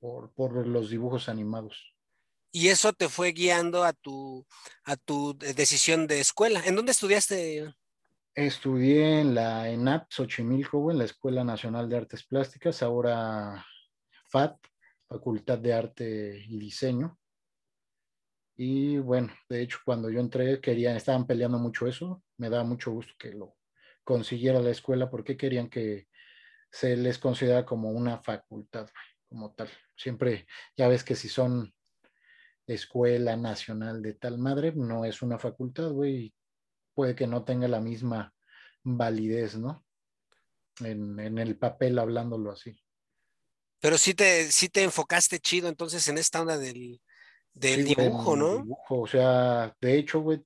[0.00, 1.94] por, por los dibujos animados.
[2.52, 4.44] Y eso te fue guiando a tu,
[4.84, 6.60] a tu decisión de escuela.
[6.64, 7.72] ¿En dónde estudiaste?
[8.34, 13.64] Estudié en la ENAP Xochimilco, en la Escuela Nacional de Artes Plásticas, ahora
[14.30, 14.56] FAT,
[15.08, 17.18] Facultad de Arte y Diseño.
[18.56, 22.22] Y bueno, de hecho, cuando yo entré, querían, estaban peleando mucho eso.
[22.36, 23.56] Me da mucho gusto que lo
[24.04, 26.08] consiguiera la escuela porque querían que
[26.70, 28.88] se les considera como una facultad,
[29.28, 29.70] como tal.
[30.00, 30.46] Siempre,
[30.78, 31.74] ya ves que si son
[32.66, 36.32] escuela nacional de tal madre, no es una facultad, güey,
[36.94, 38.32] puede que no tenga la misma
[38.82, 39.84] validez, ¿no?
[40.78, 42.80] En, en, el papel hablándolo así.
[43.78, 47.02] Pero sí te, sí te enfocaste chido entonces en esta onda del,
[47.52, 48.56] del dibujo, ¿no?
[48.56, 50.42] Dibujo, o sea, de hecho, güey,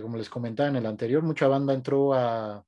[0.00, 2.64] como les comentaba en el anterior, mucha banda entró a,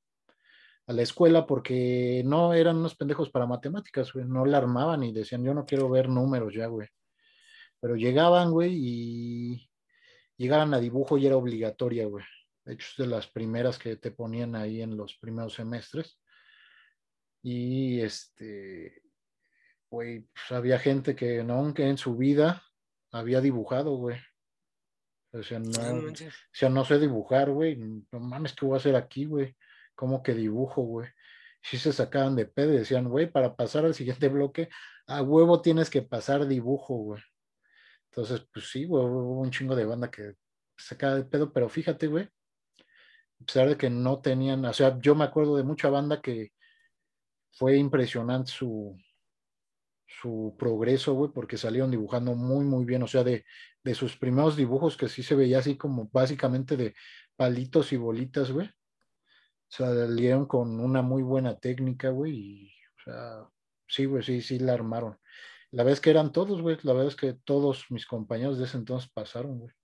[0.92, 5.12] a la escuela porque no eran unos pendejos para matemáticas, güey, no la armaban y
[5.12, 6.88] decían, yo no quiero ver números ya, güey.
[7.80, 9.70] Pero llegaban, güey, y
[10.36, 12.24] llegaban a dibujo y era obligatoria, güey.
[12.64, 16.20] De hecho, es de las primeras que te ponían ahí en los primeros semestres.
[17.42, 19.02] Y este,
[19.90, 22.62] güey, pues había gente que no, que en su vida
[23.10, 24.18] había dibujado, güey.
[25.32, 26.14] O sea, no, o
[26.52, 27.76] sea, no sé dibujar, güey.
[27.76, 29.56] No mames, ¿qué voy a hacer aquí, güey?
[29.94, 31.08] ¿Cómo que dibujo, güey?
[31.62, 34.68] Si se sacaban de pedo y decían, güey, para pasar al siguiente bloque,
[35.06, 37.22] a huevo tienes que pasar dibujo, güey.
[38.10, 40.34] Entonces, pues sí, güey, hubo un chingo de banda que
[40.76, 45.14] sacaba de pedo, pero fíjate, güey, a pesar de que no tenían, o sea, yo
[45.14, 46.52] me acuerdo de mucha banda que
[47.52, 48.96] fue impresionante su,
[50.06, 53.44] su progreso, güey, porque salieron dibujando muy, muy bien, o sea, de,
[53.82, 56.94] de sus primeros dibujos que sí se veía así como básicamente de
[57.36, 58.70] palitos y bolitas, güey.
[59.72, 63.48] Salieron con una muy buena técnica, güey, y, o sea,
[63.88, 65.18] sí, güey, sí, sí la armaron.
[65.70, 68.76] La vez que eran todos, güey, la verdad es que todos mis compañeros de ese
[68.76, 69.74] entonces pasaron, güey.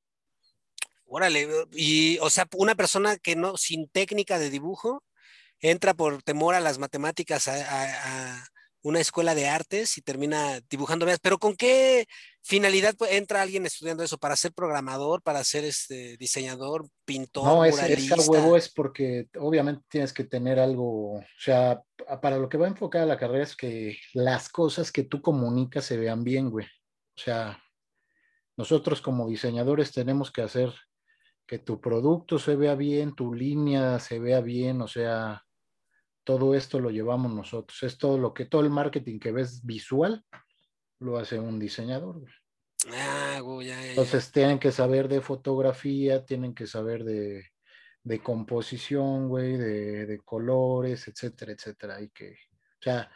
[1.06, 5.02] Órale, y, o sea, una persona que no, sin técnica de dibujo,
[5.58, 8.44] entra por temor a las matemáticas a,
[8.82, 12.06] una escuela de artes y termina dibujando pero ¿con qué
[12.48, 14.16] finalidad entra alguien estudiando eso?
[14.16, 19.84] ¿Para ser programador, para ser este diseñador, pintor, No, es, es huevo es porque obviamente
[19.88, 21.82] tienes que tener algo, o sea,
[22.22, 25.84] para lo que va a enfocar la carrera es que las cosas que tú comunicas
[25.84, 26.64] se vean bien, güey.
[26.64, 27.62] O sea,
[28.56, 30.72] nosotros como diseñadores tenemos que hacer
[31.46, 35.44] que tu producto se vea bien, tu línea se vea bien, o sea,
[36.24, 37.82] todo esto lo llevamos nosotros.
[37.82, 40.24] Es todo lo que, todo el marketing que ves visual,
[41.00, 42.22] lo hace un diseñador.
[42.92, 47.44] Ah, Entonces tienen que saber de fotografía, tienen que saber de,
[48.02, 52.00] de composición, güey, de, de, colores, etcétera, etcétera.
[52.00, 53.10] Y que, o sea,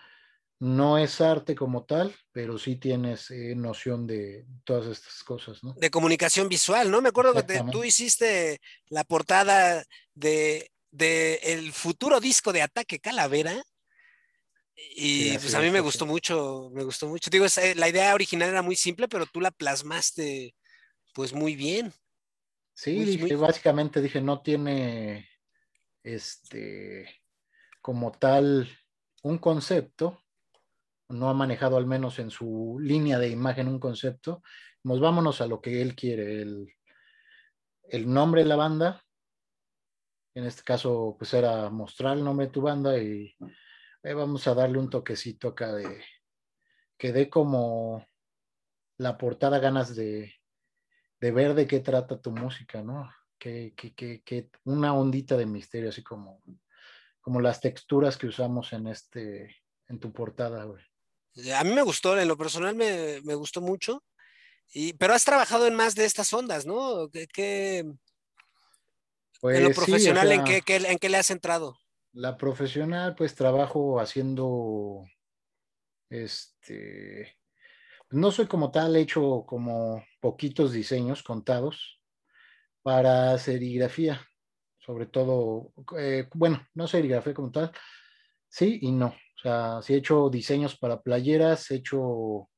[0.58, 5.74] no es arte como tal, pero sí tienes eh, noción de todas estas cosas, ¿no?
[5.74, 7.00] De comunicación visual, ¿no?
[7.00, 9.84] Me acuerdo que tú hiciste la portada
[10.14, 13.64] de de el futuro disco de Ataque Calavera.
[14.94, 17.30] Y pues a mí me gustó mucho, me gustó mucho.
[17.30, 20.54] Digo, eh, la idea original era muy simple, pero tú la plasmaste
[21.14, 21.92] pues muy bien.
[22.74, 25.28] Sí, básicamente dije, no tiene
[26.02, 27.22] este
[27.80, 28.68] como tal
[29.22, 30.22] un concepto,
[31.08, 34.42] no ha manejado al menos en su línea de imagen un concepto.
[34.84, 36.74] Nos vámonos a lo que él quiere, el,
[37.84, 39.04] el nombre de la banda,
[40.34, 43.36] en este caso, pues era mostrar el nombre de tu banda y
[44.02, 46.02] eh, vamos a darle un toquecito acá de
[46.98, 48.06] que dé como
[48.98, 50.34] la portada ganas de,
[51.20, 53.12] ver de qué trata tu música, ¿no?
[53.38, 56.40] Que, que, una ondita de misterio, así como,
[57.20, 59.56] como las texturas que usamos en este,
[59.88, 60.84] en tu portada, güey.
[61.56, 64.04] A mí me gustó, en lo personal me, gustó mucho.
[64.72, 67.10] Y, pero has trabajado en más de estas ondas, ¿no?
[67.10, 67.88] ¿Qué, en
[69.40, 71.81] lo pues profesional, ¿en, qué, ¿en qué le has entrado?
[72.14, 75.04] La profesional, pues trabajo haciendo,
[76.10, 77.38] este,
[78.10, 82.02] no soy como tal, he hecho como poquitos diseños contados
[82.82, 84.20] para serigrafía,
[84.78, 87.72] sobre todo, eh, bueno, no serigrafía como tal,
[88.48, 89.06] sí y no.
[89.06, 92.50] O sea, sí he hecho diseños para playeras, he hecho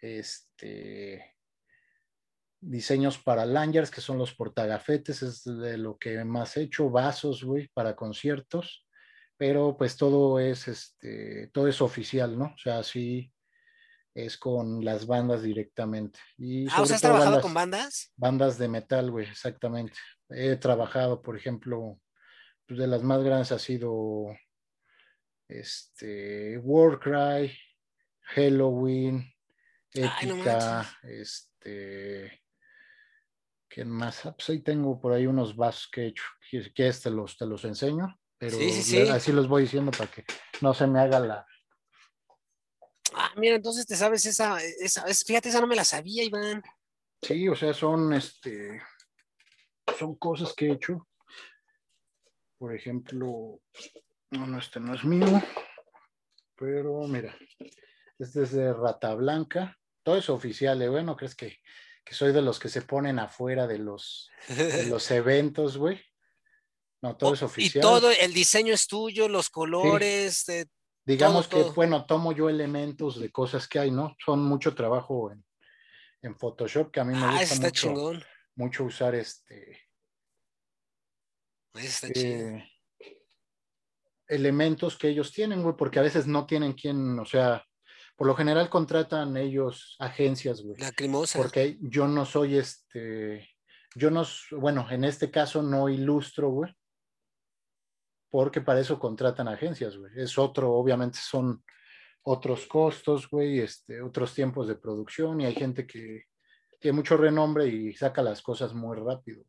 [0.00, 1.36] este,
[2.60, 7.44] diseños para lanyards, que son los portagafetes, es de lo que más he hecho, vasos,
[7.44, 8.85] güey, para conciertos,
[9.36, 12.46] pero pues todo es, este, todo es oficial, ¿no?
[12.46, 13.32] O sea, sí
[14.14, 16.18] es con las bandas directamente.
[16.38, 18.12] Y ah, ¿has trabajado con bandas?
[18.16, 19.98] Bandas de metal, güey, exactamente.
[20.30, 22.00] He trabajado, por ejemplo,
[22.66, 24.34] pues de las más grandes ha sido
[25.48, 27.56] este, Warcry,
[28.22, 29.32] Halloween,
[29.92, 32.42] Épica, este.
[33.68, 34.24] ¿Quién más?
[34.24, 36.24] Ah, pues ahí tengo por ahí unos vasos que he hecho.
[36.74, 38.58] Que este los, te los enseño, pero
[39.12, 40.24] así los voy diciendo para que
[40.60, 41.46] no se me haga la.
[43.14, 46.62] Ah, mira, entonces te sabes esa, esa, fíjate, esa no me la sabía, Iván.
[47.22, 48.82] Sí, o sea, son este,
[49.98, 51.08] son cosas que he hecho.
[52.58, 53.60] Por ejemplo,
[54.30, 55.42] no, no, este no es mío,
[56.56, 57.36] pero mira,
[58.18, 59.78] este es de Rata Blanca.
[60.02, 60.88] Todo es oficial, ¿eh?
[60.88, 61.58] Bueno, ¿crees que,
[62.10, 64.30] soy de los que se ponen afuera de los,
[64.88, 66.00] los eventos, güey?
[67.06, 67.78] No, todo es oficial.
[67.78, 70.44] Y todo, el diseño es tuyo, los colores.
[71.04, 74.16] Digamos que, bueno, tomo yo elementos de cosas que hay, ¿no?
[74.24, 75.44] Son mucho trabajo en,
[76.22, 77.94] en Photoshop, que a mí me ah, gusta mucho,
[78.56, 79.86] mucho, usar este.
[82.14, 82.64] Eh,
[84.26, 87.64] elementos que ellos tienen, güey, porque a veces no tienen quien, o sea,
[88.16, 90.76] por lo general contratan ellos agencias, güey.
[90.80, 91.38] Lacrimosa.
[91.38, 93.48] Porque yo no soy este,
[93.94, 96.74] yo no, bueno, en este caso no ilustro, güey.
[98.36, 100.12] Porque para eso contratan agencias, güey.
[100.14, 101.64] Es otro, obviamente son
[102.20, 106.24] otros costos, güey, este, otros tiempos de producción y hay gente que
[106.78, 109.42] tiene mucho renombre y saca las cosas muy rápido.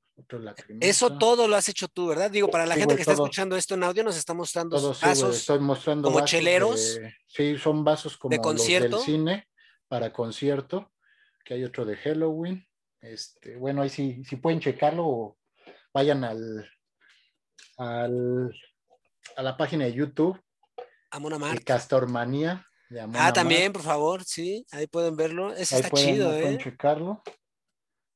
[0.79, 2.31] Eso todo lo has hecho tú, ¿verdad?
[2.31, 5.59] Digo, para la gente que está escuchando esto en audio, nos está mostrando vasos estoy
[5.59, 6.97] mostrando como cheleros.
[7.27, 8.95] sí, son vasos como de concierto.
[8.95, 9.49] Los del cine
[9.89, 10.93] para concierto,
[11.43, 12.65] que hay otro de Halloween.
[13.01, 15.37] Este, bueno, ahí sí, si pueden checarlo,
[15.93, 16.71] vayan al,
[17.75, 18.49] al
[19.35, 20.39] a la página de YouTube.
[21.11, 22.67] Amona Castormanía
[23.15, 25.53] ah, también, por favor, sí, ahí pueden verlo.
[25.53, 26.41] Ese está chido, ¿eh?
[26.41, 27.21] Pueden checarlo.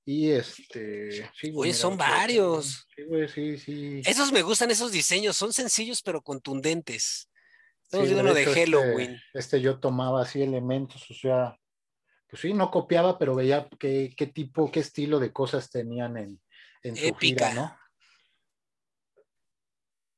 [0.06, 1.30] Y este.
[1.36, 2.88] Sí, Oye, son varios.
[2.96, 4.02] Sí, güey, sí, sí.
[4.06, 5.38] Esos me gustan, esos diseños.
[5.38, 7.30] Son sencillos, pero contundentes.
[7.84, 9.22] Estamos viendo uno de este, Halloween.
[9.34, 11.58] Este, yo tomaba así elementos, o sea,
[12.30, 16.42] pues sí, no copiaba, pero veía qué, qué tipo, qué estilo de cosas tenían en,
[16.84, 17.78] en su gira, ¿no?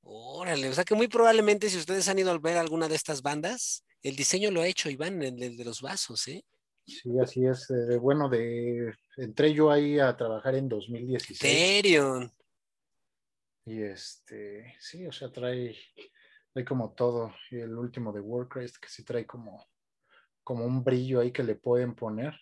[0.04, 3.22] Órale, o sea que muy probablemente si ustedes han ido a ver alguna de estas
[3.22, 6.44] bandas, el diseño lo ha hecho Iván, el, de los vasos, ¿eh?
[6.86, 7.70] Sí, así es.
[7.70, 11.40] Eh, bueno, de entré yo ahí a trabajar en 2016.
[11.40, 12.30] serio?
[13.66, 15.78] Y este, sí, o sea, trae,
[16.52, 17.34] trae como todo.
[17.50, 19.66] Y el último de Warcraft, que sí trae como,
[20.44, 22.34] como un brillo ahí que le pueden poner.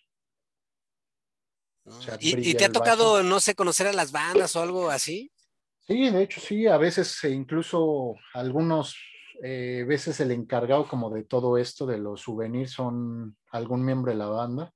[2.20, 5.32] ¿Y, te ha tocado, no sé, conocer a las bandas o algo así?
[5.86, 8.96] Sí, de hecho sí, a veces incluso algunos
[9.42, 14.18] eh, veces el encargado como de todo esto, de los souvenirs, son algún miembro de
[14.18, 14.72] la banda.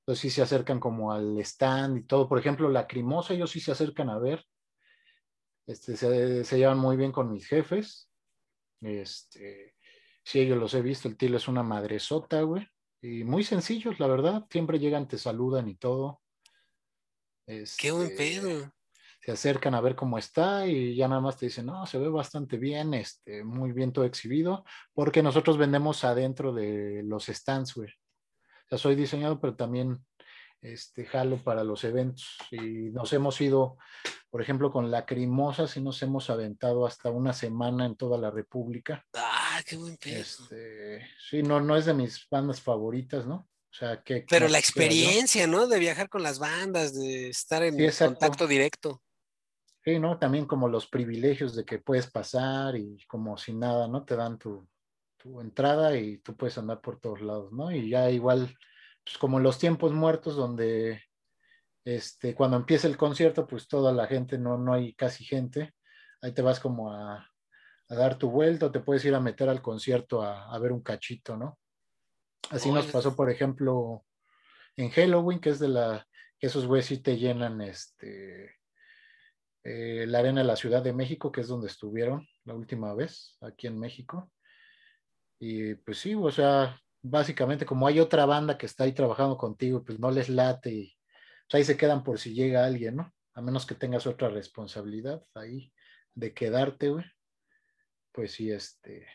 [0.00, 2.28] Entonces sí se acercan como al stand y todo.
[2.28, 4.44] Por ejemplo, la Crimosa, ellos sí se acercan a ver.
[5.66, 8.10] Este, se, llevan muy bien con mis jefes.
[8.82, 9.74] Este,
[10.22, 11.08] sí, ellos los he visto.
[11.08, 12.66] El tilo es una madresota, güey.
[13.00, 14.46] Y muy sencillos, la verdad.
[14.50, 16.20] Siempre llegan, te saludan y todo.
[17.46, 18.77] Qué buen este, pedo
[19.28, 22.08] se acercan a ver cómo está y ya nada más te dicen, no, se ve
[22.08, 24.64] bastante bien, este, muy bien todo exhibido,
[24.94, 27.90] porque nosotros vendemos adentro de los stands, güey.
[27.90, 30.02] O sea, soy diseñado, pero también
[30.62, 33.76] este, jalo para los eventos y nos hemos ido,
[34.30, 39.04] por ejemplo, con Lacrimosa, sí nos hemos aventado hasta una semana en toda la República.
[39.12, 40.22] Ah, qué buen pedo.
[40.22, 43.46] Este, sí, no, no es de mis bandas favoritas, ¿no?
[43.70, 44.24] O sea, que...
[44.26, 45.66] Pero la experiencia, ¿no?
[45.66, 49.02] De viajar con las bandas, de estar en contacto directo.
[49.88, 50.18] Sí, ¿no?
[50.18, 54.04] También como los privilegios de que puedes pasar y como si nada, ¿no?
[54.04, 54.68] Te dan tu,
[55.40, 57.72] entrada y tú puedes andar por todos lados, ¿no?
[57.72, 58.54] Y ya igual,
[59.02, 61.02] pues como los tiempos muertos donde,
[61.86, 65.72] este, cuando empieza el concierto, pues toda la gente, no, no hay casi gente,
[66.20, 67.26] ahí te vas como a,
[67.88, 71.34] dar tu vuelta o te puedes ir a meter al concierto a, ver un cachito,
[71.34, 71.58] ¿no?
[72.50, 74.04] Así nos pasó, por ejemplo,
[74.76, 76.06] en Halloween, que es de la,
[76.38, 78.57] que esos güeyes sí te llenan, este,
[79.64, 83.36] eh, la Arena de la Ciudad de México, que es donde estuvieron la última vez,
[83.40, 84.30] aquí en México.
[85.38, 89.84] Y pues sí, o sea, básicamente como hay otra banda que está ahí trabajando contigo,
[89.84, 90.96] pues no les late y
[91.48, 93.14] pues, ahí se quedan por si llega alguien, ¿no?
[93.34, 95.72] A menos que tengas otra responsabilidad ahí
[96.14, 97.04] de quedarte, güey.
[98.12, 99.06] Pues sí, este.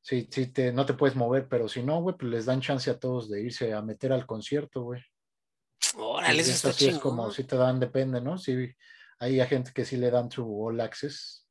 [0.00, 2.90] Sí, sí, te, no te puedes mover, pero si no, güey, pues les dan chance
[2.90, 5.02] a todos de irse a meter al concierto, güey.
[5.96, 8.38] Órale, eso está es como si te dan, depende, ¿no?
[8.38, 8.74] Si
[9.18, 11.46] hay gente que sí le dan su all access.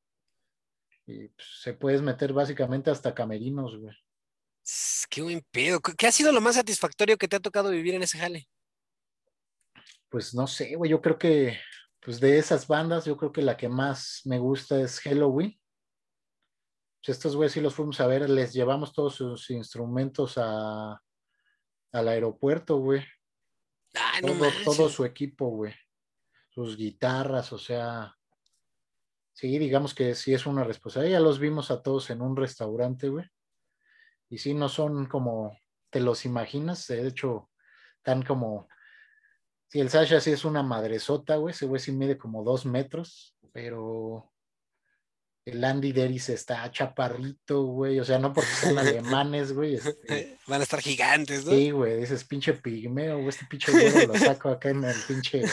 [1.05, 3.95] Y pues, se puedes meter básicamente hasta camerinos, güey.
[5.09, 5.79] Qué buen pedo.
[5.81, 8.47] ¿Qué ha sido lo más satisfactorio que te ha tocado vivir en ese jale?
[10.09, 10.91] Pues no sé, güey.
[10.91, 11.59] Yo creo que,
[11.99, 15.59] pues de esas bandas, yo creo que la que más me gusta es Halloween.
[17.03, 21.01] Pues estos güeyes sí los fuimos a ver, les llevamos todos sus instrumentos a,
[21.91, 23.03] al aeropuerto, güey.
[23.93, 24.17] No Todo, su equipo, güey.
[24.17, 24.63] Ay, no Todo, manches.
[24.63, 25.73] todo su equipo, güey.
[26.49, 28.15] Sus guitarras, o sea.
[29.33, 31.19] Sí, digamos que sí es una responsabilidad.
[31.19, 33.25] Ya los vimos a todos en un restaurante, güey.
[34.29, 35.57] Y sí, no son como
[35.89, 36.87] te los imaginas.
[36.87, 37.49] De hecho,
[38.01, 38.67] tan como.
[39.67, 41.53] Si el Sasha sí es una madresota, güey.
[41.53, 44.31] Ese güey sí mide como dos metros, pero
[45.43, 47.99] el Andy Deris está chaparrito, güey.
[47.99, 49.75] O sea, no porque sean alemanes, güey.
[49.75, 51.51] este, Van a estar gigantes, ¿no?
[51.51, 55.43] Sí, güey, dices pinche pigmeo, güey, este pinche güero lo saco acá en el pinche,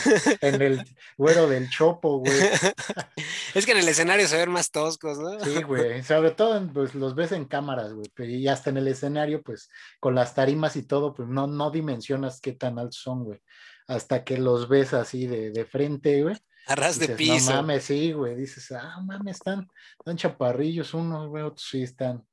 [0.41, 0.85] en el
[1.17, 2.33] güero del chopo, güey.
[3.55, 5.39] es que en el escenario se ven más toscos, ¿no?
[5.39, 9.41] Sí, güey, sobre todo pues, los ves en cámaras, güey, y hasta en el escenario,
[9.41, 9.69] pues
[9.99, 13.39] con las tarimas y todo, pues no, no dimensionas qué tan altos son, güey.
[13.87, 16.35] Hasta que los ves así de, de frente, güey.
[16.69, 17.49] A ras de piso.
[17.49, 18.35] No mames, sí, güey.
[18.35, 22.23] Dices, ah, mames, están, están chaparrillos unos, güey, otros sí están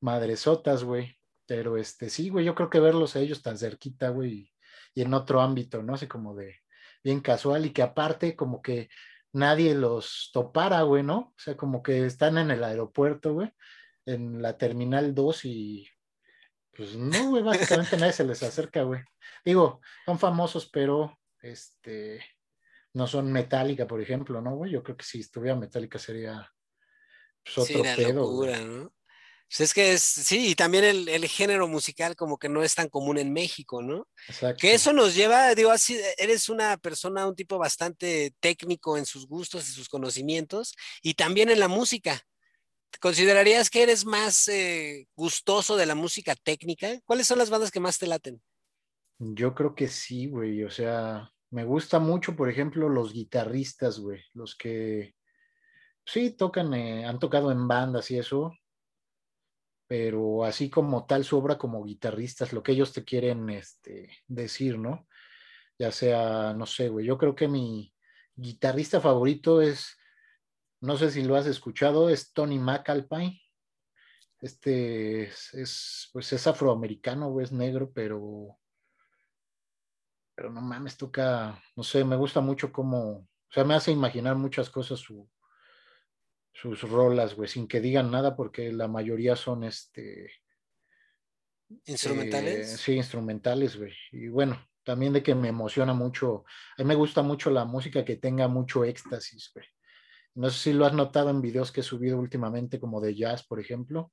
[0.00, 1.18] madresotas, güey.
[1.46, 4.52] Pero este, sí, güey, yo creo que verlos a ellos tan cerquita, güey, y,
[4.94, 5.92] y en otro ámbito, ¿no?
[5.92, 6.56] Así como de
[7.04, 8.88] bien casual y que aparte como que
[9.32, 11.18] nadie los topara, güey, ¿no?
[11.18, 13.52] O sea, como que están en el aeropuerto, güey,
[14.06, 15.88] en la terminal 2 y
[16.72, 19.02] pues no, güey, básicamente nadie se les acerca, güey.
[19.44, 22.24] Digo, son famosos, pero este
[22.96, 24.72] no son Metallica, por ejemplo, ¿no, güey?
[24.72, 26.50] Yo creo que si estuviera Metallica sería
[27.44, 28.70] pues, Sí, otro una pedo, locura, güey.
[28.70, 28.94] ¿no?
[29.48, 32.74] Pues es que es, sí, y también el, el género musical como que no es
[32.74, 34.08] tan común en México, ¿no?
[34.26, 34.56] Exacto.
[34.62, 39.26] Que eso nos lleva, digo, así, eres una persona, un tipo bastante técnico en sus
[39.26, 42.22] gustos y sus conocimientos, y también en la música.
[42.90, 46.98] ¿Te ¿Considerarías que eres más eh, gustoso de la música técnica?
[47.04, 48.40] ¿Cuáles son las bandas que más te laten?
[49.18, 50.64] Yo creo que sí, güey.
[50.64, 54.22] O sea, me gusta mucho, por ejemplo, los guitarristas, güey.
[54.34, 55.14] Los que
[56.04, 58.52] sí tocan, eh, han tocado en bandas y eso,
[59.86, 64.78] pero así como tal su obra como guitarristas, lo que ellos te quieren este, decir,
[64.78, 65.08] ¿no?
[65.78, 67.06] Ya sea, no sé, güey.
[67.06, 67.90] Yo creo que mi
[68.34, 69.96] guitarrista favorito es,
[70.82, 73.40] no sé si lo has escuchado, es Tony McAlpine.
[74.42, 78.58] Este es, es pues es afroamericano, güey, es negro, pero
[80.36, 84.36] pero no mames, toca, no sé, me gusta mucho cómo, o sea, me hace imaginar
[84.36, 85.28] muchas cosas su,
[86.52, 90.30] sus rolas, güey, sin que digan nada, porque la mayoría son, este...
[91.86, 92.74] ¿Instrumentales?
[92.74, 93.92] Eh, sí, instrumentales, güey.
[94.12, 96.44] Y bueno, también de que me emociona mucho,
[96.76, 99.66] a mí me gusta mucho la música que tenga mucho éxtasis, güey.
[100.34, 103.42] No sé si lo has notado en videos que he subido últimamente, como de jazz,
[103.46, 104.12] por ejemplo,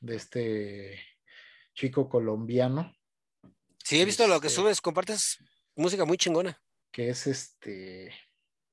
[0.00, 1.00] de este
[1.74, 2.92] chico colombiano,
[3.82, 5.38] Sí, he visto lo que este- subes, compartes
[5.76, 6.58] música muy chingona.
[6.90, 8.12] que es este,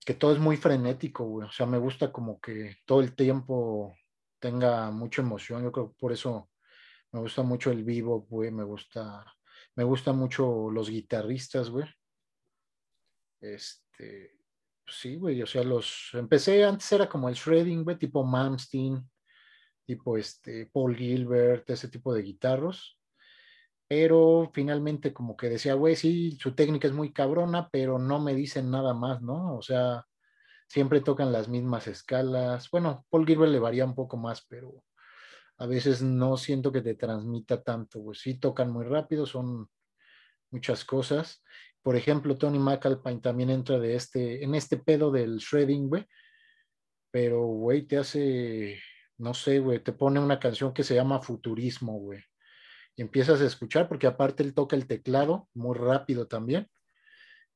[0.06, 1.48] que todo es muy frenético, güey.
[1.48, 3.98] O sea, me gusta como que todo el tiempo
[4.40, 5.64] tenga mucha emoción.
[5.64, 6.50] Yo creo que por eso
[7.12, 8.52] me gusta mucho el vivo, güey.
[8.52, 9.26] Me gusta,
[9.76, 11.88] me gusta mucho los guitarristas, güey.
[13.40, 14.38] Este,
[14.88, 15.42] sí, güey.
[15.42, 19.10] O sea, los empecé antes era como el shredding, güey, tipo Malmsteen,
[19.84, 23.00] tipo este Paul Gilbert, ese tipo de guitarros
[23.92, 28.34] pero finalmente como que decía, güey, sí, su técnica es muy cabrona, pero no me
[28.34, 29.58] dicen nada más, ¿no?
[29.58, 30.08] O sea,
[30.66, 32.72] siempre tocan las mismas escalas.
[32.72, 34.86] Bueno, Paul Gilbert le varía un poco más, pero
[35.58, 38.18] a veces no siento que te transmita tanto, güey.
[38.18, 39.70] Sí tocan muy rápido, son
[40.52, 41.44] muchas cosas.
[41.82, 46.08] Por ejemplo, Tony McAlpine también entra de este, en este pedo del shredding, güey.
[47.12, 48.80] Pero, güey, te hace,
[49.18, 52.24] no sé, güey, te pone una canción que se llama Futurismo, güey
[52.98, 56.70] empiezas a escuchar, porque aparte él toca el teclado muy rápido también.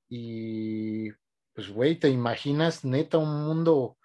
[0.09, 1.11] Y
[1.53, 3.97] pues, güey, te imaginas neta un mundo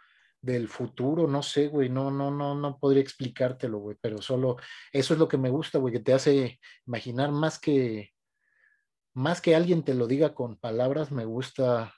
[0.42, 4.56] del futuro, no sé, güey, no, no, no, no podría explicártelo, güey, pero solo
[4.92, 8.12] eso es lo que me gusta, güey, que te hace imaginar más que,
[9.14, 11.94] más que alguien te lo diga con palabras, me gusta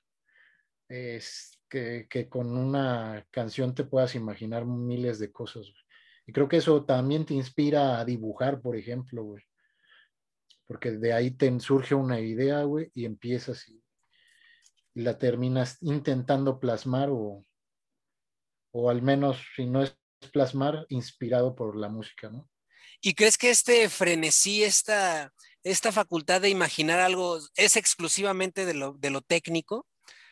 [0.89, 5.82] es que, que con una canción te puedas imaginar miles de cosas, güey.
[6.27, 9.35] Y creo que eso también te inspira a dibujar, por ejemplo.
[10.67, 13.83] Porque de ahí te surge una idea, güey, y empiezas y,
[14.95, 17.45] y, la terminas intentando plasmar o,
[18.73, 19.97] o al menos, si no es
[20.33, 22.49] plasmar, inspirado por la música, ¿no?
[23.05, 25.33] ¿Y crees que este frenesí, esta,
[25.65, 29.89] esta facultad de imaginar algo es exclusivamente de lo, de lo técnico?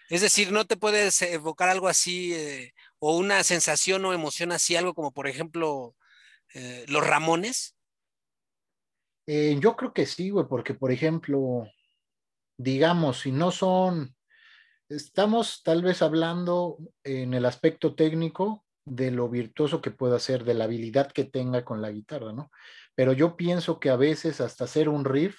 [0.09, 4.77] Es decir, no te puedes evocar algo así eh, o una sensación o emoción así,
[4.77, 5.97] algo como por ejemplo
[6.55, 7.77] eh, los Ramones.
[9.27, 11.67] Eh, yo creo que sí, güey, porque por ejemplo,
[12.57, 14.15] digamos, si no son,
[14.89, 20.55] estamos tal vez hablando en el aspecto técnico de lo virtuoso que pueda ser, de
[20.55, 22.51] la habilidad que tenga con la guitarra, ¿no?
[22.95, 25.39] Pero yo pienso que a veces hasta hacer un riff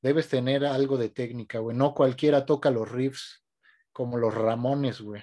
[0.00, 1.76] debes tener algo de técnica, güey.
[1.76, 3.44] No cualquiera toca los riffs
[3.92, 5.22] como los Ramones, güey.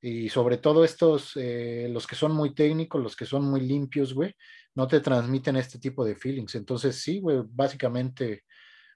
[0.00, 4.14] Y sobre todo estos, eh, los que son muy técnicos, los que son muy limpios,
[4.14, 4.34] güey,
[4.74, 6.54] no te transmiten este tipo de feelings.
[6.54, 8.44] Entonces, sí, güey, básicamente,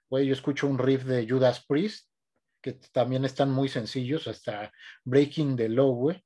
[0.09, 2.07] güey, yo escucho un riff de Judas Priest,
[2.61, 4.71] que también están muy sencillos, hasta
[5.03, 6.23] Breaking the Low, güey,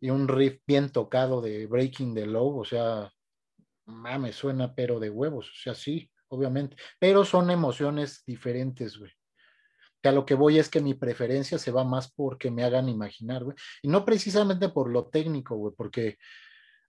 [0.00, 3.10] y un riff bien tocado de Breaking the Low, o sea,
[3.86, 9.12] me suena pero de huevos, o sea, sí, obviamente, pero son emociones diferentes, güey.
[10.02, 12.88] Que a lo que voy es que mi preferencia se va más porque me hagan
[12.88, 16.18] imaginar, güey, y no precisamente por lo técnico, güey, porque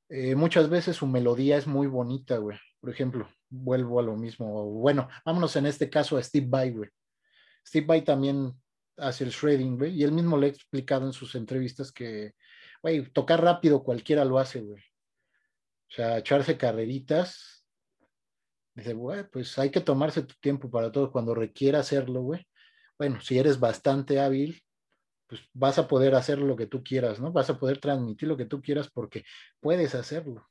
[0.09, 2.57] eh, muchas veces su melodía es muy bonita, güey.
[2.79, 4.65] Por ejemplo, vuelvo a lo mismo.
[4.71, 6.89] Bueno, vámonos en este caso a Steve Vai, güey.
[7.65, 8.53] Steve Vai también
[8.97, 12.33] hace el shredding, güey, y él mismo le ha explicado en sus entrevistas que,
[12.81, 14.81] güey, tocar rápido cualquiera lo hace, güey.
[15.89, 17.65] O sea, echarse carreritas.
[18.75, 22.47] Dice, güey, pues hay que tomarse tu tiempo para todo cuando requiera hacerlo, güey.
[22.97, 24.63] Bueno, si eres bastante hábil,
[25.27, 27.31] pues vas a poder hacer lo que tú quieras, ¿no?
[27.31, 29.23] Vas a poder transmitir lo que tú quieras porque
[29.59, 30.47] puedes hacerlo.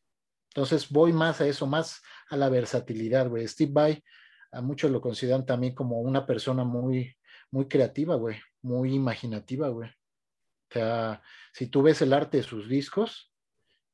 [0.48, 3.46] Entonces voy más a eso, más a la versatilidad, güey.
[3.48, 4.04] Steve Vai,
[4.52, 7.16] a muchos lo consideran también como una persona muy,
[7.50, 9.90] muy creativa, güey, muy imaginativa, güey.
[9.90, 11.22] O sea,
[11.52, 13.32] si tú ves el arte de sus discos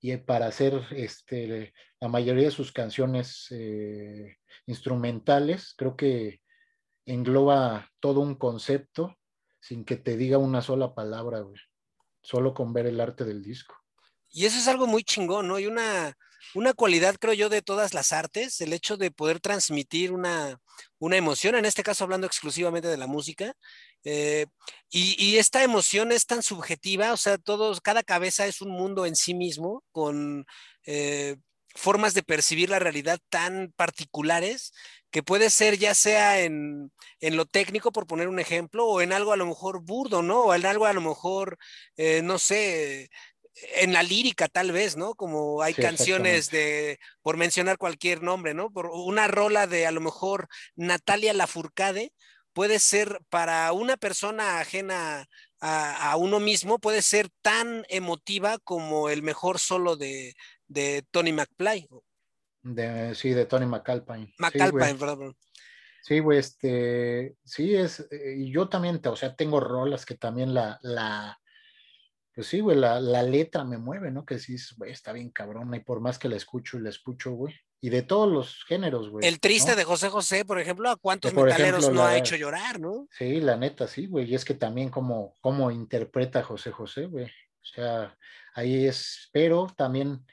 [0.00, 6.41] y para hacer este, la mayoría de sus canciones eh, instrumentales, creo que
[7.06, 9.16] engloba todo un concepto
[9.60, 11.60] sin que te diga una sola palabra, güey.
[12.22, 13.74] Solo con ver el arte del disco.
[14.30, 15.58] Y eso es algo muy chingón, ¿no?
[15.58, 16.16] Y una,
[16.54, 20.58] una cualidad, creo yo, de todas las artes, el hecho de poder transmitir una,
[20.98, 23.54] una emoción, en este caso hablando exclusivamente de la música,
[24.04, 24.46] eh,
[24.90, 29.14] y, esta emoción es tan subjetiva, o sea, todos, cada cabeza es un mundo en
[29.14, 30.44] sí mismo, con
[30.86, 31.36] eh,
[31.74, 34.72] formas de percibir la realidad tan particulares
[35.10, 39.32] que puede ser ya sea en, lo técnico, por poner un ejemplo, o en algo
[39.32, 40.40] a lo mejor burdo, ¿no?
[40.40, 41.58] O en algo a lo mejor,
[41.96, 43.10] eh, no sé,
[43.76, 45.14] en la lírica tal vez, ¿no?
[45.14, 48.70] Como hay canciones de, por mencionar cualquier nombre, ¿no?
[48.70, 52.12] Por una rola de a lo mejor Natalia Lafourcade
[52.52, 55.26] puede ser para una persona ajena
[55.64, 60.34] a, uno mismo, puede ser tan emotiva como el mejor solo de,
[60.72, 61.88] de Tony McFly.
[62.62, 64.32] De, sí, de Tony McAlpine.
[64.38, 65.36] McAlpine, perdón.
[66.02, 70.52] Sí, güey, este, sí es, eh, y yo también, o sea, tengo rolas que también
[70.52, 71.38] la, la,
[72.34, 74.24] pues sí, güey, la, la letra me mueve, ¿no?
[74.24, 77.30] Que sí, güey, está bien cabrona, y por más que la escucho y la escucho,
[77.32, 77.54] güey,
[77.84, 79.26] y de todos los géneros, güey.
[79.26, 83.08] El triste de José José, por ejemplo, ¿a cuántos metaleros no ha hecho llorar, no?
[83.10, 84.30] Sí, la neta, sí, güey.
[84.30, 87.26] Y es que también como, como interpreta José José, güey.
[87.26, 88.16] O sea,
[88.54, 90.24] ahí es, pero también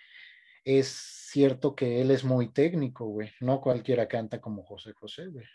[0.77, 0.87] es
[1.31, 3.31] cierto que él es muy técnico, güey.
[3.39, 5.45] No cualquiera canta como José José, güey.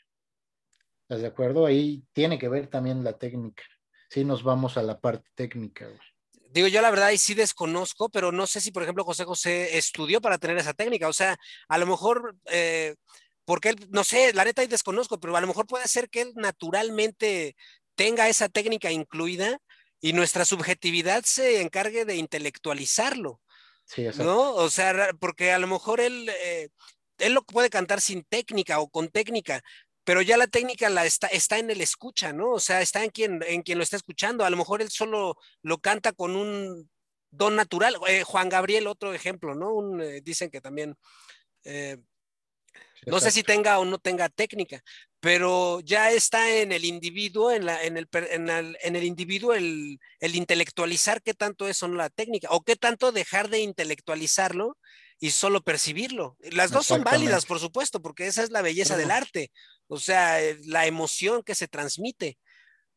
[1.02, 1.66] ¿Estás de acuerdo?
[1.66, 3.62] Ahí tiene que ver también la técnica.
[4.10, 6.00] Sí, nos vamos a la parte técnica, güey.
[6.50, 9.76] Digo, yo la verdad ahí sí desconozco, pero no sé si, por ejemplo, José José
[9.76, 11.08] estudió para tener esa técnica.
[11.08, 11.36] O sea,
[11.68, 12.94] a lo mejor, eh,
[13.44, 16.22] porque él, no sé, la neta ahí desconozco, pero a lo mejor puede ser que
[16.22, 17.56] él naturalmente
[17.96, 19.58] tenga esa técnica incluida
[20.00, 23.40] y nuestra subjetividad se encargue de intelectualizarlo.
[24.18, 24.54] ¿No?
[24.54, 26.68] O sea, porque a lo mejor él, eh,
[27.18, 29.62] él lo puede cantar sin técnica o con técnica,
[30.04, 32.52] pero ya la técnica la está, está en el escucha, ¿no?
[32.52, 34.44] O sea, está en quien, en quien lo está escuchando.
[34.44, 36.90] A lo mejor él solo lo canta con un
[37.30, 37.96] don natural.
[38.08, 40.02] Eh, Juan Gabriel, otro ejemplo, ¿no?
[40.02, 40.96] Eh, dicen que también,
[43.06, 44.82] no sé si tenga o no tenga técnica,
[45.20, 49.54] pero ya está en el individuo, en, la, en, el, en, el, en el individuo
[49.54, 53.60] el, el, intelectualizar qué tanto es o no la técnica, o qué tanto dejar de
[53.60, 54.76] intelectualizarlo
[55.20, 56.36] y solo percibirlo.
[56.52, 59.50] Las dos son válidas, por supuesto, porque esa es la belleza del arte,
[59.86, 62.38] o sea, eh, la emoción que se transmite.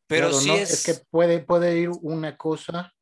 [0.07, 0.71] Pero sí es...
[0.71, 0.83] es...
[0.85, 2.93] que puede, puede ir una cosa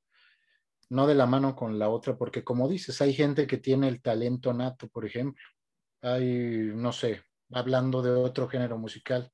[0.89, 4.01] no de la mano con la otra, porque como dices, hay gente que tiene el
[4.01, 5.43] talento nato, por ejemplo.
[6.05, 9.31] Hay, no sé, hablando de otro género musical,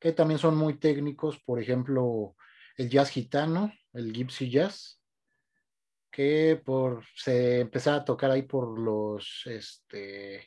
[0.00, 2.34] que también son muy técnicos, por ejemplo,
[2.76, 5.00] el jazz gitano, el gypsy jazz,
[6.10, 10.44] que por se empezaba a tocar ahí por los este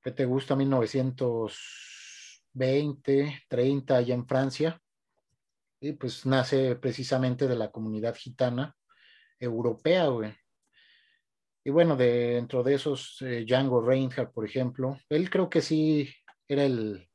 [0.00, 0.54] ¿qué te gusta?
[0.54, 4.80] 1920, 30 allá en Francia.
[5.80, 8.76] Y pues nace precisamente de la comunidad gitana
[9.40, 10.32] europea, güey.
[11.64, 16.14] Y bueno, dentro de esos, eh, Django Reinhardt, por ejemplo, él creo que sí
[16.46, 17.08] era el,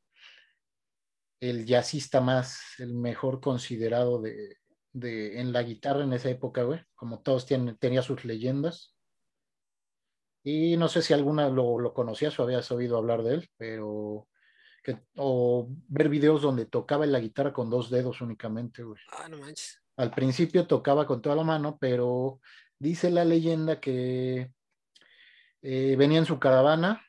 [1.40, 4.58] el jazzista más, el mejor considerado de,
[4.92, 8.96] de, en la guitarra en esa época, güey, como todos tienen, tenía sus leyendas.
[10.44, 14.28] Y no sé si alguna lo, lo conocías o habías oído hablar de él, pero
[14.84, 19.00] que, o ver videos donde tocaba la guitarra con dos dedos únicamente, güey.
[19.12, 19.84] Ah, no manches.
[19.98, 22.40] Al principio tocaba con toda la mano, pero
[22.80, 24.52] dice la leyenda que
[25.62, 27.06] eh, venía en su caravana.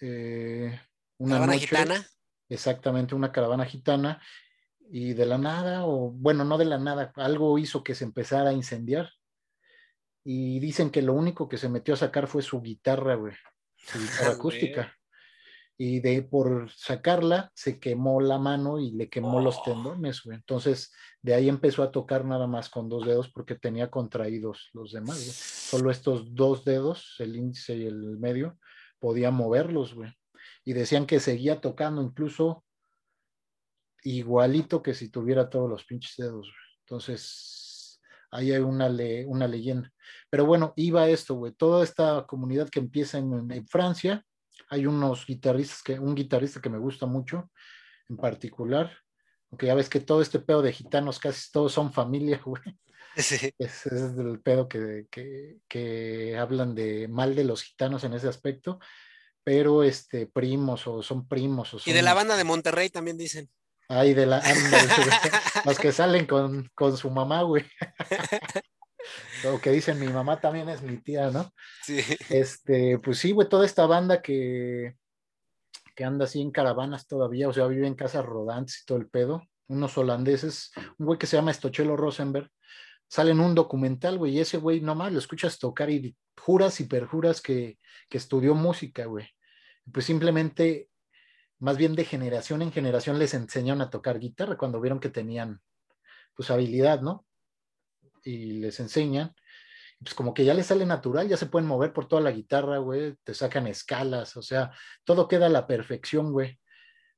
[0.00, 0.80] Eh,
[1.18, 2.06] una ¿Caravana noche, gitana?
[2.48, 4.22] Exactamente, una caravana gitana.
[4.92, 8.50] Y de la nada, o bueno, no de la nada, algo hizo que se empezara
[8.50, 9.10] a incendiar.
[10.24, 13.34] Y dicen que lo único que se metió a sacar fue su guitarra, güey.
[13.76, 14.99] Su guitarra acústica.
[15.82, 19.62] Y de por sacarla se quemó la mano y le quemó los Oh.
[19.64, 20.36] tendones, güey.
[20.36, 24.92] Entonces, de ahí empezó a tocar nada más con dos dedos porque tenía contraídos los
[24.92, 25.30] demás, güey.
[25.30, 28.58] Solo estos dos dedos, el índice y el medio,
[28.98, 30.12] podía moverlos, güey.
[30.66, 32.62] Y decían que seguía tocando incluso
[34.02, 36.46] igualito que si tuviera todos los pinches dedos.
[36.46, 36.70] güey.
[36.80, 39.90] Entonces, ahí hay una, le- una leyenda.
[40.28, 41.52] Pero bueno, iba esto, güey.
[41.52, 44.24] Toda esta comunidad que empieza en, en Francia,
[44.68, 47.50] hay unos guitarristas, que, un guitarrista que me gusta mucho
[48.08, 48.90] en particular,
[49.50, 52.62] aunque ya ves que todo este pedo de gitanos casi todos son familia, güey.
[53.16, 53.52] Sí.
[53.58, 58.28] Ese es el pedo que, que, que hablan de mal de los gitanos en ese
[58.28, 58.78] aspecto,
[59.42, 63.50] pero este primos o son primos o Y de la banda de Monterrey también dicen.
[63.88, 64.40] Ay, de la
[65.64, 67.64] los que salen con, con su mamá, güey.
[69.52, 71.52] O que dicen mi mamá también es mi tía, ¿no?
[71.82, 72.00] Sí.
[72.28, 74.96] Este, pues sí, güey, toda esta banda que,
[75.94, 79.08] que anda así en caravanas todavía, o sea, vive en casas rodantes y todo el
[79.08, 82.50] pedo, unos holandeses, un güey que se llama Estochelo Rosenberg,
[83.08, 86.84] sale en un documental, güey, y ese güey nomás lo escuchas tocar y juras y
[86.84, 89.28] perjuras que, que estudió música, güey.
[89.92, 90.88] Pues simplemente,
[91.58, 95.60] más bien de generación en generación les enseñaron a tocar guitarra cuando vieron que tenían,
[96.34, 97.26] pues, habilidad, ¿no?
[98.24, 99.34] Y les enseñan
[100.00, 102.78] pues como que ya les sale natural, ya se pueden mover por toda la guitarra,
[102.78, 104.72] güey, te sacan escalas, o sea,
[105.04, 106.58] todo queda a la perfección, güey.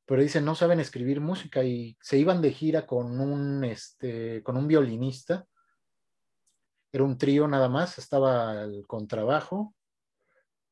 [0.04, 4.56] Pero dicen, no saben escribir música y se iban de gira con un, este, con
[4.56, 5.46] un violinista.
[6.92, 9.74] Era un trío nada más, estaba el contrabajo,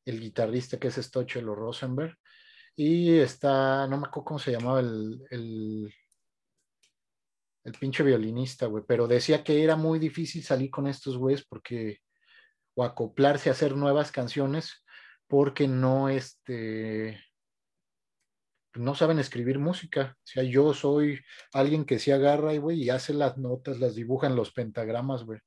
[0.03, 2.17] el guitarrista que es Stochelo Rosenberg,
[2.75, 5.93] y está, no me acuerdo cómo se llamaba el, el,
[7.63, 11.99] el pinche violinista, güey, pero decía que era muy difícil salir con estos güeyes porque,
[12.75, 14.83] o acoplarse a hacer nuevas canciones,
[15.27, 17.19] porque no, este,
[18.73, 20.17] no saben escribir música.
[20.17, 21.19] O sea, yo soy
[21.53, 25.39] alguien que se agarra, güey, y hace las notas, las dibuja en los pentagramas, güey.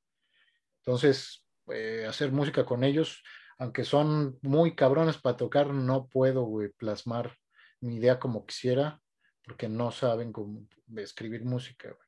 [0.79, 3.23] Entonces, eh, hacer música con ellos,
[3.57, 7.35] aunque son muy cabrones para tocar, no puedo, güey, plasmar
[7.81, 9.01] mi idea como quisiera,
[9.43, 12.04] porque no saben cómo escribir música, güey.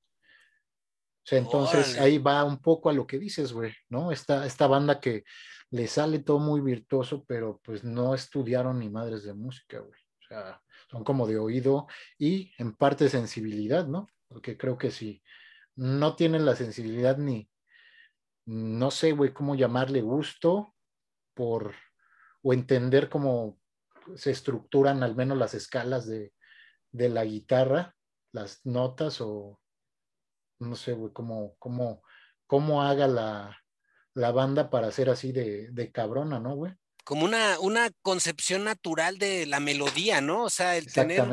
[1.27, 2.05] O sea, entonces Órale.
[2.05, 4.13] ahí va un poco a lo que dices, güey, ¿no?
[4.13, 5.25] Esta, esta banda que
[5.71, 9.99] le sale todo muy virtuoso, pero pues no estudiaron ni madres de música, güey.
[10.21, 11.87] O sea, son como de oído
[12.17, 14.07] y en parte sensibilidad, ¿no?
[14.29, 15.21] Porque creo que si
[15.75, 17.49] no tienen la sensibilidad ni,
[18.45, 20.75] no sé, güey, cómo llamarle gusto
[21.33, 21.75] por,
[22.41, 23.59] o entender cómo
[24.15, 26.31] se estructuran al menos las escalas de,
[26.93, 27.97] de la guitarra,
[28.31, 29.59] las notas o
[30.59, 32.01] no sé, güey, cómo, cómo,
[32.45, 33.57] cómo haga la,
[34.13, 36.73] la banda para ser así de, de cabrona, ¿no, güey?
[37.03, 40.43] Como una, una concepción natural de la melodía, ¿no?
[40.43, 41.23] O sea, el tener,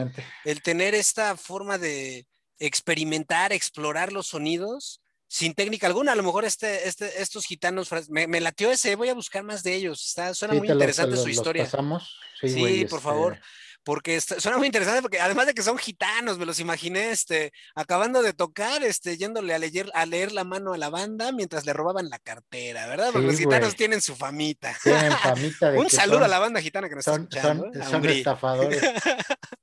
[0.44, 2.26] el tener esta forma de
[2.58, 6.12] experimentar, explorar los sonidos sin técnica alguna.
[6.12, 9.62] A lo mejor este, este, estos gitanos, me, me latió ese, voy a buscar más
[9.64, 10.06] de ellos.
[10.06, 11.64] Está, suena Sí, muy interesante los- su los historia.
[11.64, 12.18] pasamos.
[12.40, 13.40] Sí, Sí, güey, por este, favor.
[13.84, 17.52] Porque está- suena muy interesante porque además de que son gitanos, me los imaginé, este,
[17.74, 21.66] acabando de tocar, este, yéndole a leer, a leer la mano a la banda mientras
[21.66, 23.10] le robaban la cartera, ¿verdad?
[23.12, 24.74] Porque Sí, los gitanos tienen su famita.
[24.82, 27.64] Tienen famita de Un saludo son, a la banda gitana que nos son, está escuchando.
[27.72, 27.86] son, ¿eh?
[27.90, 28.82] Son estafadores.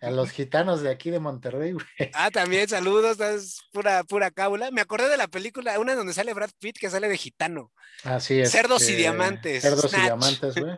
[0.00, 1.86] A los gitanos de aquí de Monterrey, güey.
[2.14, 4.72] Ah, también saludos, es pura, pura cábula.
[4.72, 7.70] Me acordé de la película, una donde sale Brad Pitt que sale de gitano.
[8.02, 8.50] Así es.
[8.50, 9.98] Cerdos y diamantes, Cerdos Snatch.
[10.00, 10.76] y diamantes, güey.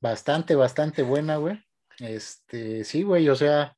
[0.00, 1.60] Bastante, bastante buena, güey.
[1.98, 3.76] Este, sí, güey, o sea,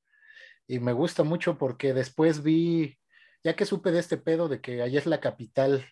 [0.66, 2.98] y me gusta mucho porque después vi,
[3.44, 5.86] ya que supe de este pedo de que allá es la capital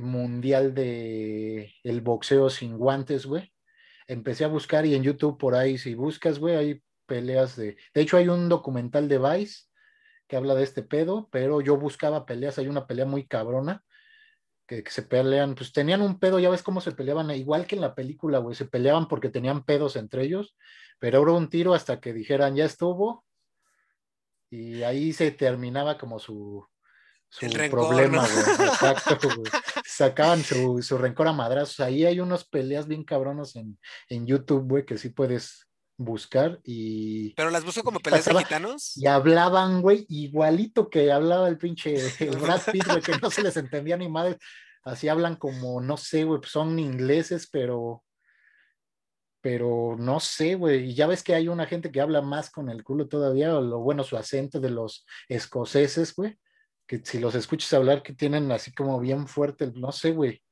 [0.00, 3.52] mundial de el boxeo sin guantes, güey.
[4.08, 7.76] Empecé a buscar y en YouTube por ahí, si buscas, güey, hay peleas de...
[7.94, 9.64] De hecho, hay un documental de Vice
[10.28, 13.84] que habla de este pedo, pero yo buscaba peleas, hay una pelea muy cabrona
[14.66, 17.76] que, que se pelean, pues tenían un pedo, ya ves cómo se peleaban, igual que
[17.76, 20.56] en la película, güey, se peleaban porque tenían pedos entre ellos,
[20.98, 23.24] pero era un tiro hasta que dijeran, ya estuvo,
[24.50, 26.66] y ahí se terminaba como su,
[27.28, 28.34] su rencor, problema, ¿no?
[28.56, 29.50] güey, exacto, güey.
[29.84, 34.66] Sacaban su, su rencor a madrazos, ahí hay unas peleas bien cabronas en, en YouTube,
[34.68, 35.66] güey, que sí puedes
[35.96, 37.34] buscar y...
[37.34, 38.96] Pero las busco como peleas de gitanos.
[38.96, 43.42] Y hablaban, güey, igualito que hablaba el pinche el Brad Pitt, güey, que no se
[43.42, 44.38] les entendía ni madre.
[44.84, 48.02] Así hablan como, no sé, güey, pues son ingleses, pero
[49.46, 52.68] pero no sé, güey, y ya ves que hay una gente que habla más con
[52.68, 56.36] el culo todavía, o lo bueno, su acento de los escoceses, güey,
[56.84, 60.42] que si los escuchas hablar que tienen así como bien fuerte, no sé, güey,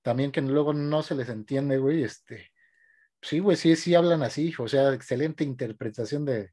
[0.00, 2.50] también que luego no se les entiende, güey, este,
[3.22, 6.50] sí, güey, sí, sí hablan así, o sea, excelente interpretación de,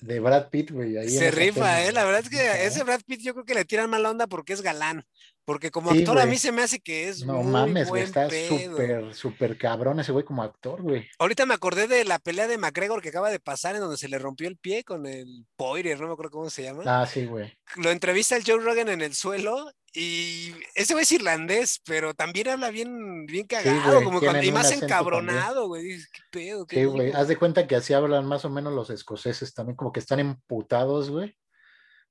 [0.00, 1.08] de Brad Pitt, güey.
[1.08, 3.90] Se rifa, eh, la verdad es que ese Brad Pitt yo creo que le tiran
[3.90, 5.04] mala onda porque es galán.
[5.46, 7.24] Porque como actor a mí se me hace que es.
[7.24, 11.08] No mames, güey, está súper, súper cabrón ese güey como actor, güey.
[11.20, 14.08] Ahorita me acordé de la pelea de McGregor que acaba de pasar en donde se
[14.08, 16.82] le rompió el pie con el Poirier, no me acuerdo cómo se llama.
[16.84, 17.56] Ah, sí, güey.
[17.76, 22.48] Lo entrevista el Joe Rogan en el suelo y ese güey es irlandés, pero también
[22.48, 25.98] habla bien, bien cagado, como y más encabronado, güey.
[26.12, 26.66] ¿Qué pedo?
[26.68, 27.12] sí, güey.
[27.12, 30.20] Haz de cuenta que así hablan más o menos los escoceses también, como que están
[30.20, 31.36] emputados, güey.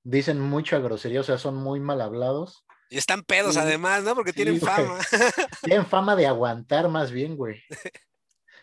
[0.03, 4.15] Dicen mucha grosería, o sea, son muy mal hablados y están pedos además, ¿no?
[4.15, 4.99] Porque tienen fama.
[5.63, 7.61] Tienen fama de aguantar más bien, güey.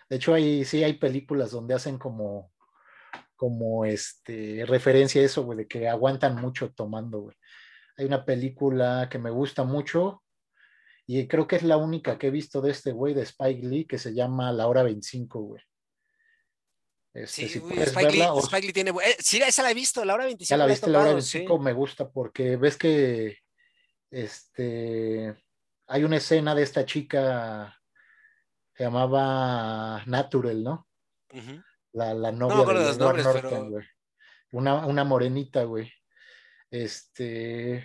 [0.08, 2.52] De hecho, ahí sí hay películas donde hacen como,
[3.34, 7.36] como este, referencia a eso, güey, de que aguantan mucho tomando, güey.
[7.96, 10.22] Hay una película que me gusta mucho
[11.06, 13.86] y creo que es la única que he visto de este güey, de Spike Lee,
[13.86, 15.62] que se llama La Hora 25, güey.
[17.14, 18.90] Este, sí, Spike, Lee, tiene.
[18.90, 20.48] Eh, sí, esa la he visto, la hora 25.
[20.48, 23.36] Ya la viste, la hora 25 me gusta porque ves que
[24.10, 25.36] este,
[25.88, 27.78] hay una escena de esta chica,
[28.74, 30.88] se llamaba Natural, ¿no?
[31.92, 33.84] la, la, novia de Edward Norton, güey.
[34.52, 35.92] Una, una morenita, güey.
[36.72, 37.84] Este,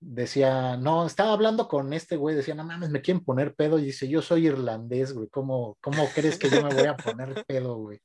[0.00, 3.84] decía, no, estaba hablando con este güey, decía, no mames, me quieren poner pedo, y
[3.84, 7.76] dice, yo soy irlandés, güey, ¿cómo, cómo crees que yo me voy a poner pedo,
[7.76, 8.00] güey?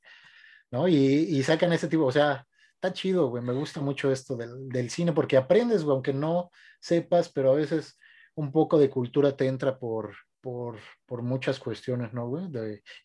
[0.71, 0.87] ¿No?
[0.89, 4.67] Y, y sacan ese tipo, o sea, está chido, güey, me gusta mucho esto del,
[4.67, 7.97] del cine, porque aprendes, güey, aunque no sepas, pero a veces
[8.35, 12.49] un poco de cultura te entra por, por, por muchas cuestiones, ¿no, güey?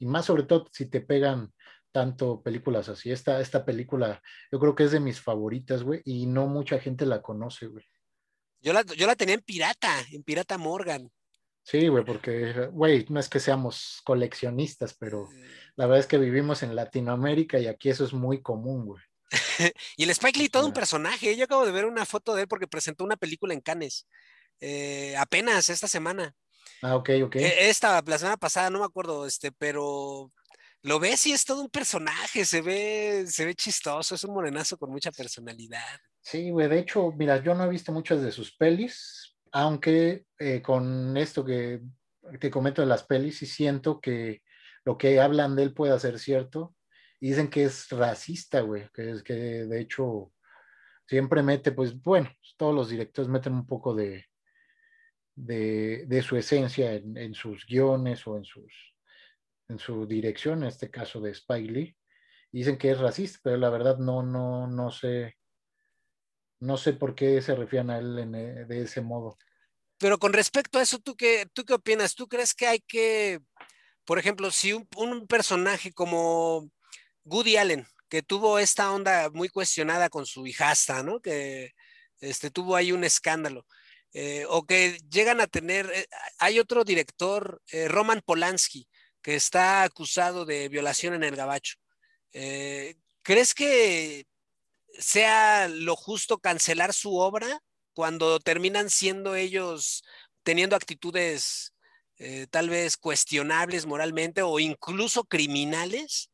[0.00, 1.52] y más sobre todo si te pegan
[1.94, 3.12] tanto películas así.
[3.12, 7.06] Esta, esta película yo creo que es de mis favoritas, güey, y no mucha gente
[7.06, 7.86] la conoce, güey.
[8.60, 11.08] Yo la, yo la tenía en Pirata, en Pirata Morgan.
[11.62, 15.28] Sí, güey, porque, güey, no es que seamos coleccionistas, pero
[15.76, 19.02] la verdad es que vivimos en Latinoamérica y aquí eso es muy común, güey.
[19.96, 21.36] y el Spike Lee, todo un personaje.
[21.36, 24.08] Yo acabo de ver una foto de él porque presentó una película en Cannes.
[24.60, 26.34] Eh, apenas esta semana.
[26.82, 27.36] Ah, ok, ok.
[27.36, 30.32] E, esta, la semana pasada, no me acuerdo, este, pero
[30.84, 34.76] lo ves y es todo un personaje, se ve, se ve chistoso, es un morenazo
[34.76, 35.98] con mucha personalidad.
[36.20, 40.60] Sí, güey, de hecho, mira, yo no he visto muchas de sus pelis, aunque eh,
[40.60, 41.80] con esto que
[42.38, 44.42] te comento de las pelis, sí siento que
[44.84, 46.74] lo que hablan de él puede ser cierto
[47.18, 50.32] dicen que es racista, güey, que es que de hecho
[51.06, 54.26] siempre mete, pues bueno, todos los directores meten un poco de,
[55.34, 58.93] de, su esencia en, sus guiones o en, sus,
[59.68, 61.96] en su dirección, en este caso de Spike Lee.
[62.52, 65.36] Dicen que es racista, pero la verdad no, no, no sé,
[66.60, 69.36] no sé por qué se refieren a él eh, de ese modo.
[69.98, 72.14] Pero con respecto a eso, ¿tú qué, ¿tú qué opinas?
[72.14, 73.40] ¿Tú crees que hay que,
[74.04, 76.68] por ejemplo, si un personaje como
[77.24, 81.20] Woody Allen, que tuvo esta onda muy cuestionada con su hijasta, ¿no?
[81.20, 81.72] Que
[82.20, 83.66] este, tuvo ahí un escándalo.
[84.12, 86.06] Eh, o que llegan a tener, eh,
[86.38, 88.88] hay otro director, Roman Polanski,
[89.24, 91.76] que está acusado de violación en el gabacho.
[93.22, 94.26] ¿Crees que
[94.98, 97.60] sea lo justo cancelar su obra
[97.94, 100.04] cuando terminan siendo ellos
[100.42, 101.72] teniendo actitudes
[102.50, 106.30] tal vez cuestionables moralmente o incluso criminales?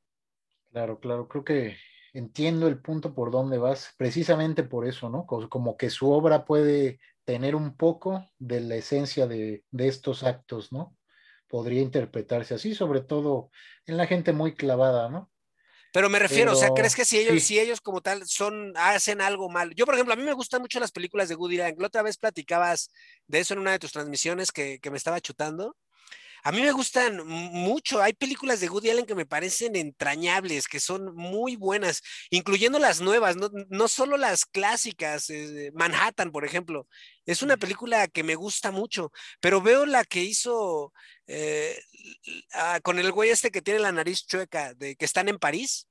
[0.72, 1.76] Claro, claro, creo que
[2.12, 5.26] entiendo el punto por donde vas, precisamente por eso, ¿no?
[5.26, 10.96] Como que su obra puede tener un poco de la esencia de, estos actos, ¿no?
[11.50, 13.50] Podría interpretarse así, sobre todo
[13.84, 15.30] en la gente muy clavada, ¿no?
[15.92, 19.20] Pero me refiero, o sea, ¿crees que si ellos, si ellos como tal son, hacen
[19.20, 19.74] algo mal?
[19.74, 21.74] Yo, por ejemplo, a mí me gustan mucho las películas de Woody Allen.
[21.78, 22.90] La otra vez platicabas
[23.26, 25.76] de eso en una de tus transmisiones que, que me estaba chutando.
[26.42, 28.02] A mí me gustan mucho.
[28.02, 33.00] Hay películas de Woody Allen que me parecen entrañables, que son muy buenas, incluyendo las
[33.00, 35.30] nuevas, no, solo las clásicas.
[35.30, 36.86] Eh, Manhattan, por ejemplo.
[37.26, 40.92] Es una película que me gusta mucho, pero veo la que hizo
[41.26, 41.78] eh,
[42.54, 45.86] ah, con el güey este que tiene la nariz chueca, de que están en París.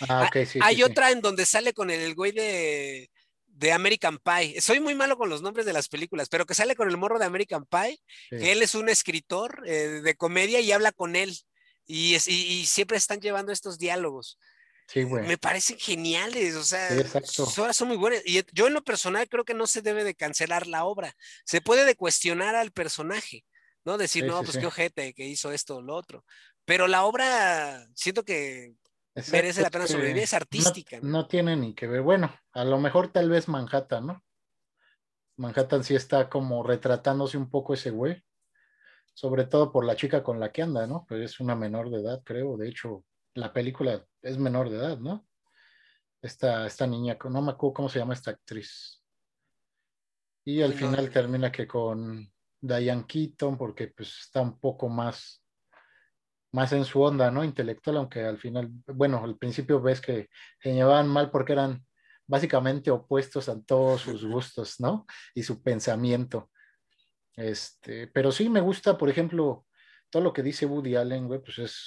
[0.00, 0.58] Ah, ok, sí.
[0.62, 3.10] Hay otra en donde sale con el güey de
[3.58, 4.60] de American Pie.
[4.60, 7.18] Soy muy malo con los nombres de las películas, pero que sale con el morro
[7.18, 11.36] de American Pie, que él es un escritor eh, de comedia y habla con él.
[11.84, 14.38] Y, es, y, siempre están llevando estos diálogos.
[14.86, 15.26] Sí, güey.
[15.26, 17.46] Me parecen geniales, o sea, exacto.
[17.46, 18.22] son, son, muy buenas.
[18.24, 21.60] Y yo en lo personal creo que no se debe de cancelar la obra, se
[21.60, 23.44] puede de cuestionar al personaje,
[23.84, 23.98] ¿no?
[23.98, 26.24] Decir, no, pues qué ojete que hizo esto o lo otro.
[26.64, 28.74] Pero la obra, siento que
[29.32, 30.98] merece la pena sobrevivir, es artística.
[31.02, 32.02] No, tiene ni que ver.
[32.02, 34.24] Bueno, a lo mejor tal vez Manhattan, ¿no?
[35.36, 38.22] Manhattan sí está como retratándose un poco ese güey,
[39.14, 41.04] sobre todo por la chica con la que anda, ¿no?
[41.08, 42.56] Pues es una menor de edad, creo.
[42.56, 43.04] De hecho,
[43.34, 45.26] la película es menor de edad, ¿no?
[46.20, 49.02] Esta, esta niña, no me acuerdo cómo se llama esta actriz.
[50.44, 55.42] Y al final termina que con Diane Keaton, porque pues está un poco más
[56.52, 57.44] más en su onda, ¿no?
[57.44, 60.28] Intelectual, aunque al final, bueno, al principio ves que
[60.60, 61.84] se llevaban mal porque eran
[62.26, 65.06] básicamente opuestos a todos sus gustos, ¿no?
[65.34, 66.50] Y su pensamiento.
[67.36, 69.66] Este, pero sí me gusta, por ejemplo,
[70.10, 71.78] todo lo que dice Woody Allen, güey, pues es,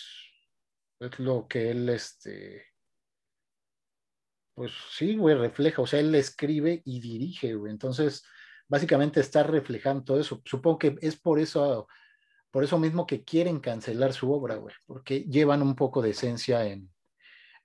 [1.00, 2.66] es lo que él, este,
[4.54, 8.24] pues sí, güey, refleja, o sea, él escribe y dirige, güey, entonces,
[8.72, 10.42] básicamente está reflejando todo eso.
[10.46, 11.88] Supongo que es por eso
[12.52, 16.66] por eso mismo que quieren cancelar su obra, güey, porque llevan un poco de esencia
[16.66, 16.92] en,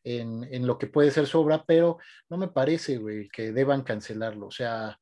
[0.05, 4.47] en, lo que puede ser su obra, pero no me parece, güey, que deban cancelarlo.
[4.47, 5.01] O sea,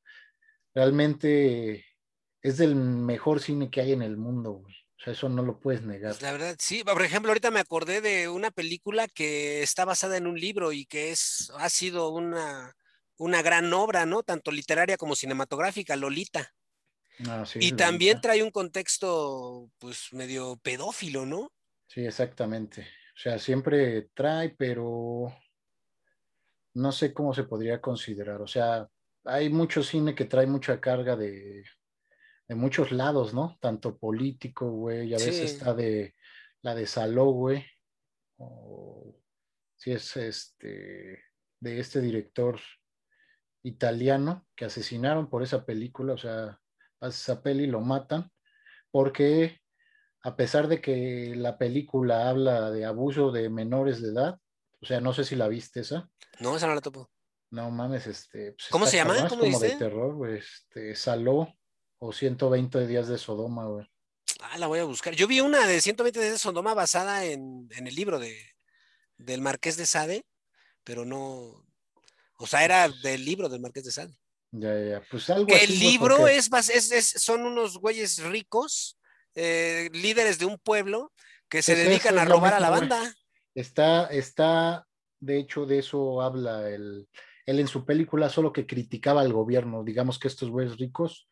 [0.75, 1.85] realmente
[2.41, 4.75] es del mejor cine que hay en el mundo, güey.
[4.75, 6.17] O sea, eso no lo puedes negar.
[6.23, 6.83] La verdad, sí.
[6.83, 10.87] Por ejemplo, ahorita me acordé de una película que está basada en un libro y
[10.87, 12.75] que es, ha sido una,
[13.19, 14.23] una gran obra, ¿no?
[14.23, 16.55] Tanto literaria como cinematográfica, Lolita.
[17.29, 21.53] Ah, y también trae un contexto, pues, medio pedófilo, ¿no?
[21.87, 22.83] Sí, exactamente.
[22.83, 25.33] O sea, siempre trae, pero
[26.75, 28.43] no sé cómo se podría considerar.
[28.43, 28.89] O sea,
[29.25, 31.65] hay mucho cine que trae mucha carga de,
[32.49, 33.57] de muchos lados, ¿no?
[33.61, 36.15] Tanto político, güey, a veces está de
[36.63, 37.65] la de Saló, güey,
[38.39, 39.17] o
[39.77, 41.23] si es este,
[41.61, 42.59] de este director
[43.63, 46.61] italiano que asesinaron por esa película, o sea,
[47.01, 48.31] a esa peli, lo matan,
[48.91, 49.61] porque
[50.23, 54.39] a pesar de que la película habla de abuso de menores de edad,
[54.81, 56.09] o sea, no sé si la viste esa.
[56.41, 57.11] No, esa no la topo.
[57.51, 58.53] No mames, este.
[58.53, 59.29] Pues ¿Cómo se llama?
[59.29, 60.39] ¿Cómo como de terror, güey.
[60.39, 61.55] Este, Saló
[61.99, 63.87] o 120 días de Sodoma, güey.
[64.41, 65.15] Ah, la voy a buscar.
[65.15, 68.37] Yo vi una de 120 días de Sodoma basada en, en el libro de,
[69.17, 70.27] del Marqués de Sade,
[70.85, 71.65] pero no.
[72.39, 74.17] O sea, era del libro del Marqués de Sade.
[74.57, 78.97] Ya, ya, pues algo que El libro es, es, son unos güeyes ricos,
[79.35, 81.13] eh, líderes de un pueblo
[81.49, 83.15] que se dedican a robar a la banda.
[83.53, 84.87] Está, está,
[85.19, 87.09] de hecho, de eso habla él
[87.47, 91.29] en su película, solo que criticaba al gobierno, digamos que estos güeyes ricos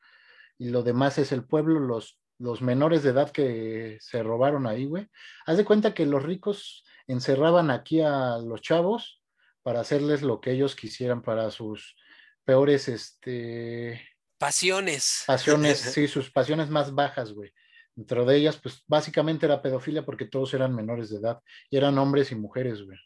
[0.58, 4.84] y lo demás es el pueblo, los, los menores de edad que se robaron ahí,
[4.84, 5.08] güey.
[5.46, 9.22] Haz de cuenta que los ricos encerraban aquí a los chavos
[9.62, 11.96] para hacerles lo que ellos quisieran para sus
[12.44, 14.00] peores, este...
[14.38, 15.24] Pasiones.
[15.26, 17.52] Pasiones, sí, sus pasiones más bajas, güey.
[17.94, 21.98] Dentro de ellas, pues básicamente era pedofilia porque todos eran menores de edad y eran
[21.98, 22.98] hombres y mujeres, güey.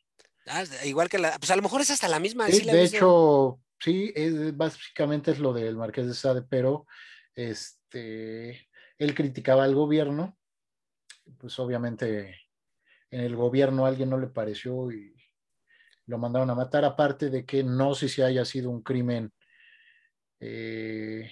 [0.46, 2.46] Ah, igual que la, pues a lo mejor es hasta la misma.
[2.46, 6.86] Sí, de hecho, sí, es, básicamente es lo del Marqués de Sade, pero
[7.34, 8.68] este,
[8.98, 10.38] él criticaba al gobierno,
[11.38, 12.36] pues obviamente
[13.10, 15.15] en el gobierno a alguien no le pareció y
[16.06, 19.32] lo mandaron a matar, aparte de que no sé si haya sido un crimen,
[20.40, 21.30] eh,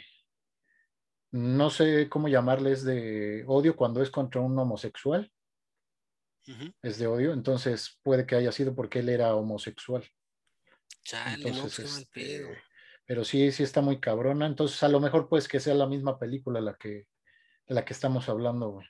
[1.30, 5.30] no sé cómo llamarles de odio cuando es contra un homosexual.
[6.82, 10.06] Es de odio, entonces puede que haya sido porque él era homosexual.
[11.02, 12.46] Chale, entonces, este,
[13.06, 14.46] pero sí, sí está muy cabrona.
[14.46, 17.06] Entonces, a lo mejor pues que sea la misma película la que,
[17.66, 18.86] la que estamos hablando, güey.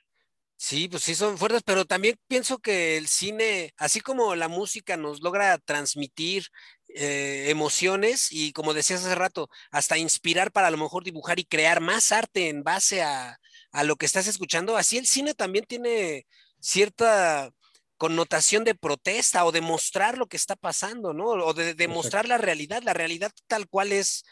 [0.57, 4.95] Sí, pues sí son fuertes, pero también pienso que el cine, así como la música
[4.97, 6.47] nos logra transmitir
[6.89, 11.45] eh, emociones y como decías hace rato, hasta inspirar para a lo mejor dibujar y
[11.45, 13.37] crear más arte en base a,
[13.83, 16.25] lo que estás escuchando, así el cine también tiene
[16.61, 17.51] cierta
[17.97, 21.25] connotación de protesta o de mostrar lo que está pasando, ¿no?
[21.25, 24.23] O de demostrar la realidad, la realidad tal cual es,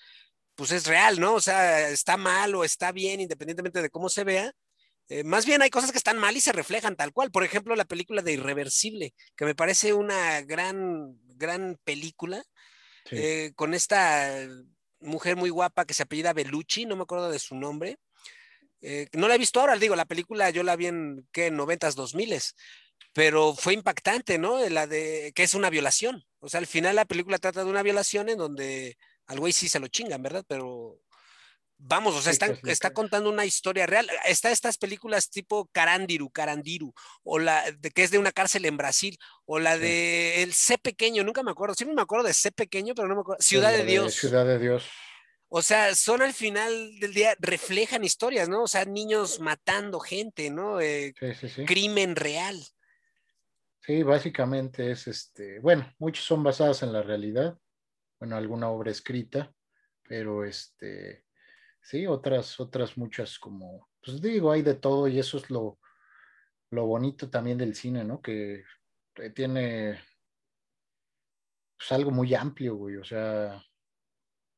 [0.55, 1.33] pues es real, ¿no?
[1.35, 4.53] O sea, está mal o está bien, independientemente de cómo se vea,
[5.09, 7.31] eh, más bien hay cosas que están mal y se reflejan tal cual.
[7.31, 12.43] Por ejemplo, la película de Irreversible, que me parece una gran, gran película,
[13.11, 14.47] eh, con esta
[14.99, 17.97] mujer muy guapa que se apellida Bellucci, no me acuerdo de su nombre.
[18.81, 21.51] Eh, no la he visto ahora, digo, la película yo la vi en, ¿qué?
[21.51, 22.41] 90s, 2000
[23.13, 24.67] pero fue impactante, ¿no?
[24.69, 26.25] La de que es una violación.
[26.39, 28.97] O sea, al final la película trata de una violación en donde
[29.27, 30.43] al güey sí se lo chingan, ¿verdad?
[30.47, 30.99] Pero
[31.85, 34.09] Vamos, o sea, están- está contando una historia real.
[34.25, 38.77] Está estas películas tipo Carandiru, Carandiru, o la de, que es de una cárcel en
[38.77, 39.81] Brasil, o la Sí.
[39.81, 41.75] de El C pequeño, nunca me acuerdo.
[41.75, 43.41] Siempre me acuerdo de C pequeño, pero no me acuerdo.
[43.41, 44.13] Ciudad la de Dios.
[44.13, 44.85] Ciudad de Dios.
[45.49, 48.63] O sea, son al final del día, reflejan historias, ¿no?
[48.63, 50.79] O sea, niños matando gente, ¿no?
[50.79, 51.65] Eh, Sí, sí, sí.
[51.65, 52.63] crimen real.
[53.85, 57.57] Sí, básicamente es este, bueno, muchos son basadas en la realidad,
[58.19, 59.53] bueno, alguna obra escrita,
[60.07, 61.25] pero este,
[61.83, 65.79] sí, otras, otras muchas como, pues digo, hay de todo y eso es lo,
[66.71, 68.21] lo bonito también del cine, ¿no?
[68.21, 68.63] Que
[69.15, 69.99] eh, tiene
[71.77, 73.63] pues, algo muy amplio, güey, o sea,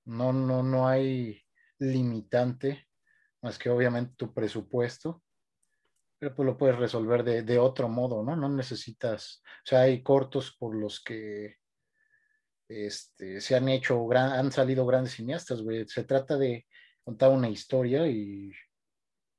[0.06, 1.42] no, no, no hay
[1.80, 2.88] limitante
[3.42, 5.22] más que obviamente tu presupuesto
[6.18, 8.36] pero pues lo puedes resolver de, de, otro modo, ¿no?
[8.36, 11.58] No necesitas, o sea, hay cortos por los que
[12.68, 15.86] este, se han hecho, han salido grandes cineastas, güey.
[15.88, 16.66] Se trata de
[17.06, 18.52] contar una historia y,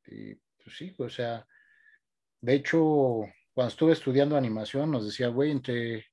[0.07, 1.47] y pues sí, o sea,
[2.41, 6.07] de hecho, cuando estuve estudiando animación nos decía, güey, entre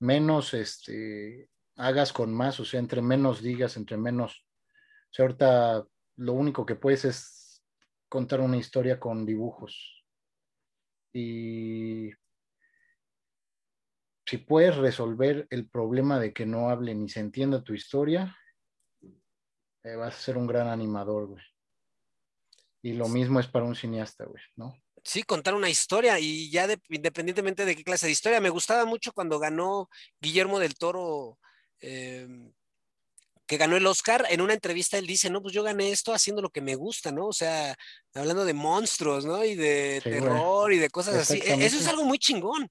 [0.00, 4.44] menos, este, hagas con más, o sea, entre menos digas, entre menos,
[5.10, 5.86] o sea, ahorita
[6.16, 7.64] lo único que puedes es
[8.08, 10.04] contar una historia con dibujos.
[11.12, 12.10] Y
[14.26, 18.36] si puedes resolver el problema de que no hable ni se entienda tu historia,
[19.84, 21.42] eh, vas a ser un gran animador, güey.
[22.82, 24.74] Y lo mismo es para un cineasta, güey, ¿no?
[25.04, 28.40] Sí, contar una historia y ya de, independientemente de qué clase de historia.
[28.40, 29.88] Me gustaba mucho cuando ganó
[30.20, 31.38] Guillermo del Toro
[31.80, 32.28] eh,
[33.50, 36.40] que ganó el Oscar, en una entrevista él dice, no, pues yo gané esto haciendo
[36.40, 37.26] lo que me gusta, ¿no?
[37.26, 37.76] O sea,
[38.14, 39.44] hablando de monstruos, ¿no?
[39.44, 41.42] Y de sí, terror y de cosas así.
[41.44, 42.70] Eso es algo muy chingón.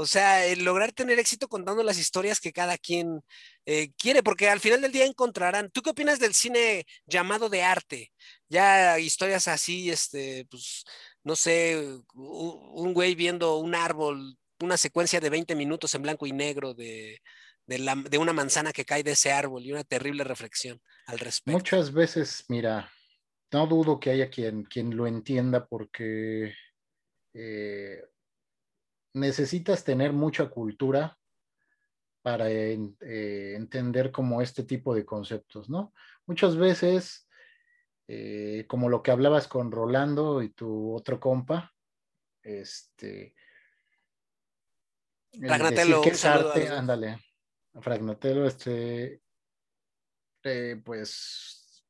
[0.00, 3.20] O sea, el lograr tener éxito contando las historias que cada quien
[3.66, 5.72] eh, quiere, porque al final del día encontrarán.
[5.72, 8.12] ¿Tú qué opinas del cine llamado de arte?
[8.48, 10.84] Ya historias así, este, pues,
[11.24, 16.32] no sé, un güey viendo un árbol, una secuencia de 20 minutos en blanco y
[16.32, 17.20] negro de,
[17.66, 21.18] de, la, de, una manzana que cae de ese árbol y una terrible reflexión al
[21.18, 21.58] respecto.
[21.58, 22.88] Muchas veces, mira,
[23.50, 26.54] no dudo que haya quien, quien lo entienda porque
[27.34, 28.00] eh,
[29.18, 31.18] necesitas tener mucha cultura
[32.22, 35.94] para eh, entender como este tipo de conceptos, ¿no?
[36.26, 37.28] Muchas veces,
[38.06, 41.74] eh, como lo que hablabas con Rolando y tu otro compa,
[42.42, 43.34] este...
[45.32, 47.18] Ragnatelo, que es arte, ándale,
[47.80, 49.22] Fragnatelo, este,
[50.42, 51.84] eh, pues,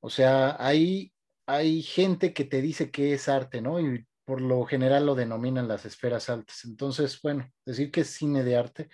[0.00, 1.12] o sea, hay,
[1.46, 3.80] hay gente que te dice que es arte, ¿no?
[3.80, 6.64] Y por lo general lo denominan las esferas altas.
[6.64, 8.88] Entonces, bueno, decir que es cine de arte.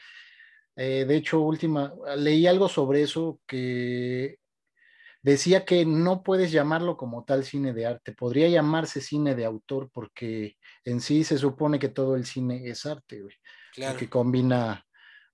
[0.75, 4.39] Eh, de hecho, última, leí algo sobre eso que
[5.21, 9.91] decía que no puedes llamarlo como tal cine de arte, podría llamarse cine de autor
[9.93, 10.57] porque
[10.87, 13.37] en sí se supone que todo el cine es arte, güey,
[13.75, 13.93] claro.
[13.93, 14.87] porque combina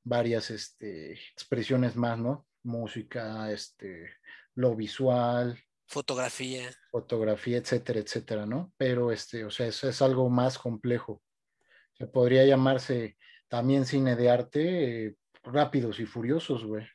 [0.03, 2.49] varias este, expresiones más, ¿no?
[2.65, 4.11] Música, este,
[4.57, 5.57] lo visual,
[5.93, 8.73] fotografía, fotografía, etcétera, etcétera, ¿no?
[8.77, 11.23] Pero este, o sea, eso es algo más complejo.
[11.93, 13.17] Se podría llamarse
[13.49, 16.87] también cine de arte eh, rápidos y furiosos, güey.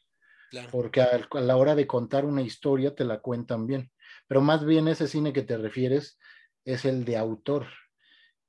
[0.49, 0.69] Claro.
[0.71, 3.91] Porque a, a, la hora de contar una historia te la cuentan bien.
[4.27, 6.17] Pero más bien ese cine que te refieres
[6.65, 7.67] es el de autor,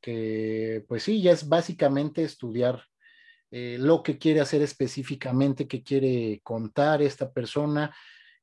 [0.00, 2.84] que pues sí, ya es básicamente estudiar
[3.50, 7.94] eh, lo que quiere hacer específicamente, que quiere contar esta persona,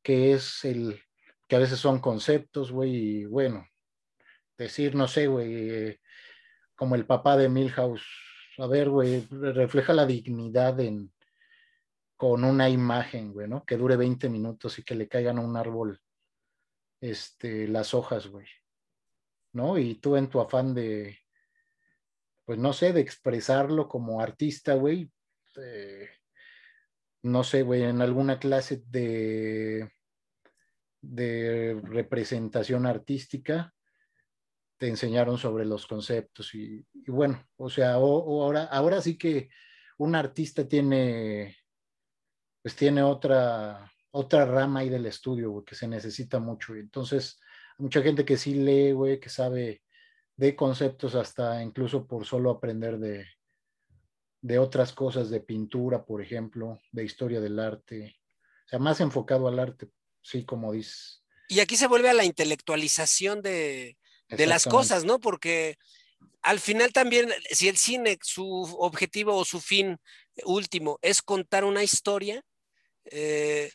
[0.03, 1.01] que es el,
[1.47, 3.67] que a veces son conceptos, güey, y bueno,
[4.57, 6.01] decir, no sé, güey, eh,
[6.75, 8.05] como el papá de Milhouse,
[8.57, 10.77] a ver, güey, refleja la dignidad
[12.15, 13.65] con una imagen, güey, ¿no?
[13.65, 15.99] Que dure 20 minutos y que le caigan a un árbol
[17.01, 18.47] este, las hojas, güey,
[19.53, 19.77] ¿no?
[19.77, 21.19] Y tú en tu afán de,
[22.45, 25.11] pues no sé, de expresarlo como artista, güey,
[25.57, 26.09] eh,
[27.23, 29.91] no sé, güey, en alguna clase de,
[31.13, 33.73] de representación artística
[34.77, 39.49] te enseñaron sobre los conceptos y, bueno, o sea, ahora, ahora sí que
[39.97, 41.55] un artista tiene,
[42.61, 46.75] pues tiene otra, otra rama ahí del estudio, que se necesita mucho.
[46.75, 47.39] Entonces,
[47.77, 49.83] mucha gente que sí lee, güey, que sabe
[50.35, 53.25] de conceptos hasta incluso por solo aprender de,
[54.41, 58.17] de otras cosas, de pintura, por ejemplo, de historia del arte,
[58.65, 59.89] o sea, más enfocado al arte,
[60.26, 61.23] sí, como dices.
[61.47, 63.97] Y aquí se vuelve a la intelectualización de,
[64.30, 65.19] de las cosas, ¿no?
[65.19, 65.78] Porque
[66.41, 68.45] al final también, si el cine, su
[68.80, 69.97] objetivo o su fin
[70.43, 72.43] último es contar una historia,
[73.05, 73.71] eh,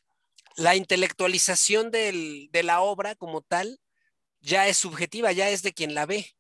[0.56, 3.78] la intelectualización del, de la obra como tal
[4.40, 6.34] ya es subjetiva, ya es de quien la ve.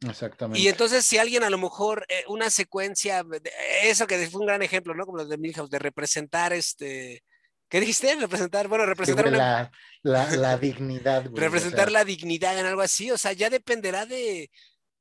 [0.00, 0.60] Exactamente.
[0.60, 3.24] Y entonces, si alguien a lo mejor eh, una secuencia,
[3.82, 5.04] eso que fue un gran ejemplo, ¿no?
[5.04, 7.22] Como los de Milhouse, de representar este.
[7.68, 8.14] ¿Qué dijiste?
[8.14, 9.70] Representar, bueno, representar la,
[10.02, 11.26] la, dignidad.
[11.32, 14.50] representar la dignidad en algo así, o sea, ya dependerá de,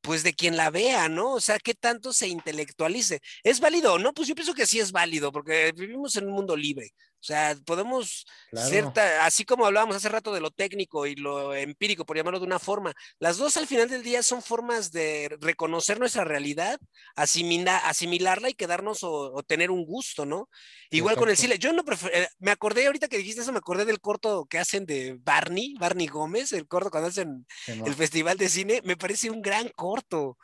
[0.01, 1.33] pues de quien la vea, ¿no?
[1.33, 3.21] O sea, qué tanto se intelectualice.
[3.43, 3.99] ¿Es válido?
[3.99, 6.91] No, pues yo pienso que sí es válido, porque vivimos en un mundo libre.
[7.25, 8.27] O sea, podemos
[8.69, 12.45] cierta, así como hablábamos hace rato de lo técnico y lo empírico, por llamarlo de
[12.45, 16.79] una forma, las dos al final del día son formas de reconocer nuestra realidad,
[17.15, 20.49] asimilarla y quedarnos o, tener un gusto, ¿no?
[20.91, 21.57] Igual con el cine.
[21.57, 24.85] Yo no eh, me acordé ahorita que dijiste eso, me acordé del corto que hacen
[24.85, 29.41] de Barney, Barney Gómez, el corto cuando hacen el festival de cine, me parece un
[29.41, 30.37] gran corto.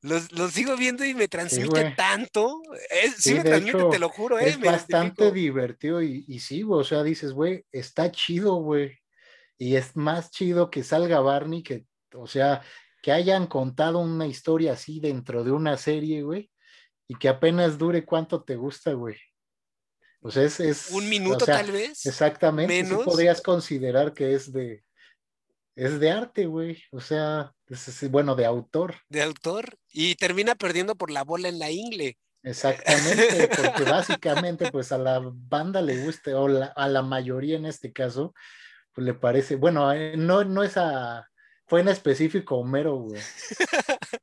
[0.00, 2.62] Los, sigo viendo y me transmite tanto.
[3.16, 4.38] sí, me transmite, te lo juro.
[4.38, 8.98] Es bastante divertido y, y sí, o sea, dices, güey, está chido, güey.
[9.58, 11.84] Y es más chido que salga Barney que,
[12.14, 12.62] o sea,
[13.02, 16.50] que hayan contado una historia así dentro de una serie, güey,
[17.08, 19.16] y que apenas dure cuánto te gusta, güey.
[20.20, 22.06] Pues es, es un minuto tal vez.
[22.06, 22.84] Exactamente.
[22.84, 24.84] Sí podrías considerar que es de,
[25.78, 26.82] es de arte, güey.
[26.90, 28.96] O sea, es, bueno, de autor.
[29.08, 29.78] De autor.
[29.92, 32.18] Y termina perdiendo por la bola en la ingle.
[32.42, 37.92] Exactamente, porque básicamente, pues a la banda le gusta, o a la mayoría en este
[37.92, 38.34] caso,
[38.92, 41.28] pues le parece, bueno, eh, no, no es a,
[41.66, 43.20] fue en específico Homero, güey.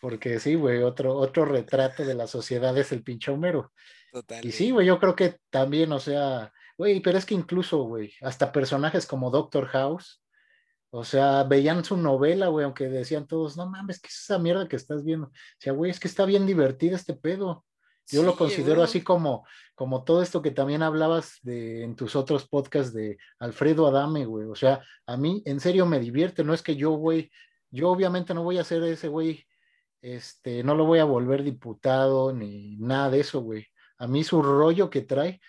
[0.00, 3.72] Porque sí, güey, otro, otro retrato de la sociedad es el pinche Homero.
[4.12, 4.44] Total.
[4.44, 8.12] Y sí, güey, yo creo que también, o sea, güey, pero es que incluso, güey,
[8.20, 10.23] hasta personajes como Doctor House,
[10.96, 14.68] o sea, veían su novela, güey, aunque decían todos, no mames, ¿qué es esa mierda
[14.68, 15.26] que estás viendo?
[15.26, 17.64] O sea, güey, es que está bien divertido este pedo.
[18.06, 22.46] Yo lo considero así como, como todo esto que también hablabas de, en tus otros
[22.46, 24.46] podcasts de Alfredo Adame, güey.
[24.46, 27.28] O sea, a mí en serio me divierte, no es que yo, güey,
[27.72, 29.44] yo obviamente no voy a ser ese güey,
[30.00, 33.66] este, no lo voy a volver diputado ni nada de eso, güey.
[33.98, 35.40] A mí su rollo que trae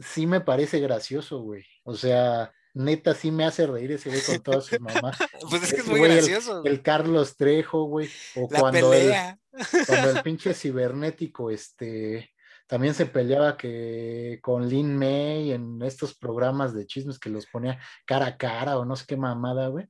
[0.00, 1.64] sí me parece gracioso, güey.
[1.84, 5.12] O sea, neta sí me hace reír ese güey con toda su mamá.
[5.48, 6.64] pues es que es muy gracioso.
[6.64, 8.08] El, Carlos Trejo, güey.
[8.36, 9.12] O cuando, El,
[9.86, 12.32] cuando el pinche cibernético, este,
[12.66, 17.80] también se peleaba que con Lin May en estos programas de chismes que los ponía
[18.04, 19.88] cara a cara o no sé qué mamada, güey.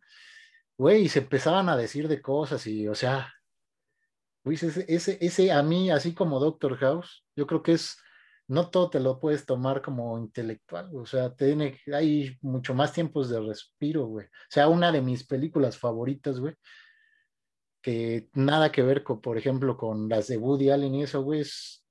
[0.79, 3.35] Güey, y se empezaban a decir de cosas y, o sea,
[4.45, 7.99] güey, ese, ese, ese a mí, así como Doctor House, yo creo que es
[8.51, 13.31] no todo te lo puedes tomar como intelectual, o sea, tiene, hay mucho más tiempos
[13.31, 14.27] de respiro, güey.
[14.27, 16.55] O sea, una de mis películas favoritas, güey,
[17.81, 21.43] que nada que ver con, por ejemplo, con las de Woody Allen y eso, güey,
[21.43, 21.87] es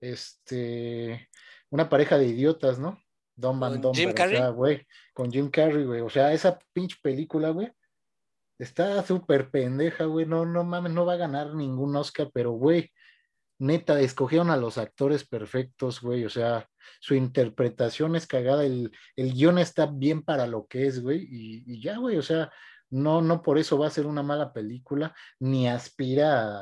[0.00, 1.28] este,
[1.70, 3.02] una pareja de idiotas, ¿no?
[3.34, 4.40] Don Van Don, Jim Carrey.
[4.52, 6.02] güey, con Jim Carrey, güey.
[6.02, 7.72] O sea, esa pinche película, güey,
[8.60, 10.24] está súper pendeja, güey.
[10.24, 12.92] No, no mames, no va a ganar ningún Oscar, pero, güey,
[13.58, 16.68] neta, escogieron a los actores perfectos, güey, o sea,
[17.00, 21.80] su interpretación es cagada, el, el guion está bien para lo que es, güey, y,
[21.80, 22.52] ya, güey, o sea,
[22.90, 26.60] no, no por eso va a ser una mala película, ni aspira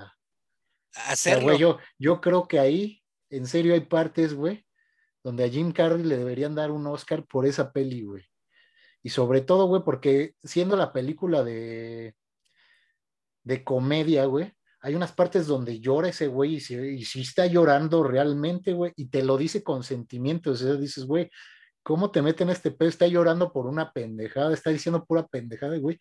[0.94, 1.56] a hacerlo.
[1.56, 4.64] yo, yo creo que ahí, en serio, hay partes, güey,
[5.24, 8.24] donde a Jim Carrey le deberían dar un Oscar por esa peli, güey.
[9.02, 12.14] Y sobre todo, güey, porque siendo la película de,
[13.42, 18.72] de comedia, güey, hay unas partes donde llora ese güey y si, está llorando realmente,
[18.72, 21.30] güey, y te lo dice con sentimiento, o sea, dices, güey,
[21.84, 22.88] ¿cómo te meten este pedo?
[22.88, 25.98] Está llorando por una pendejada, está diciendo pura pendejada, güey.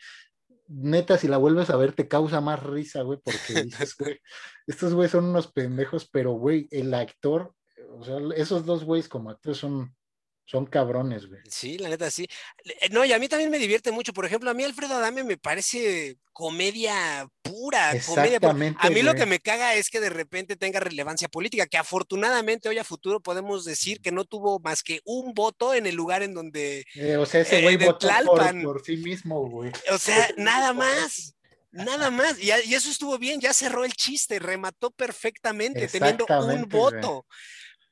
[0.67, 4.19] Neta, si la vuelves a ver, te causa más risa, güey, porque dices, güey,
[4.65, 7.53] estos güeyes son unos pendejos, pero, güey, el actor,
[7.91, 9.95] o sea, esos dos güeyes como actores son,
[10.52, 11.39] son cabrones, güey.
[11.49, 12.28] Sí, la neta, sí.
[12.66, 14.12] Eh, no, y a mí también me divierte mucho.
[14.12, 17.93] Por ejemplo, a mí Alfredo Adame me parece comedia pura.
[18.06, 18.38] Comedia
[18.78, 22.68] A mí lo que me caga es que de repente tenga relevancia política, que afortunadamente
[22.68, 26.22] hoy a futuro podemos decir que no tuvo más que un voto en el lugar
[26.22, 26.84] en donde.
[26.95, 29.72] Eh, o sea, ese eh, güey votó por, sí mismo, güey.
[29.89, 31.34] O sea, nada más.
[31.74, 37.26] Nada más, y, eso estuvo bien, ya cerró el chiste, remató perfectamente, teniendo un voto.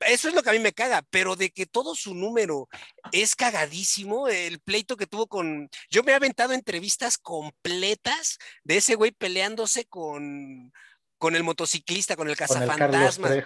[0.00, 2.68] Eso es lo que a mí me caga, pero de que todo su número
[3.12, 5.68] es cagadísimo, el pleito que tuvo con...
[5.90, 10.72] Yo me he aventado entrevistas completas de ese güey peleándose con,
[11.18, 13.44] con el motociclista, con el cazafantasmas.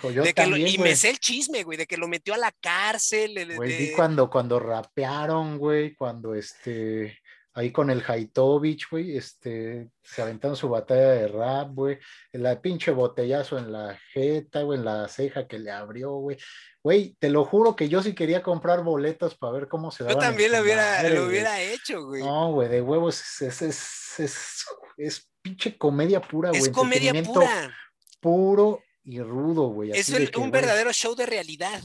[0.56, 3.56] y me sé el chisme, güey, de que lo metió a la cárcel.
[3.56, 7.18] Güey, vi cuando, cuando rapearon, güey, cuando este
[7.54, 11.98] ahí con el Haitovich, güey, este, se aventaron su batalla de rap, güey,
[12.32, 16.36] la pinche botellazo en la jeta, güey, en la ceja que le abrió, güey.
[16.82, 20.18] Güey, te lo juro que yo sí quería comprar boletos para ver cómo se Yo
[20.18, 22.22] también lo hubiera, lo hubiera hecho, güey.
[22.22, 24.64] No, güey, de huevos, es, es, es,
[24.98, 26.60] es, pinche comedia pura, güey.
[26.60, 27.74] Es comedia pura.
[28.20, 29.92] Puro y rudo, güey.
[29.92, 31.80] Es un verdadero show de realidad.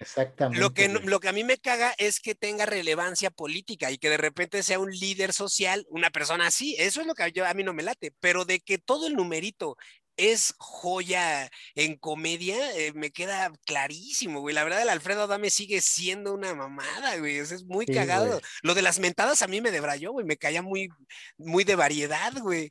[0.00, 0.58] Exactamente.
[0.58, 4.08] Lo que, lo que a mí me caga es que tenga relevancia política y que
[4.08, 6.74] de repente sea un líder social, una persona así.
[6.78, 8.14] Eso es lo que yo, a mí no me late.
[8.18, 9.76] Pero de que todo el numerito
[10.16, 14.54] es joya en comedia, eh, me queda clarísimo, güey.
[14.54, 17.38] La verdad, el Alfredo Adame sigue siendo una mamada, güey.
[17.38, 18.40] es muy cagado.
[18.62, 20.26] Lo de las mentadas a mí me debrayó, güey.
[20.26, 20.88] Me caía muy,
[21.38, 22.70] muy de variedad, güey.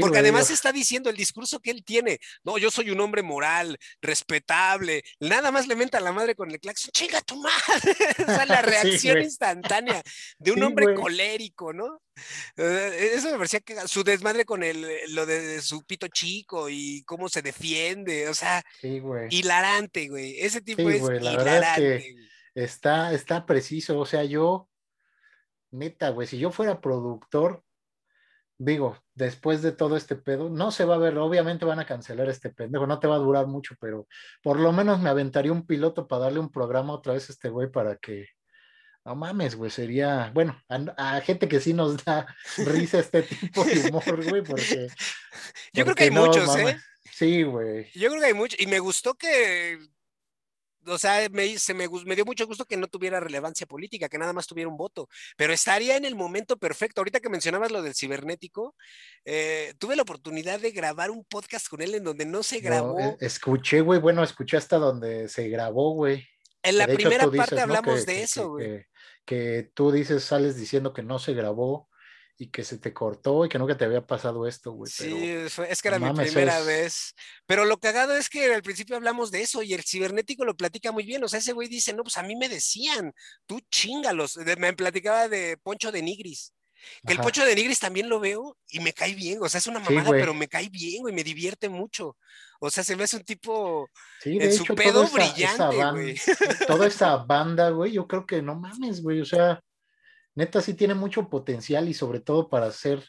[0.00, 2.20] Porque además está diciendo el discurso que él tiene.
[2.44, 5.02] No, yo soy un hombre moral, respetable.
[5.20, 6.90] Nada más le menta a la madre con el claxon.
[6.92, 7.96] ¡Chinga tu madre!
[8.42, 10.02] o la reacción instantánea
[10.38, 12.00] de un hombre colérico, ¿no?
[12.56, 17.02] Eh, eso me parecía que su desmadre con el, lo de su pito chico y
[17.04, 18.62] cómo se defiende, o sea,
[19.30, 20.40] hilarante, güey.
[20.40, 22.14] Ese tipo es hilarante.
[22.54, 24.68] está, está preciso, o sea, yo,
[25.70, 27.64] neta, güey, si yo fuera productor,
[28.58, 32.28] digo, después de todo este pedo, no se va a ver, obviamente van a cancelar
[32.28, 34.06] este pendejo, no te va a durar mucho, pero
[34.42, 37.48] por lo menos me aventaría un piloto para darle un programa otra vez a este
[37.48, 38.26] güey para que
[39.04, 42.26] no mames, güey, sería, bueno, a, gente que sí nos da
[42.56, 44.88] risa este tipo de humor, güey, porque...
[45.74, 46.78] Yo creo que hay muchos, ¿eh?
[47.12, 47.90] Sí, güey.
[47.94, 49.78] Yo creo que hay muchos, y me gustó que,
[50.86, 54.18] o sea, me, se me, me, dio mucho gusto que no tuviera relevancia política, que
[54.18, 57.02] nada más tuviera un voto, pero estaría en el momento perfecto.
[57.02, 58.74] Ahorita que mencionabas lo del cibernético,
[59.26, 62.98] eh, tuve la oportunidad de grabar un podcast con él en donde no se grabó.
[62.98, 66.26] Eh, escuché, güey, bueno, escuché hasta donde se grabó, güey.
[66.62, 68.86] En la primera parte hablamos de eso, güey
[69.24, 71.88] que tú dices, sales diciendo que no se grabó
[72.36, 74.90] y que se te cortó y que nunca te había pasado esto, güey.
[74.90, 75.30] Sí,
[75.68, 77.14] es que era mi primera vez.
[77.46, 80.90] Pero lo cagado es que al principio hablamos de eso y el cibernético lo platica
[80.90, 81.22] muy bien.
[81.22, 83.12] O sea, ese güey dice, no, pues a mí me decían,
[83.46, 84.36] tú chingalos.
[84.58, 86.52] Me platicaba de Poncho de Nigris.
[87.06, 89.38] Que el Poncho de Nigris también lo veo y me cae bien.
[89.42, 92.16] O sea, es una mamada, pero me cae bien, güey, me divierte mucho.
[92.60, 96.16] O sea, se me hace un tipo sí, de su pedo brillante, güey.
[96.66, 99.20] Toda esa banda, güey, yo creo que no mames, güey.
[99.20, 99.60] O sea,
[100.34, 103.02] neta sí tiene mucho potencial y sobre todo para hacer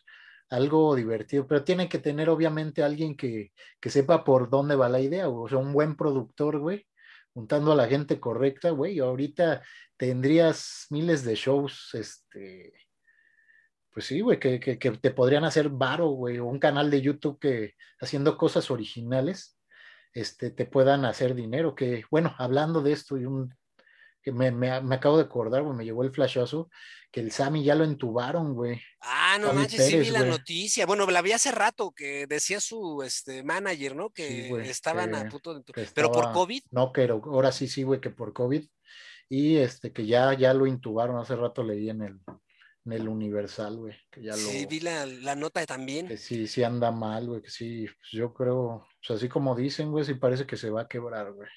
[0.49, 4.99] algo divertido, pero tiene que tener obviamente alguien que, que sepa por dónde va la
[4.99, 6.85] idea, o sea, un buen productor, güey,
[7.33, 8.99] juntando a la gente correcta, güey.
[8.99, 9.63] Ahorita
[9.97, 12.73] tendrías miles de shows, este,
[13.95, 17.75] pues sí, güey, que, te podrían hacer varo, güey, o un canal de YouTube que
[18.01, 19.57] haciendo cosas originales,
[20.11, 21.75] este, te puedan hacer dinero.
[21.75, 23.55] Que, bueno, hablando de esto, y un,
[24.21, 26.69] que me, acabo de acordar, güey, me llegó el flashazo,
[27.09, 28.81] que el Sammy ya lo entubaron, güey.
[28.99, 30.85] Ah, no manches, sí vi la noticia.
[30.85, 34.09] Bueno, la vi hace rato que decía su este, manager, ¿no?
[34.09, 35.63] Que estaban a punto de...
[35.93, 36.63] pero por COVID.
[36.71, 38.67] No, pero ahora sí, sí, güey, que por COVID.
[39.29, 42.19] Y este, que ya, ya lo intubaron, hace rato leí en el,
[42.85, 43.95] en el Universal, güey.
[44.11, 46.07] Que ya sí, vi la, nota también.
[46.07, 49.91] Que sí, sí anda mal, güey, que sí, pues yo creo, sea, así como dicen,
[49.91, 51.49] güey, sí parece que se va a quebrar, güey.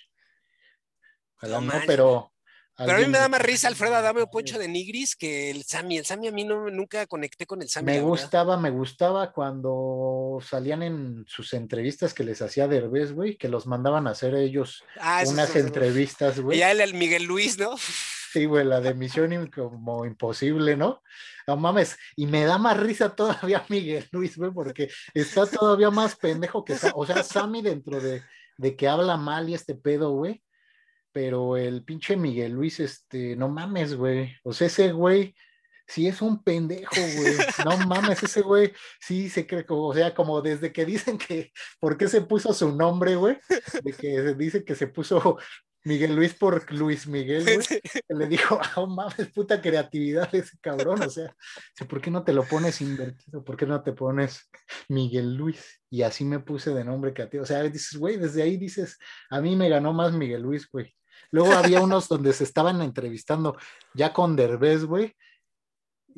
[1.37, 2.33] Ojalá no, pero...
[2.81, 5.64] Pero a mí me da más risa Alfredo Adame o Poncho de Nigris que el
[5.64, 5.99] Sammy.
[5.99, 7.87] El Sammy a mí no, nunca conecté con el Sammy.
[7.87, 13.49] Me gustaba, me gustaba cuando salían en sus entrevistas que les hacía Derbez, güey, que
[13.49, 16.59] los mandaban a hacer ellos ah, unas entrevistas, güey.
[16.59, 17.74] Y ya el Miguel Luis, ¿no?
[18.31, 21.03] Sí, güey, la de Misión como Imposible, ¿no?
[21.47, 26.16] No mames, y me da más risa todavía Miguel Luis, güey, porque está todavía más
[26.16, 28.22] pendejo que O sea, Sammy dentro de,
[28.59, 30.43] de que habla mal y este pedo, güey.
[31.12, 34.37] Pero el pinche Miguel Luis, este, no mames, güey.
[34.45, 35.35] O sea, ese güey
[35.87, 37.35] sí es un pendejo, güey.
[37.64, 41.51] No mames, ese güey sí se cree, o sea, como desde que dicen que,
[41.81, 43.39] ¿por qué se puso su nombre, güey?
[43.83, 45.39] De que dice que se puso
[45.85, 47.59] Miguel Luis por Luis Miguel, güey,
[48.09, 51.35] le dijo, oh mames, puta creatividad ese cabrón, o sea,
[51.89, 53.45] ¿por qué no te lo pones invertido?
[53.45, 54.51] ¿Por qué no te pones
[54.89, 55.81] Miguel Luis?
[55.91, 58.99] Y así me puse de nombre creativo, o sea, dices, güey, desde ahí dices,
[59.31, 60.95] a mí me ganó más Miguel Luis, güey.
[61.31, 63.57] Luego había unos donde se estaban entrevistando
[63.95, 65.14] ya con Derbez, güey,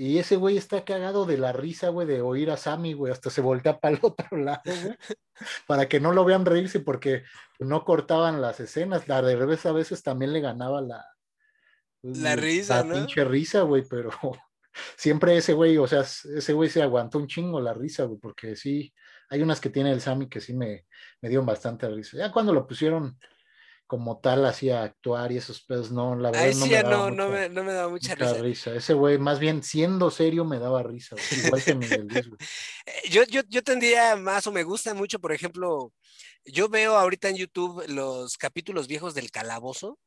[0.02, 3.28] y ese güey está cagado de la risa, güey, de oír a Sammy, güey, hasta
[3.28, 4.96] se voltea para el otro lado, güey,
[5.66, 7.24] para que no lo vean reírse porque
[7.58, 9.08] no cortaban las escenas.
[9.08, 11.04] La de revés a veces también le ganaba la,
[12.00, 14.08] la risa, la pinche risa, güey, pero
[14.96, 18.56] siempre ese güey, o sea, ese güey se aguantó un chingo la risa, güey, porque
[18.56, 18.94] sí,
[19.28, 20.86] hay unas que tiene el Sammy que sí me,
[21.20, 22.16] me dieron bastante risa.
[22.16, 23.18] Ya cuando lo pusieron
[23.90, 26.90] como tal hacía actuar y esos pedos, no, la verdad Ahí no sí me daba
[26.90, 28.42] no, mucha, no, me, no me daba mucha, mucha risa.
[28.42, 28.74] risa.
[28.76, 32.38] Ese güey, más bien siendo serio, me daba risa, güey, igual que Miguel Luis, güey.
[32.86, 35.92] Eh, Yo, yo, yo tendría más o me gusta mucho, por ejemplo,
[36.44, 39.98] yo veo ahorita en YouTube los capítulos viejos del calabozo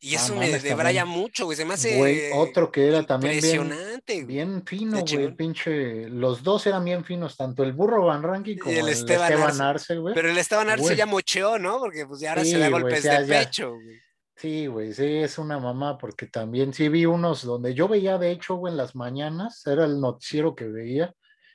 [0.00, 1.20] y Ah, eso me mames, debraya también.
[1.22, 1.56] mucho, güey.
[1.56, 4.24] Se me Güey, hace otro que era también bien, impresionante, güey.
[4.26, 8.72] bien fino, güey, pinche, los dos eran bien finos, tanto el burro Van Ranking como
[8.72, 9.96] el el Esteban Esteban, Arce.
[9.98, 10.14] Güey.
[10.14, 10.96] Pero el Esteban Arce Güey.
[10.96, 11.78] ya mocheó, ¿no?
[11.78, 13.38] Porque pues ya ahora Sí, se da güey, golpes ya, de ya.
[13.40, 14.00] pecho, güey.
[14.36, 18.30] Sí, güey, sí, es una mamá, porque también sí vi unos donde yo veía, de
[18.30, 21.12] hecho, güey, en las mañanas, era el noticiero que veía,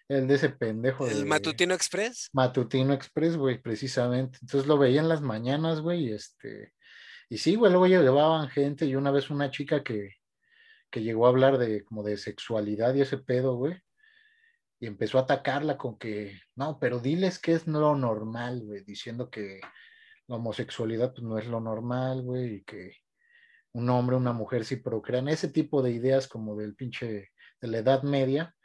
[0.08, 2.30] el de ese pendejo El de Matutino Express.
[2.32, 4.38] Matutino Express, güey, precisamente.
[4.40, 6.74] Entonces lo veía en las mañanas, güey, y este,
[7.30, 10.16] y sí, güey, luego llevaban gente y una vez una chica que,
[10.90, 13.76] que llegó a hablar de como de sexualidad y ese pedo, güey,
[14.80, 19.30] y empezó a atacarla con que, no, pero diles que es lo normal, güey, diciendo
[19.30, 19.62] que
[20.28, 22.98] la homosexualidad pues no es lo normal, güey, y que
[23.74, 27.80] un hombre, una mujer sí procrean, ese tipo de ideas como del pinche, de la
[27.80, 28.56] Edad Media,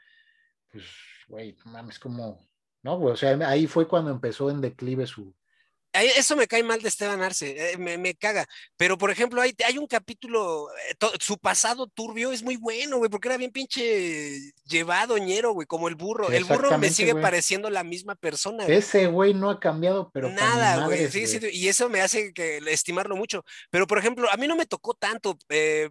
[0.70, 0.84] pues,
[1.28, 2.38] güey, no mames, como,
[2.82, 5.34] no, güey, o sea, ahí fue cuando empezó en declive su,
[5.93, 8.47] Eso me cae mal de Esteban Arce, eh, me, me caga.
[8.76, 12.99] Pero, por ejemplo, hay, hay un capítulo, eh, to- su pasado turbio es muy bueno,
[12.99, 16.30] güey, porque era bien pinche llevado, ñero, güey, como el burro.
[16.30, 17.22] El burro me sigue güey.
[17.22, 18.64] pareciendo la misma persona.
[18.64, 18.76] güey.
[18.78, 21.07] ese güey no ha cambiado, pero Nada, güey.
[21.07, 23.45] madres, Sí, sí, y eso me hace que estimarlo mucho.
[23.70, 25.91] Pero, por ejemplo, a mí no me tocó tanto eh,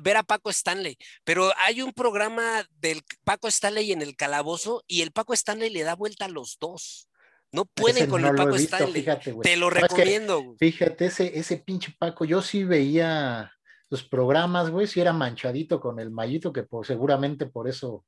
[0.00, 5.02] ver a Paco Stanley, pero hay un programa del Paco Stanley en el calabozo y
[5.02, 7.08] el Paco Stanley le da vuelta a los dos.
[7.54, 9.02] No pueden con no el Paco visto, Stanley.
[9.02, 9.34] fíjate.
[9.42, 10.42] Te lo No, es que, recomiendo.
[10.42, 10.56] güey.
[10.58, 13.52] fíjate, ese, ese pinche Paco, yo sí veía
[13.90, 18.04] los programas, güey, sí era manchadito con el mallito, que por, seguramente por eso,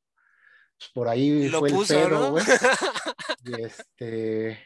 [0.78, 2.30] pues, por ahí Lo fue puso, el pedo, ¿no?
[2.32, 2.44] güey.
[3.44, 4.59] Y este.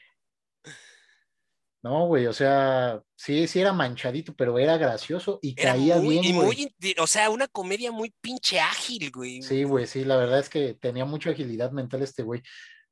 [1.83, 6.09] No, güey, o sea, sí, sí era manchadito, pero era gracioso y Era caía muy,
[6.21, 6.47] bien, y güey.
[6.47, 9.41] muy, o sea, una comedia muy pinche ágil, güey.
[9.43, 12.43] Sí, güey, sí, la verdad es que tenía mucha agilidad mental este güey.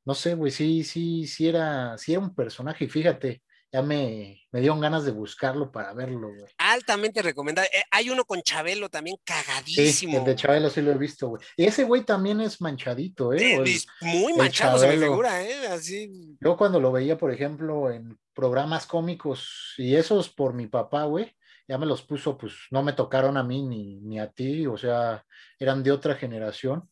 [0.05, 3.41] No sé, güey, sí, sí, sí era, sí era un personaje y fíjate,
[3.71, 6.51] ya me, me dieron ganas de buscarlo para verlo, güey.
[6.57, 7.67] Altamente recomendado.
[7.71, 10.17] Eh, hay uno con Chabelo también Sí, cagadísimo.
[10.17, 11.43] el de Chabelo sí lo he visto, güey.
[11.55, 13.55] Y ese güey también es manchadito, ¿eh?
[13.55, 15.67] El- muy manchado se me figura, ¿eh?
[15.67, 16.35] Así.
[16.41, 21.35] Yo cuando lo veía, por ejemplo, en programas cómicos y esos por mi papá, güey,
[21.67, 24.77] ya me los puso, pues no me tocaron a mí ni, ni a ti, o
[24.77, 25.23] sea,
[25.59, 26.89] eran de otra generación.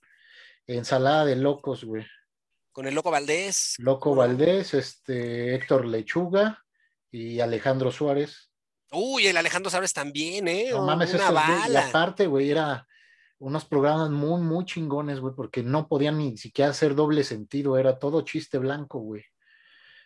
[0.68, 2.05] Ensalada de locos, güey.
[2.78, 3.74] Con el Loco Valdés.
[3.80, 4.14] Loco.
[4.14, 6.64] Valdés, este, Héctor Lechuga
[7.10, 8.52] y Alejandro Suárez.
[8.92, 10.68] Uy, el Alejandro Sabres también, ¿eh?
[10.70, 11.44] No mames, Una güey.
[11.44, 11.88] Y bala.
[11.88, 12.88] aparte, güey, era
[13.40, 17.98] unos programas muy, muy chingones, güey, porque no podían ni siquiera hacer doble sentido, era
[17.98, 19.24] todo chiste blanco, güey.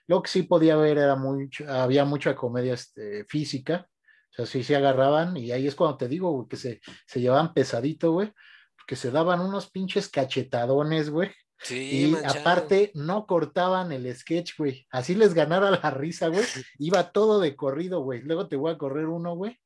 [0.08, 3.90] Lo que sí podía ver era mucho, había mucha comedia este, física,
[4.32, 7.20] o sea, sí se agarraban, y ahí es cuando te digo, güey, que se, se
[7.20, 8.32] llevaban pesadito, güey,
[8.78, 11.32] porque se daban unos pinches cachetadones, güey,
[11.64, 12.39] Sí, y manchado.
[12.39, 16.43] aparte no cortaban el sketch, güey, así les ganara la risa, güey,
[16.80, 18.22] iba todo de corrido, güey.
[18.22, 19.59] Luego te voy a correr uno, güey,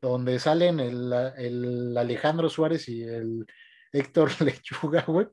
[0.00, 3.44] donde salen el, el Alejandro Suárez y el
[3.98, 5.26] Héctor Lechuga, güey,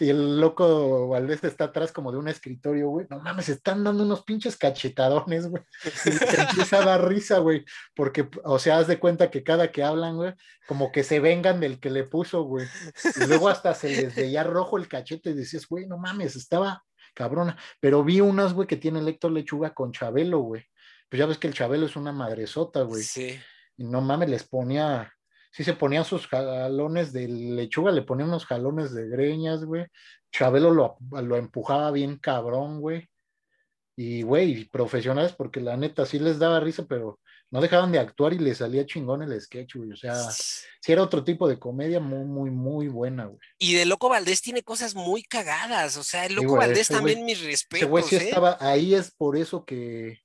[0.00, 3.06] y el loco Valdés está atrás como de un escritorio, güey.
[3.10, 5.62] No mames, están dando unos pinches cachetadones, güey.
[6.04, 7.64] Y te empieza a dar risa, güey,
[7.94, 10.34] porque, o sea, haz de cuenta que cada que hablan, güey,
[10.66, 12.66] como que se vengan del que le puso, güey.
[13.16, 16.82] Y luego hasta se les veía rojo el cachete y decías, güey, no mames, estaba
[17.14, 17.56] cabrona.
[17.80, 20.64] Pero vi unas, güey, que tiene el Héctor Lechuga con Chabelo, güey.
[21.08, 23.02] Pues ya ves que el Chabelo es una madresota, güey.
[23.02, 23.38] Sí.
[23.76, 25.12] Y no mames, les ponía,
[25.58, 29.86] sí se ponían sus jalones de lechuga, le ponían unos jalones de greñas, güey.
[30.30, 33.08] Chabelo lo, lo empujaba bien cabrón, güey.
[33.96, 37.18] Y, güey, profesionales, porque la neta sí les daba risa, pero
[37.50, 39.90] no dejaban de actuar y les salía chingón el sketch, güey.
[39.90, 43.40] O sea, sí era otro tipo de comedia muy, muy, muy buena, güey.
[43.58, 45.96] Y de Loco Valdés tiene cosas muy cagadas.
[45.96, 47.88] O sea, el Sí, Loco güey, Valdés también güey- mis Ese respetos.
[47.88, 48.18] güey sí ¿eh?
[48.28, 50.20] estaba, ahí es por eso que,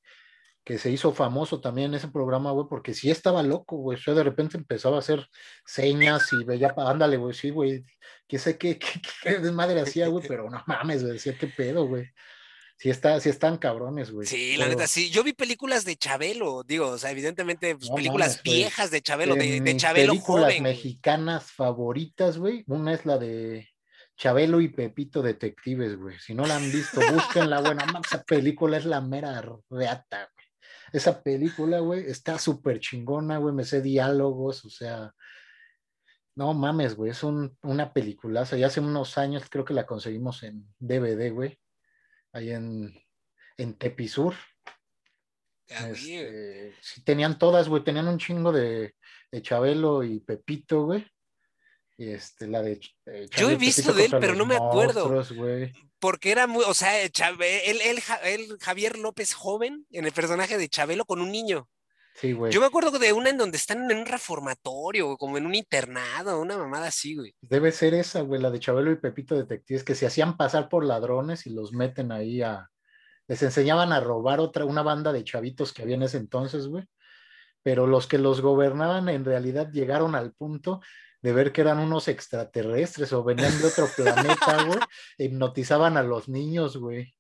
[0.64, 3.98] que se hizo famoso también en ese programa, güey, porque sí estaba loco, güey.
[3.98, 5.28] O sea, de repente empezaba a hacer
[5.66, 7.84] señas y veía, ándale, güey, sí, güey,
[8.28, 11.88] que sé qué, qué, qué desmadre hacía, güey, pero no mames, güey, decía qué pedo,
[11.88, 12.06] güey.
[12.78, 14.28] Sí, está, sí están cabrones, güey.
[14.28, 15.10] Sí, la neta, sí.
[15.10, 18.56] Yo vi películas de Chabelo, digo, o sea, evidentemente, pues, No películas mames, güey.
[18.58, 20.64] viejas de Chabelo, de, De Chabelo películas joven.
[20.64, 23.70] mexicanas favoritas, güey, una es la de
[24.18, 26.18] Chabelo y Pepito Detectives, güey.
[26.20, 30.43] Si no la han visto, búsquenla, mames, esa película es la mera reata, güey.
[30.94, 33.54] Esa película, güey, está súper chingona, güey.
[33.54, 35.12] Me sé diálogos, o sea.
[36.36, 38.58] No mames, güey, es un, una peliculaza.
[38.58, 41.60] Ya hace unos años creo que la conseguimos en DVD, güey.
[42.32, 42.94] Ahí en,
[43.58, 44.34] en Tepisur.
[45.68, 48.96] Este, sí, tenían todas, güey, tenían un chingo de,
[49.32, 51.06] de Chabelo y Pepito, güey.
[51.98, 52.80] Y este, la de.
[53.06, 55.24] Eh, Yo he visto de él, pero no me acuerdo.
[56.00, 60.68] Porque era muy, o sea, Chave, él, él, Javier López joven en el personaje de
[60.68, 61.70] Chabelo con un niño.
[62.16, 62.52] Sí, güey.
[62.52, 66.42] Yo me acuerdo de una en donde están en un reformatorio, como en un internado,
[66.42, 67.34] una mamada así, güey.
[67.42, 70.84] Debe ser esa, güey, la de Chabelo y Pepito Detectives, que se hacían pasar por
[70.84, 72.70] ladrones y los meten ahí a.
[73.28, 76.84] Les enseñaban a robar otra, una banda de chavitos que había en ese entonces, güey.
[77.64, 80.82] Pero los que los gobernaban en realidad llegaron al punto
[81.24, 84.80] de ver que eran unos extraterrestres o venían de otro planeta, güey,
[85.18, 87.16] hipnotizaban a los niños, güey.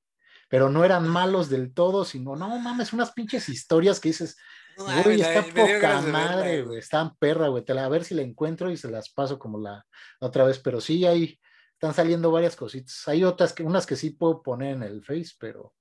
[0.49, 4.37] Pero no eran malos del todo, sino, no mames, unas pinches historias que dices,
[4.77, 8.91] güey, está poca madre, güey, están perra, güey, a ver si la encuentro y se
[8.91, 9.85] las paso como la,
[10.19, 11.39] otra vez, pero sí, ahí
[11.71, 13.07] están saliendo varias cositas.
[13.07, 15.73] Hay otras, que, unas que sí puedo poner en el Face, pero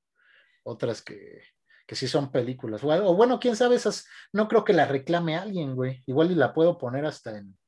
[0.62, 1.42] otras que,
[1.88, 2.84] que sí son películas.
[2.84, 6.04] O, bueno, quién sabe, esas no creo que la reclame alguien, güey.
[6.06, 7.58] Igual y la puedo poner hasta en,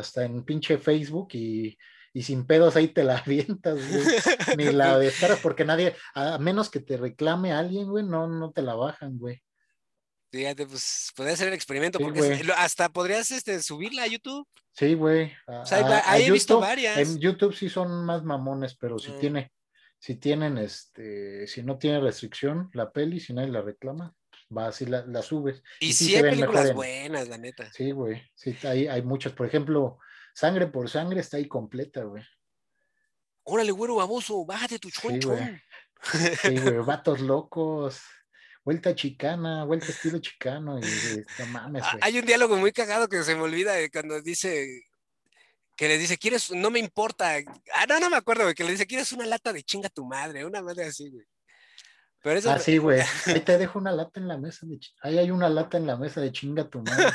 [0.00, 1.78] hasta en pinche Facebook y,
[2.22, 4.56] sin pedos ahí te la avientas, güey.
[4.56, 8.62] Ni la descargas porque nadie, a menos que te reclame alguien, güey, no, no te
[8.62, 9.42] la bajan, güey.
[10.32, 14.46] Fíjate, pues podría ser el experimento, porque hasta podrías este, subirla a YouTube.
[14.72, 15.32] Sí, güey.
[15.46, 16.98] O sea, ahí he visto varias.
[16.98, 19.18] En YouTube sí son más mamones, pero si mm.
[19.18, 19.52] tiene,
[19.98, 24.14] si tienen, este, si no tiene restricción la peli, si nadie la reclama,
[24.56, 25.62] va así la, la subes.
[25.80, 27.72] Y, sí, hay películas buenas, la neta.
[27.72, 28.22] Sí, güey.
[28.34, 29.32] Sí, hay, hay muchas.
[29.32, 29.98] Por ejemplo,
[30.34, 32.24] Sangre por Sangre está ahí completa, güey.
[33.44, 35.36] Órale, güero baboso, bájate tu choncho.
[36.42, 38.00] Sí, güey, vatos locos.
[38.62, 40.78] Vuelta chicana, vuelta estilo chicano.
[40.78, 40.82] Y,
[41.38, 44.84] no mames, ah, Hay un diálogo muy cagado que se me olvida cuando dice
[45.76, 46.50] que le dice, ¿quieres?
[46.50, 47.36] No me importa.
[47.74, 50.04] Ah, no, no me acuerdo, güey, que le dice, ¿quieres una lata de chinga tu
[50.04, 50.44] madre?
[50.44, 51.24] Una madre así, güey.
[52.22, 52.50] Pero eso...
[52.50, 53.00] Ah, sí, güey.
[53.26, 54.66] Ahí te dejo una lata en la mesa.
[54.66, 57.06] De Ahí hay una lata en la mesa de chinga tu madre.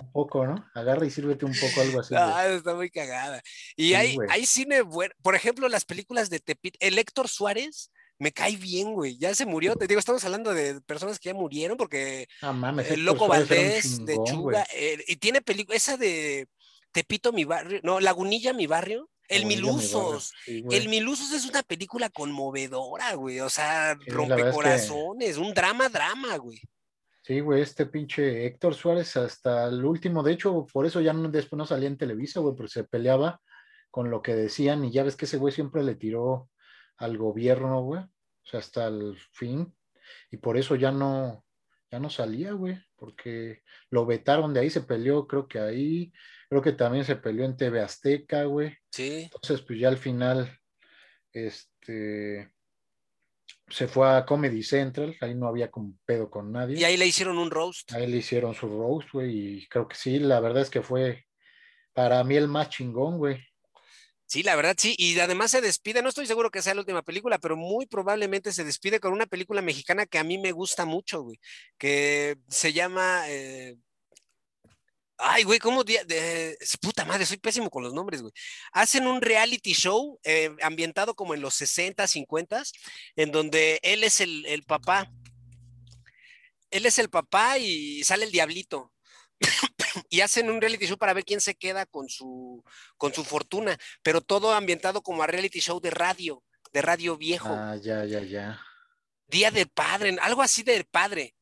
[0.00, 0.68] un poco, ¿no?
[0.74, 2.14] Agarra y sírvete un poco algo así.
[2.16, 3.40] Ah, está muy cagada.
[3.76, 5.14] Y hay, hay cine bueno.
[5.22, 6.76] Por ejemplo, las películas de Tepit.
[6.80, 9.18] El Héctor Suárez me cae bien, güey.
[9.18, 9.74] Ya se murió.
[9.76, 14.04] Te digo, estamos hablando de personas que ya murieron porque ah, mames, el Loco Valdés
[14.04, 14.66] de Chuga.
[14.74, 16.48] Eh, y tiene película, esa de
[16.92, 17.80] Tepito, mi barrio.
[17.82, 19.08] No, Lagunilla, mi barrio.
[19.32, 20.32] El Milusos.
[20.46, 23.40] el Milusos es una película conmovedora, güey.
[23.40, 26.60] O sea, rompecorazones, un drama, drama, güey.
[27.24, 31.28] Sí, güey, este pinche Héctor Suárez hasta el último, de hecho, por eso ya no,
[31.28, 33.40] después no salía en Televisa, güey, porque se peleaba
[33.92, 36.50] con lo que decían y ya ves que ese güey siempre le tiró
[36.96, 38.10] al gobierno, güey, o
[38.42, 39.72] sea, hasta el fin,
[40.32, 41.44] y por eso ya no,
[41.92, 46.12] ya no salía, güey, porque lo vetaron de ahí, se peleó, creo que ahí,
[46.52, 48.76] Creo que también se peleó en TV Azteca, güey.
[48.90, 49.22] Sí.
[49.22, 50.54] Entonces, pues ya al final,
[51.32, 52.52] este,
[53.68, 56.78] se fue a Comedy Central, ahí no había como pedo con nadie.
[56.78, 57.90] Y ahí le hicieron un roast.
[57.94, 61.24] Ahí le hicieron su roast, güey, y creo que sí, la verdad es que fue
[61.94, 63.42] para mí el más chingón, güey.
[64.26, 67.00] Sí, la verdad sí, y además se despide, no estoy seguro que sea la última
[67.00, 70.84] película, pero muy probablemente se despide con una película mexicana que a mí me gusta
[70.84, 71.40] mucho, güey,
[71.78, 73.78] que se llama eh,
[75.24, 75.84] Ay, güey, ¿cómo?
[75.84, 78.32] De, puta madre, soy pésimo con los nombres, güey.
[78.72, 82.62] Hacen un reality show eh, ambientado como en los 60, 50,
[83.14, 85.12] en donde él es el, el papá.
[86.70, 88.92] Él es el papá y sale el diablito.
[90.10, 92.64] y hacen un reality show para ver quién se queda con su,
[92.96, 96.42] con su fortuna, pero todo ambientado como a reality show de radio,
[96.72, 97.50] de radio viejo.
[97.50, 98.60] Ah, ya, ya, ya.
[99.28, 101.36] Día del padre, algo así del padre.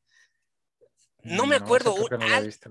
[1.23, 1.95] No me acuerdo.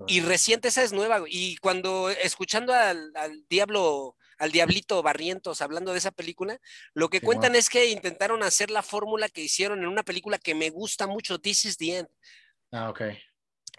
[0.07, 1.21] y reciente esa es nueva.
[1.27, 3.11] Y cuando escuchando al,
[3.49, 6.59] diablo, al diablito Barrientos hablando de esa película,
[6.93, 10.55] lo que cuentan es que intentaron hacer la fórmula que hicieron en una película que
[10.55, 12.07] me gusta mucho, This is the End.
[12.71, 13.01] Ah, ok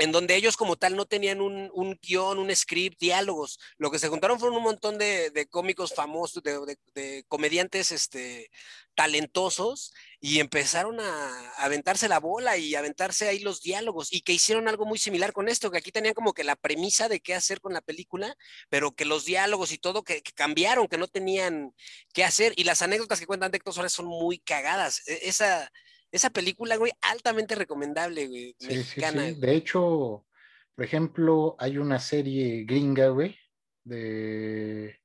[0.01, 3.59] en donde ellos como tal no tenían un, guion, un script, diálogos.
[3.77, 8.51] Lo que se juntaron fueron un montón de, cómicos famosos, de, de, comediantes este,
[8.95, 14.69] talentosos y empezaron a, aventarse la bola y aventarse ahí los diálogos y que hicieron
[14.69, 17.61] algo muy similar con esto, que aquí tenían como que la premisa de qué hacer
[17.61, 18.35] con la película,
[18.71, 21.75] pero que los diálogos y todo que, cambiaron, que no tenían
[22.15, 25.07] qué hacer y las anécdotas que cuentan de Héctor Suárez son muy cagadas.
[25.07, 25.71] E, esa
[26.13, 28.57] esa película, güey, altamente recomendable, güey.
[28.61, 29.41] mexicana, sí, sí.
[29.41, 30.27] De hecho,
[30.75, 33.37] por ejemplo, hay una serie gringa, güey,
[33.85, 34.99] de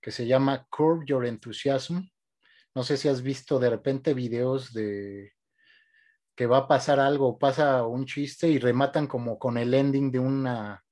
[0.00, 2.00] que se llama Curb Your Enthusiasm.
[2.74, 5.32] No sé si has visto de repente videos de
[6.36, 10.18] que va a pasar algo, pasa un chiste y rematan como con el ending de
[10.18, 10.84] una,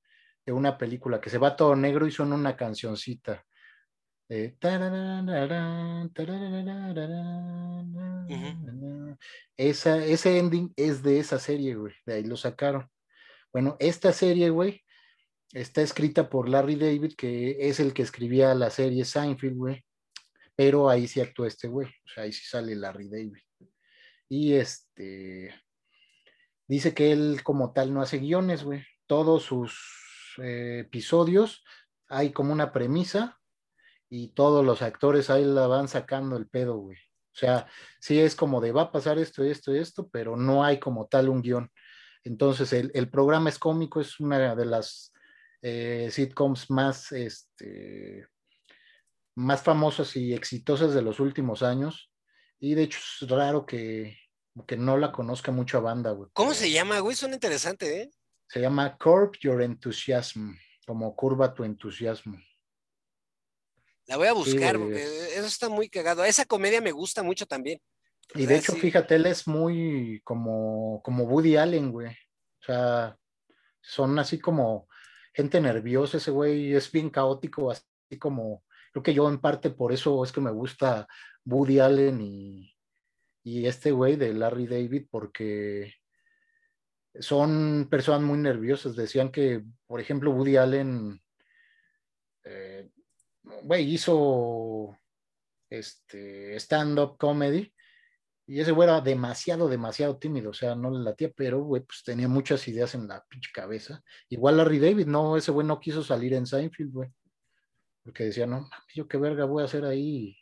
[0.45, 3.43] de una película, que se va todo negro y suena una cancioncita.
[4.29, 4.55] Eh,
[9.57, 11.93] esa, ese ending es de esa serie, güey.
[12.05, 12.89] De ahí lo sacaron.
[13.51, 14.81] Bueno, esta serie, güey,
[15.51, 19.85] está escrita por Larry David, que es el que escribía la serie Seinfeld, güey.
[20.55, 21.87] Pero ahí sí actúa este güey.
[21.87, 23.41] O sea, ahí sí sale Larry David.
[24.29, 25.53] Y este.
[26.67, 28.83] Dice que él, como tal, no hace guiones, güey.
[29.05, 29.77] Todos sus
[30.41, 31.63] eh, episodios
[32.07, 33.39] hay como una premisa
[34.15, 36.97] y todos los actores ahí la van sacando el pedo, güey.
[36.97, 37.65] O sea,
[37.99, 41.29] sí es como de va a pasar esto, esto, esto, pero no hay como tal
[41.29, 41.71] un guion.
[42.23, 45.11] Entonces, el, programa es cómico, es una de las
[45.63, 48.27] eh, sitcoms más, este,
[49.33, 52.11] más famosas y exitosas de los últimos años.
[52.59, 54.15] Y de hecho es raro que,
[54.67, 56.29] que no la conozca mucha banda, güey.
[56.33, 57.15] ¿Cómo se llama, güey?
[57.15, 58.11] Suena interesante, ¿eh?
[58.47, 60.51] Se llama Curb Your Enthusiasm,
[60.85, 62.37] como curva tu entusiasmo.
[64.05, 66.23] La voy a buscar, porque eso está muy cagado.
[66.25, 67.79] Esa comedia me gusta mucho también.
[68.35, 72.07] Y de hecho, fíjate, él es muy como, como Woody Allen, güey.
[72.07, 73.17] O sea,
[73.81, 74.87] son así como
[75.33, 77.83] gente nerviosa, ese güey es bien caótico, así
[78.19, 81.07] como, creo que yo en parte por eso es que me gusta
[81.45, 82.75] Woody Allen y,
[83.43, 85.93] y este güey de Larry David, porque
[87.19, 88.95] son personas muy nerviosas.
[88.95, 91.21] Decían que, por ejemplo, Woody Allen
[92.45, 92.89] eh,
[93.61, 94.97] güey, hizo
[95.69, 97.73] este stand-up comedy
[98.45, 102.27] y ese güey era demasiado, demasiado tímido, o sea, no le latía, pero pues tenía
[102.27, 104.03] muchas ideas en la pinche cabeza.
[104.29, 107.09] Igual Larry David, no, ese güey no quiso salir en Seinfeld, güey,
[108.03, 110.37] porque decía, no, yo qué verga voy a hacer ahí.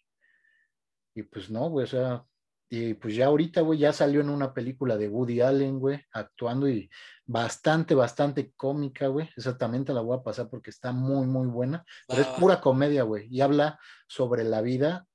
[1.14, 2.26] Y pues no, güey, o sea,
[2.74, 6.70] y pues ya ahorita, güey, ya salió en una película de Woody Allen, güey, actuando
[6.70, 6.90] y
[7.26, 9.30] bastante, bastante cómica, güey.
[9.36, 11.84] Exactamente la voy a pasar porque está muy, muy buena.
[12.08, 13.28] Pero es pura comedia, güey.
[13.30, 15.06] Y habla sobre la vida.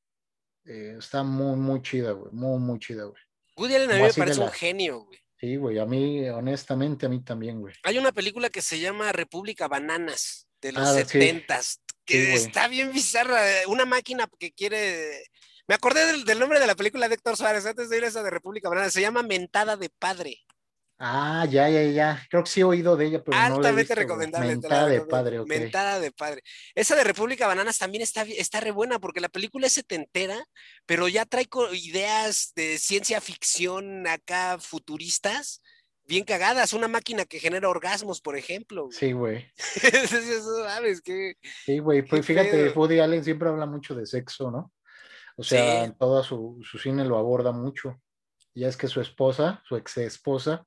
[0.67, 2.31] Eh, está muy, muy chida, güey.
[2.31, 3.23] Muy, muy chida, güey.
[3.57, 5.19] Woody Allen a mí me parece un genio, güey.
[5.41, 5.79] Sí, güey.
[5.79, 7.75] A mí, honestamente, a mí también, güey.
[7.85, 12.93] Hay una película que se llama República Bananas, de los ah, setentas, que está bien
[12.93, 13.41] bizarra.
[13.67, 15.25] Una máquina que quiere
[15.69, 18.23] me acordé del, nombre de la película de Héctor Suárez antes de ir a esa
[18.23, 18.91] de República Banana.
[18.91, 20.39] Se llama Mentada de Padre.
[20.99, 22.27] Ah, ya, ya, ya.
[22.31, 24.49] Creo que sí he oído de ella, pero Altamente no recomendable.
[24.49, 25.49] Mentada de padre, ok.
[25.49, 26.43] Mentada de padre.
[26.75, 30.43] Esa de República Bananas también está, está re buena porque la película es setentera,
[30.87, 35.61] pero ya trae ideas de ciencia ficción acá futuristas
[36.07, 36.73] bien cagadas.
[36.73, 38.89] Una máquina que genera orgasmos, por ejemplo.
[38.91, 39.47] Sí, güey.
[40.67, 41.35] ¿Sabes qué?
[41.65, 42.03] Sí, güey.
[42.03, 44.73] Pues fíjate, Woody Allen siempre habla mucho de sexo, ¿no?
[45.37, 48.01] O sea, toda su, cine lo aborda mucho.
[48.55, 50.67] Ya es que su esposa, su ex esposa,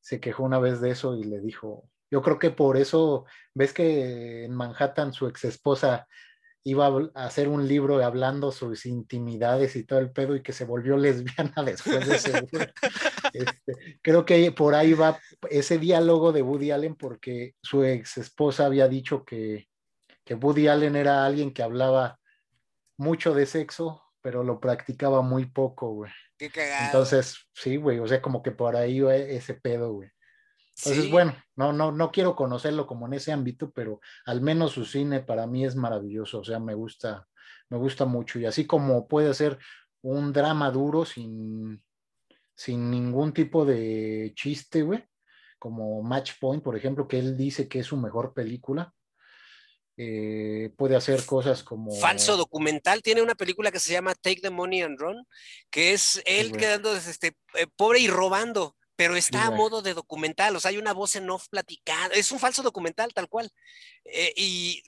[0.00, 3.72] se quejó una vez de eso y le dijo, yo creo que por eso, ves
[3.72, 6.06] que en Manhattan su ex esposa
[6.62, 10.64] iba a hacer un libro hablando sus intimidades y todo el pedo y que se
[10.64, 12.32] volvió lesbiana después de ese
[13.32, 15.18] este, creo que por ahí va
[15.50, 19.68] ese diálogo de Woody Allen porque su ex esposa había dicho que,
[20.24, 22.18] que Woody Allen era alguien que hablaba
[22.96, 26.12] mucho de sexo, pero lo practicaba muy poco, güey.
[26.38, 26.86] Qué cagado.
[26.86, 30.10] Entonces, sí, güey, o sea, como que por ahí ese pedo, güey.
[30.76, 34.84] Entonces, bueno, no, no, no quiero conocerlo como en ese ámbito, pero al menos su
[34.84, 37.28] cine para mí es maravilloso, o sea, me gusta,
[37.70, 38.40] me gusta mucho.
[38.40, 39.58] Y así como puede ser
[40.02, 41.82] un drama duro sin,
[42.56, 45.04] sin ningún tipo de chiste, güey,
[45.58, 48.92] como Match Point, por ejemplo, que él dice que es su mejor película.
[49.96, 51.92] Eh, puede hacer cosas como...
[51.92, 55.26] Falso documental, tiene una película que se llama Take the Money and Run,
[55.70, 60.54] que es él quedando este, eh, pobre y robando, pero está a modo de documental,
[60.56, 63.50] o sea, hay una voz en off platicada, es un falso documental tal cual.
[64.04, 64.82] Eh, y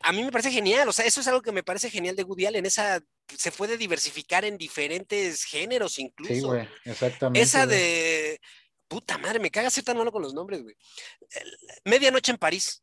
[0.00, 2.24] a mí me parece genial, o sea, eso es algo que me parece genial de
[2.24, 3.00] Woody Allen, esa
[3.34, 6.34] se puede diversificar en diferentes géneros incluso.
[6.34, 7.40] Sí, güey, exactamente.
[7.40, 8.40] Esa de...
[8.86, 10.76] Puta madre, me caga ser tan malo con los nombres, güey.
[11.86, 12.81] Medianoche en París.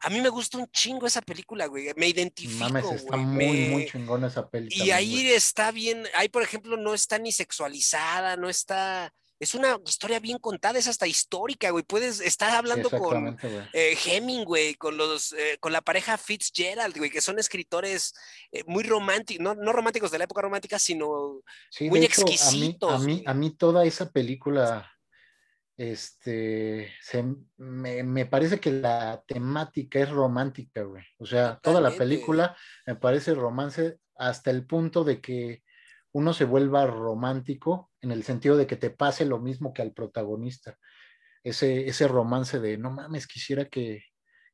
[0.00, 1.92] A mí me gusta un chingo esa película, güey.
[1.96, 2.58] Me identifico.
[2.58, 4.84] Mames, está muy, muy chingona esa película.
[4.84, 6.04] Y ahí está bien.
[6.14, 9.12] Ahí, por ejemplo, no está ni sexualizada, no está.
[9.40, 11.84] Es una historia bien contada, es hasta histórica, güey.
[11.84, 13.38] Puedes estar hablando con
[13.72, 18.14] eh, Hemingway, con los, eh, con la pareja Fitzgerald, güey, que son escritores
[18.50, 21.40] eh, muy románticos, no, no, románticos de la época romántica, sino
[21.80, 22.92] muy exquisitos.
[22.92, 24.90] a, mí, a mí toda esa película
[25.78, 26.92] este,
[27.56, 31.04] me, parece que la temática es romántica, güey.
[31.18, 35.62] O sea, toda la película me parece romance hasta el punto de que
[36.10, 39.92] uno se vuelva romántico en el sentido de que te pase lo mismo que al
[39.92, 40.76] protagonista.
[41.44, 44.02] Ese, ese romance de, no mames, quisiera que,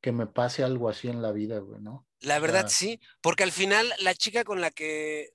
[0.03, 2.07] que me pase algo así en la vida, güey, ¿no?
[2.21, 5.31] La verdad, sí, porque al final la chica con la que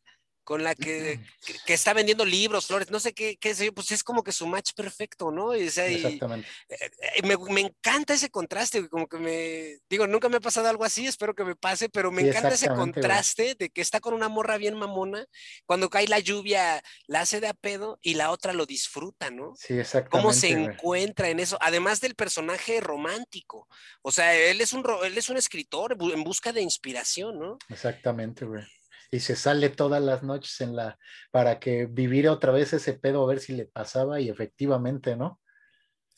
[0.49, 1.19] con la que,
[1.67, 4.31] que, está vendiendo libros, flores, no sé qué, qué sé yo, pues es como que
[4.31, 5.55] su match perfecto, ¿no?
[5.55, 6.47] Y, Exactamente.
[6.69, 10.67] Eh, eh, me, me, encanta ese contraste, como que me, digo, nunca me ha pasado
[10.67, 14.15] algo así, espero que me pase, pero me encanta ese contraste de que está con
[14.15, 15.23] una morra bien mamona,
[15.67, 19.53] cuando cae la lluvia la hace de a pedo y la otra lo disfruta, ¿no?
[19.55, 20.09] Sí, exactamente.
[20.09, 23.67] Cómo se encuentra en eso, además del personaje romántico,
[24.01, 27.59] o sea, él es un, él es un escritor en busca de inspiración, ¿no?
[27.69, 28.63] Exactamente, güey
[29.11, 30.97] y se sale todas las noches en la
[31.31, 35.39] para que viviera otra vez ese pedo a ver si le pasaba y efectivamente, ¿no?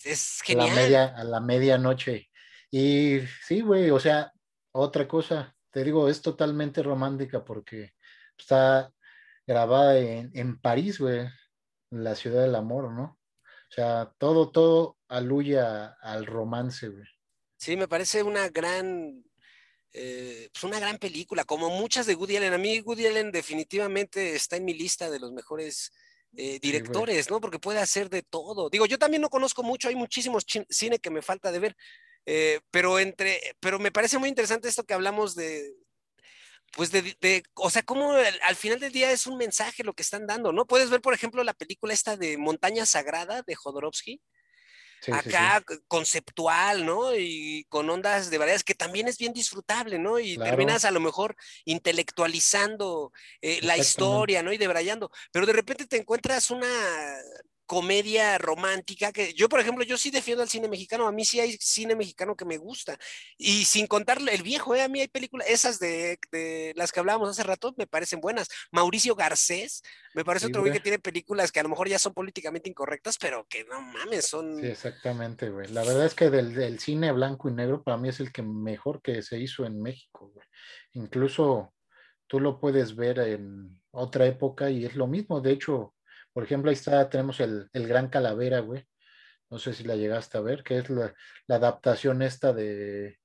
[0.04, 0.70] Es genial.
[0.70, 2.30] A la, media, a la medianoche.
[2.70, 4.32] Y sí, güey, o sea,
[4.72, 7.92] otra cosa, te digo, es totalmente romántica porque
[8.38, 8.92] está
[9.46, 11.28] grabada en, en París, güey,
[11.92, 13.20] la ciudad del amor, ¿no?
[13.44, 17.06] O sea, todo, todo aluya al romance, güey.
[17.58, 19.24] Sí, me parece una gran
[19.94, 22.54] eh, pues una gran película, como muchas de Woody Allen.
[22.54, 25.92] A mí Woody Allen definitivamente está en mi lista de los mejores
[26.38, 27.42] eh, directores, ¿no?
[27.42, 28.70] Porque puede hacer de todo.
[28.70, 31.76] Digo, yo también no conozco mucho, hay muchísimos cine que me falta de ver,
[32.26, 35.76] eh, pero entre, pero me parece muy interesante esto que hablamos de,
[36.72, 40.04] pues de, de, o sea, como al, final del día es un mensaje lo que
[40.04, 40.66] están dando, ¿no?
[40.66, 44.22] Puedes ver, por ejemplo, la película esta de Montaña Sagrada de Jodorowsky
[45.12, 47.16] acá conceptual, ¿no?
[47.16, 50.20] Y con ondas de variedades, que también es bien disfrutable, ¿no?
[50.20, 51.36] Y terminas a lo mejor
[51.66, 54.54] intelectualizando eh, la historia, ¿no?
[54.54, 56.68] Y debrayando, pero de repente te encuentras una
[57.72, 61.40] comedia romántica que yo, por ejemplo, yo sí defiendo al cine mexicano, a mí sí
[61.40, 62.98] hay cine mexicano que me gusta.
[63.38, 64.82] Y sin contar el viejo, ¿eh?
[64.82, 66.20] a mí hay películas, esas de,
[66.76, 68.50] las que hablábamos hace rato, me parecen buenas.
[68.74, 72.14] Mauricio Garcés, me parece otro güey que tiene películas que a lo mejor ya son
[72.14, 74.60] políticamente incorrectas, pero que no mames, son...
[74.60, 75.70] Sí, exactamente, güey.
[75.70, 79.02] La verdad es que del, cine blanco y negro para mí es el que mejor
[79.02, 80.46] que se hizo en México, güey.
[80.92, 81.74] Incluso
[82.28, 85.40] tú lo puedes ver en otra época y es lo mismo.
[85.40, 85.94] De hecho,
[86.34, 88.86] por ejemplo, ahí está, tenemos el, Gran Calavera, güey.
[89.50, 91.14] No sé si la llegaste a ver, que es la,
[91.50, 93.20] adaptación esta de,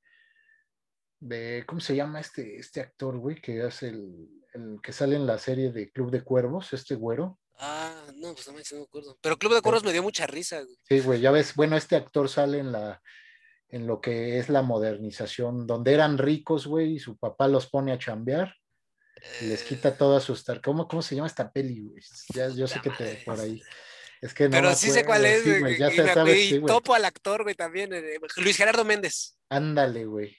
[1.21, 3.41] de, ¿cómo se llama este, este actor, güey?
[3.41, 7.39] Que hace el, el, que sale en la serie de Club de Cuervos, este güero.
[7.59, 9.17] Ah, no, pues no me acuerdo.
[9.21, 10.77] Pero Club de Cuervos me dio mucha risa, güey.
[10.83, 13.01] Sí, güey, ya ves, bueno, este actor sale en la,
[13.69, 17.93] en lo que es la modernización, donde eran ricos, güey, y su papá los pone
[17.93, 18.55] a chambear
[19.43, 22.03] les quita todas sus ¿Cómo, ¿Cómo se llama esta peli, güey?
[22.35, 23.63] Ya, yo sé que te por ahí.
[24.21, 25.79] Es que no Pero sí sé cuál es, güey.
[25.79, 27.93] Ya se sabe, y topo al actor, güey, también.
[27.93, 29.39] Eh, Luis Gerardo Méndez.
[29.49, 30.37] Ándale, güey.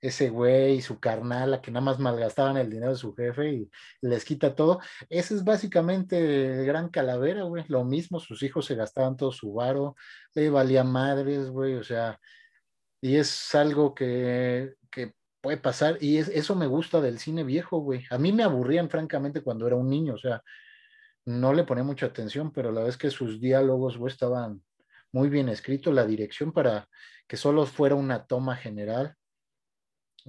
[0.00, 3.70] Ese güey y su carnal, que nada más malgastaban el dinero de su jefe y
[4.00, 4.80] les quita todo.
[5.10, 7.64] Ese es básicamente Gran Calavera, güey.
[7.68, 9.94] Lo mismo, sus hijos se gastaban todo su varo,
[10.34, 11.74] le valía madres, güey.
[11.74, 12.18] O sea,
[13.02, 18.04] y es algo que, que puede pasar y eso me gusta del cine viejo, güey.
[18.10, 20.42] A mí me aburrían francamente cuando era un niño, o sea,
[21.24, 24.62] no le ponía mucha atención, pero la vez que sus diálogos, güey, estaban
[25.12, 26.88] muy bien escritos, la dirección para
[27.26, 29.16] que solo fuera una toma general,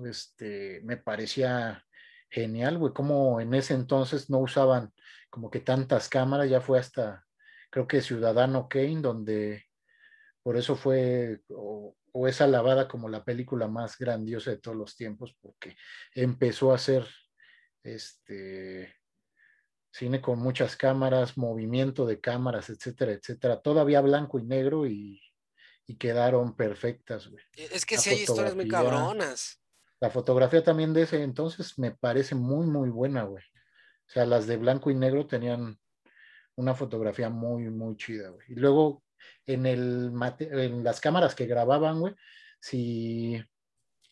[0.05, 1.85] este, me parecía
[2.29, 4.93] genial, güey, como en ese entonces no usaban
[5.29, 7.25] como que tantas cámaras, ya fue hasta,
[7.69, 9.65] creo que Ciudadano Kane, donde
[10.43, 11.41] por eso fue,
[12.27, 15.75] es alabada como la película más grandiosa de todos los tiempos porque
[16.13, 17.07] empezó a hacer
[17.83, 18.93] este
[19.91, 25.21] cine con muchas cámaras, movimiento de cámaras, etcétera, etcétera, todavía blanco y negro y,
[25.99, 27.43] quedaron perfectas, güey.
[27.53, 29.61] E, es que sí hay historias muy cabronas.
[29.99, 33.43] La fotografía también de ese entonces me parece muy, muy buena, güey.
[33.43, 35.77] O sea, las de blanco y negro tenían
[36.55, 38.45] una fotografía muy, muy chida, güey.
[38.47, 39.03] Y luego
[39.45, 42.13] en, el, en las cámaras que grababan, güey,
[42.59, 43.41] si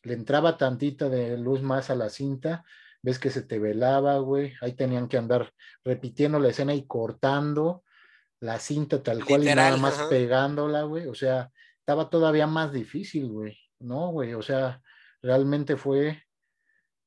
[0.03, 2.63] le entraba tantita de luz más a la cinta,
[3.01, 5.53] ves que se te velaba, güey, ahí tenían que andar
[5.83, 7.83] repitiendo la escena y cortando
[8.41, 13.27] la cinta tal cual y nada más pegándola, güey, o sea, estaba todavía más difícil,
[13.29, 14.33] güey, ¿no, güey?
[14.33, 14.81] O sea,
[15.21, 16.23] realmente fue,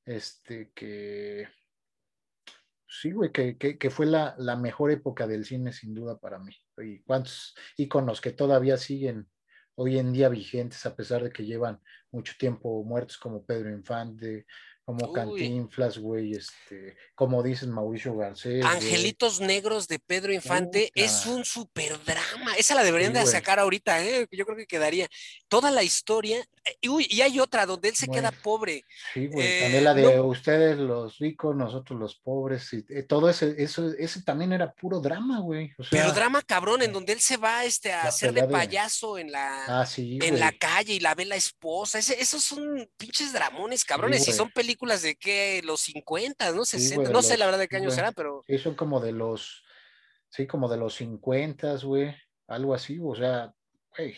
[0.04, 1.48] este, que
[2.86, 6.54] sí, güey, que, fue la, mejor época del cine sin duda para mí.
[6.78, 9.28] Y cuántos íconos que todavía siguen
[9.74, 11.80] hoy en día vigentes a pesar de que llevan
[12.10, 14.46] mucho tiempo muertos como Pedro Infante,
[14.84, 15.12] como Uy.
[15.14, 18.62] Cantinflas, güey, este, como dices Mauricio Garcés.
[18.64, 18.76] güey.
[18.76, 21.06] Angelitos Negros de Pedro Infante Puta.
[21.06, 22.54] es un super drama.
[22.58, 24.26] Esa la deberían Sí, de sacar ahorita, ¿eh?
[24.32, 25.08] Yo creo que quedaría.
[25.48, 26.44] Toda la historia.
[26.64, 28.84] eh, Y, uy, y hay otra donde él se queda pobre.
[29.14, 29.46] Sí, güey.
[29.46, 33.54] Eh, también la de no- ustedes los ricos, nosotros los pobres, y eh, todo ese,
[33.58, 35.72] eso, ese también era puro drama, güey.
[35.78, 39.16] O sea, Pero drama cabrón, en donde él se va este, a hacer de payaso
[39.18, 41.98] en la, ah, sí, en la calle y la ve la esposa.
[42.00, 44.22] Ese- esos son pinches dramones, cabrones.
[44.22, 44.36] y güey.
[44.36, 46.64] son películas de qué, los 50, ¿no?
[46.64, 46.96] Sí, 60.
[46.96, 49.12] güey, de no sé la verdad de qué año será, pero Sí, son como de
[49.12, 49.62] los,
[50.30, 52.14] sí, como de los 50, güey,
[52.46, 53.52] algo así, o sea,
[53.96, 54.14] güey.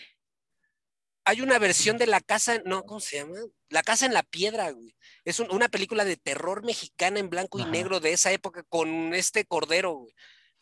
[1.24, 3.38] hay una versión de La Casa, no, ¿cómo se llama?
[3.70, 4.94] La Casa en la Piedra, güey.
[5.24, 9.14] Es un- una película de terror mexicana en blanco y negro de esa época con
[9.14, 10.14] este Cordero, güey.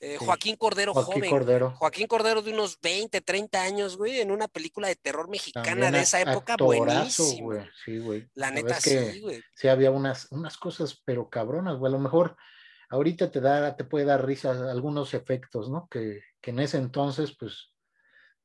[0.04, 0.24] Eh, Sí.
[0.26, 1.30] Joaquín Cordero Joaquín joven.
[1.30, 1.70] Cordero.
[1.76, 5.92] Joaquín Cordero de unos 20, 30 años, güey, en una película de terror mexicana También
[5.92, 7.46] de esa época, buenísimo.
[7.46, 7.66] güey.
[7.84, 8.28] Sí, güey.
[8.34, 9.40] La neta, sí, güey.
[9.54, 11.88] sí había unas, unas cosas, pero cabronas, güey.
[11.92, 12.36] A lo mejor
[12.88, 15.86] ahorita te da, te puede dar risa algunos efectos, ¿no?
[15.88, 17.72] Que, que en ese entonces, pues,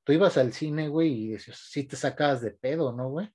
[0.03, 3.29] tú ibas al cine, güey, y decías, sí te sacabas de pedo, ¿no, güey?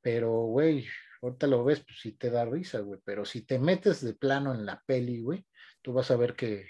[0.00, 0.84] Pero, güey,
[1.22, 3.00] ahorita lo ves, pues sí te da risa, güey.
[3.04, 5.46] Pero si te metes de plano en la peli, güey,
[5.80, 6.66] tú vas a ver que,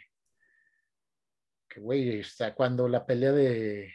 [1.72, 3.92] que, güey, está cuando la pelea de,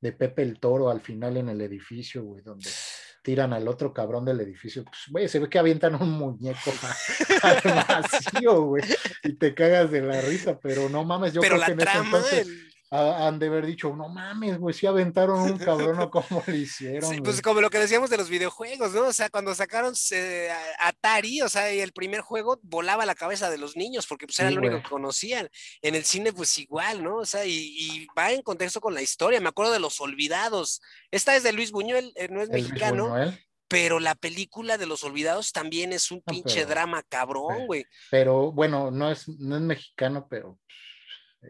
[0.00, 2.68] de Pepe el Toro al final en el edificio, güey, donde
[3.22, 6.72] tiran al otro cabrón del edificio, pues, güey, se ve que avientan un muñeco
[7.42, 8.84] al vacío, güey,
[9.24, 11.98] y te cagas de la risa, pero no mames, yo Pero creo que en ese
[11.98, 16.42] entonces ha- han de haber dicho, no mames, güey, si aventaron un cabrón o cómo
[16.46, 19.02] le hicieron, Sí, pues como lo que decíamos de los videojuegos, ¿no?
[19.06, 20.50] O sea, cuando sacaron eh,
[20.80, 24.38] Atari, o sea, y el primer juego volaba la cabeza de los niños porque pues
[24.38, 25.48] era Sí, lo único que conocían.
[25.82, 27.16] En el cine, pues igual, ¿no?
[27.16, 29.40] O sea, y, y va en contexto con la historia.
[29.40, 30.80] Me acuerdo de Los Olvidados.
[31.10, 34.86] Esta es de Luis Buñuel, eh, no es Luis mexicano, Buñuel, pero la película de
[34.86, 37.84] Los Olvidados también es un No, pinche pero- drama cabrón, güey.
[38.12, 40.58] pero bueno, no es, no es mexicano, pero...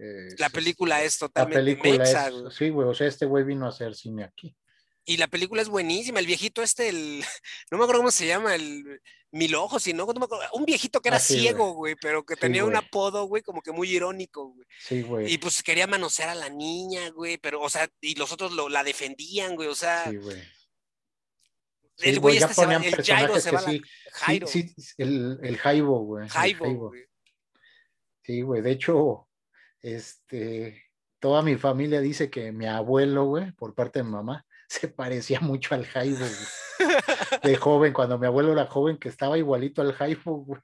[0.00, 2.52] eh, La película es La totalmente película mexa, es, güey.
[2.52, 4.56] sí, güey, o sea, este güey vino a hacer cine aquí.
[5.08, 6.18] Y la película es buenísima.
[6.18, 7.20] El viejito este, el,
[7.70, 9.00] no me acuerdo cómo se llama, el
[9.30, 12.24] Mil Ojos, sino, no me acuerdo, un viejito que era Ah, sí, ciego, güey, pero
[12.24, 14.66] que Sí, tenía un apodo, güey, como que muy irónico, güey.
[14.80, 15.32] Sí, güey.
[15.32, 18.68] Y pues quería manosear a la niña, güey, pero, o sea, y los otros lo,
[18.68, 20.38] la defendían, güey, o sea, Sí, güey.
[20.38, 20.46] el
[21.96, 23.80] Sí, güey güey, ya este se va, el Jairo se va a la,
[24.12, 26.24] Jairo, sí, el, el Jaibo, güey.
[26.24, 26.88] el Jaibo.
[26.88, 27.04] güey.
[28.22, 28.60] Sí, güey.
[28.60, 29.25] De hecho,
[29.82, 30.82] este,
[31.20, 35.40] toda mi familia dice que mi abuelo, güey, por parte de mi mamá, se parecía
[35.40, 36.90] mucho al Jaibo, güey.
[37.42, 40.60] De joven, cuando mi abuelo era joven, que estaba igualito al Jaibo, güey.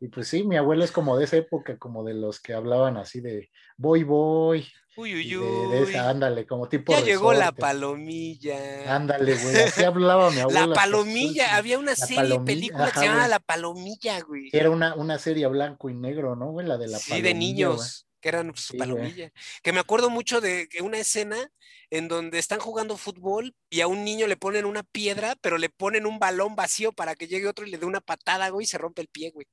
[0.00, 2.96] Y pues sí, mi abuelo es como de esa época, como de los que hablaban
[2.96, 4.66] así de voy, voy.
[4.96, 5.90] Uy, y uy, de, de uy.
[5.90, 6.92] esa, ándale, como tipo.
[6.92, 8.94] Ya llegó la palomilla.
[8.94, 9.56] Ándale, güey.
[9.56, 10.68] Así hablaba mi abuelo.
[10.68, 13.28] La palomilla, había una serie, palomilla, película que ajá, se llamaba.
[13.28, 14.48] La Palomilla, güey.
[14.52, 16.66] Era una, una serie blanco y negro, ¿no, güey?
[16.66, 17.88] La de la sí, palomilla, de güey.
[18.20, 19.30] Que eran su Sí, palomilla.
[19.62, 21.50] Que me acuerdo mucho de una escena
[21.90, 25.68] en donde están jugando fútbol y a un niño le ponen una piedra, pero le
[25.70, 28.66] ponen un balón vacío para que llegue otro y le dé una patada, güey, y
[28.66, 29.46] se rompe el pie, güey.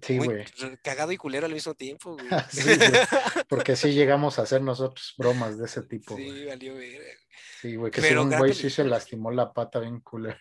[0.00, 0.44] Sí, Muy güey.
[0.82, 2.26] cagado y culero al mismo tiempo, güey.
[2.50, 2.90] Sí, güey.
[3.48, 6.30] Porque sí llegamos a hacer nosotros bromas de ese tipo, güey.
[6.30, 7.12] Sí, valió verga.
[7.60, 7.92] Sí, güey.
[7.92, 10.38] Que Pero sí, un güey sí se lastimó la pata bien culero.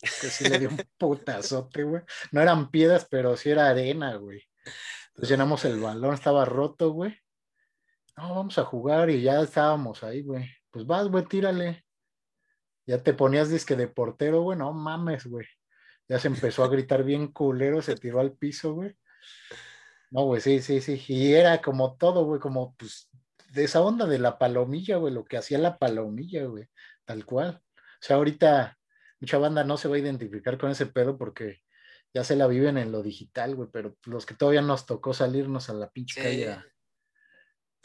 [0.20, 2.02] Que sí le dio un putazote, güey.
[2.30, 4.48] No eran piedras, pero sí era arena, güey.
[5.18, 7.16] Llenamos el balón, estaba roto, güey.
[8.16, 10.48] No, vamos a jugar y ya estábamos ahí, güey.
[10.70, 11.84] Pues vas, güey, tírale.
[12.86, 14.58] Ya te ponías disque de portero, güey.
[14.58, 15.46] No mames, güey.
[16.08, 18.96] Ya se empezó a gritar bien culero, se tiró al piso, güey.
[20.10, 21.02] No, güey, sí, sí, sí.
[21.08, 23.10] Y era como todo, güey, como pues
[23.50, 26.68] de esa onda de la palomilla, güey, lo que hacía la palomilla, güey,
[27.04, 27.60] tal cual.
[27.76, 28.78] O sea, ahorita
[29.20, 31.60] mucha banda no se va a identificar con ese pedo porque
[32.14, 35.68] ya se la viven en lo digital, güey, pero los que todavía nos tocó salirnos
[35.70, 36.26] a la pinche Sí.
[36.26, 36.64] calle a,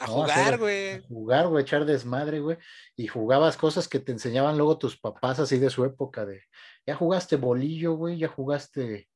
[0.00, 0.90] A No, jugar, güey.
[0.94, 2.58] a jugar, güey, echar desmadre, güey,
[2.96, 6.42] y jugabas cosas que te enseñaban luego tus papás así de su época, de
[6.84, 9.08] ya jugaste bolillo, güey, ya jugaste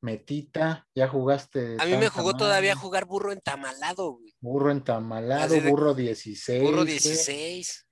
[0.00, 1.76] metita, ya jugaste.
[1.78, 4.34] A mí me jugó todavía jugar burro entamalado, güey.
[4.40, 6.62] Burro entamalado, de- burro 16.
[6.62, 7.86] Burro güey, 16.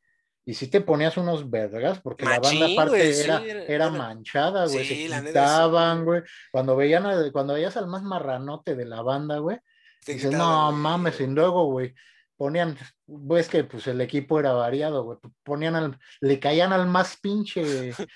[0.44, 3.90] Y si te ponías unos vergas, porque la banda aparte güey, era, era- era era-
[3.90, 6.20] manchada, güey, Sí, se la neta, sí, quitaban, güey.
[6.20, 6.30] güey.
[6.50, 9.58] Cuando veían a- cuando veías al más marranote de la banda, güey,
[10.06, 10.76] dices, quitaban, no güey.
[10.82, 11.94] mames, y luego, güey,
[12.36, 12.76] ponían,
[13.06, 17.62] ves que pues el equipo era variado, güey, ponían al, le caían al más pinche,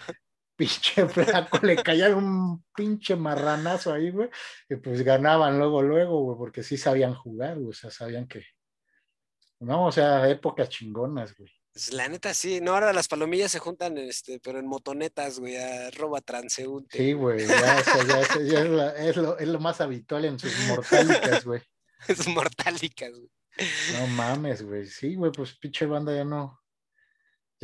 [0.57, 4.31] pinche flaco, le caían un pinche marranazo ahí, güey,
[4.71, 8.45] y pues ganaban luego, luego, güey, porque sí sabían jugar, güey, o sea, sabían que,
[9.61, 11.51] no, o sea, épocas chingonas, güey.
[11.75, 12.61] Pues, la neta, sí.
[12.61, 16.97] No, ahora las palomillas se juntan, este, pero en motonetas, güey, a roba transeúnte.
[16.97, 17.81] Sí, güey, ya,
[18.97, 21.61] es, lo, más habitual en sus mortálicas, güey.
[22.07, 23.31] sus mortálicas, güey.
[23.93, 24.87] No mames, güey.
[24.87, 26.61] Sí, güey, pues pinche banda ya no,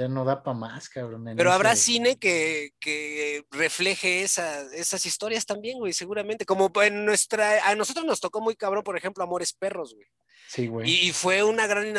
[0.01, 1.24] ya no da para más, cabrón.
[1.36, 6.47] Pero habrá cine que, que refleje esas historias también, güey, seguramente.
[6.47, 10.06] Como en nuestra, a nosotros nos tocó muy cabrón, por ejemplo, Amores Perros, güey.
[10.48, 10.90] Sí, güey.
[10.90, 11.94] Y, fue una gran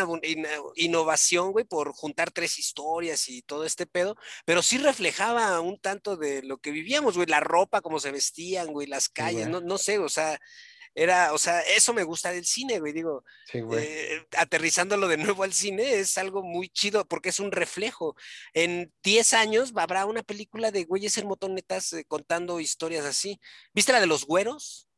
[0.75, 6.17] innovación, güey, por juntar tres historias y todo este pedo, pero sí reflejaba un tanto
[6.17, 9.77] de lo que vivíamos, güey, la ropa, cómo se vestían, güey, las calles, no, no
[9.77, 10.37] sé, o sea,
[10.93, 13.23] era, o sea, eso me gusta del cine, güey, digo,
[13.53, 18.15] eh, aterrizándolo de nuevo al cine es algo muy chido porque es un reflejo.
[18.53, 23.39] En 10 años habrá una película de güeyes en motonetas eh, contando historias así.
[23.73, 24.89] ¿Viste la de los güeros?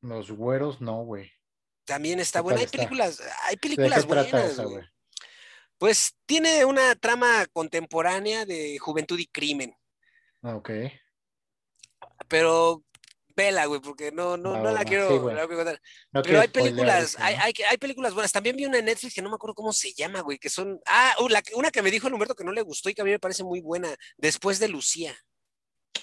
[0.00, 1.30] Los güeros, no, güey.
[1.84, 2.60] También está buena.
[2.60, 4.58] Hay películas, hay películas buenas.
[4.58, 4.84] güey.
[5.78, 9.76] Pues tiene una trama contemporánea de juventud y crimen.
[10.42, 10.70] Ah, ok.
[12.28, 12.82] Pero
[13.36, 15.80] vela, güey, porque no, no, no, la quiero, contar.
[16.10, 18.32] Pero hay películas, hay, hay, hay, películas buenas.
[18.32, 20.80] También vi una en Netflix que no me acuerdo cómo se llama, güey, que son.
[20.86, 23.10] Ah, una que me dijo el Humberto que no le gustó y que a mí
[23.10, 23.94] me parece muy buena.
[24.16, 25.14] Después de Lucía.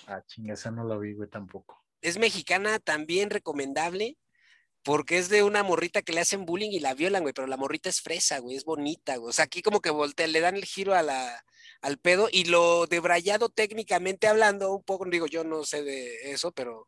[0.07, 1.84] Ah, chinga, esa no la vi, güey, tampoco.
[2.01, 4.18] Es mexicana, también recomendable
[4.84, 7.55] porque es de una morrita que le hacen bullying y la violan, güey, pero la
[7.57, 9.30] morrita es fresa, güey, es bonita, güey.
[9.30, 11.45] O sea, aquí como que voltea, le dan el giro a la,
[11.84, 16.53] al pedo y lo debrayado técnicamente hablando, un poco, digo, yo no sé de eso,
[16.53, 16.88] pero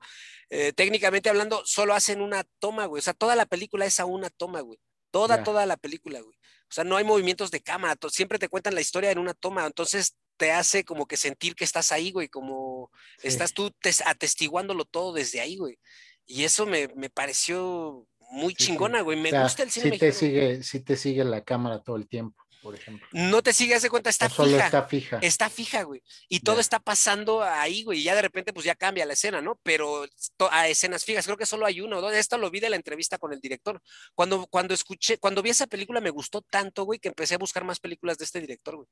[0.50, 3.00] eh, técnicamente hablando, solo hacen una toma, güey.
[3.00, 4.80] O sea, toda la película es a una toma, güey.
[5.12, 6.36] Toda, toda la película, güey.
[6.36, 9.66] O sea, no hay movimientos de cámara, siempre te cuentan la historia en una toma,
[9.66, 12.90] entonces te hace como que sentir que estás ahí, güey, como
[13.22, 13.72] estás tú
[14.06, 15.78] atestiguándolo todo desde ahí, güey.
[16.26, 19.20] Y eso me, me pareció muy chingona, güey.
[19.20, 19.92] Me gusta el cine.
[19.92, 23.08] Sí te, sigue, sí te sigue la cámara todo el tiempo por ejemplo.
[23.12, 24.66] No te sigue, de cuenta, está solo fija.
[24.66, 25.20] está fija.
[25.22, 26.02] Está fija, güey.
[26.28, 28.00] Y todo está pasando ahí, güey.
[28.00, 29.60] Y ya de repente, pues ya cambia la escena, ¿no?
[29.62, 30.08] Pero
[30.50, 32.16] a escenas fijas, creo que solo hay uno o dos.
[32.16, 33.80] Esto lo vi de la entrevista con el director.
[34.16, 37.64] Cuando, cuando escuché, cuando vi esa película me gustó tanto, güey, que empecé a buscar
[37.64, 38.88] más películas de este director, güey.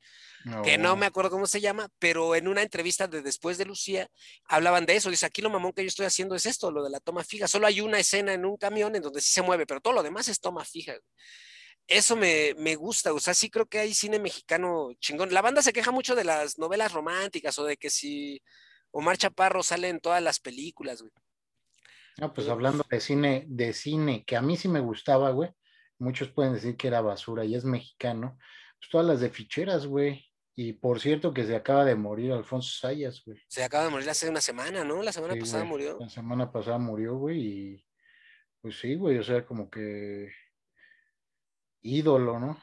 [0.63, 4.07] Que no me acuerdo cómo se llama, pero en una entrevista de después de Lucía
[4.45, 5.09] hablaban de eso.
[5.09, 7.47] Dice, aquí lo mamón que yo estoy haciendo es esto, lo de la toma fija.
[7.47, 10.03] Solo hay una escena en un camión en donde sí se mueve, pero todo lo
[10.03, 10.91] demás es toma fija.
[10.91, 11.01] Güey
[11.87, 15.33] eso me, gusta, o sea, sí creo que hay cine mexicano chingón.
[15.33, 18.41] La banda se queja mucho de las novelas románticas o de que si
[18.91, 21.11] Omar Chaparro sale en todas las películas, güey.
[22.19, 25.49] No, pues hablando de cine, de cine, que a mí sí me gustaba, güey.
[25.97, 28.37] Muchos pueden decir que era basura y es mexicano.
[28.79, 30.29] Pues todas las de ficheras, güey.
[30.55, 33.41] Y por cierto que se acaba de morir Alfonso Sayas, güey.
[33.47, 35.01] Se acaba de morir hace una semana, ¿no?
[35.01, 35.97] La semana pasada murió.
[35.99, 37.85] La semana pasada murió, güey, y
[38.61, 40.31] pues sí, güey, o sea, como que
[41.83, 42.57] ídolo, ¿no?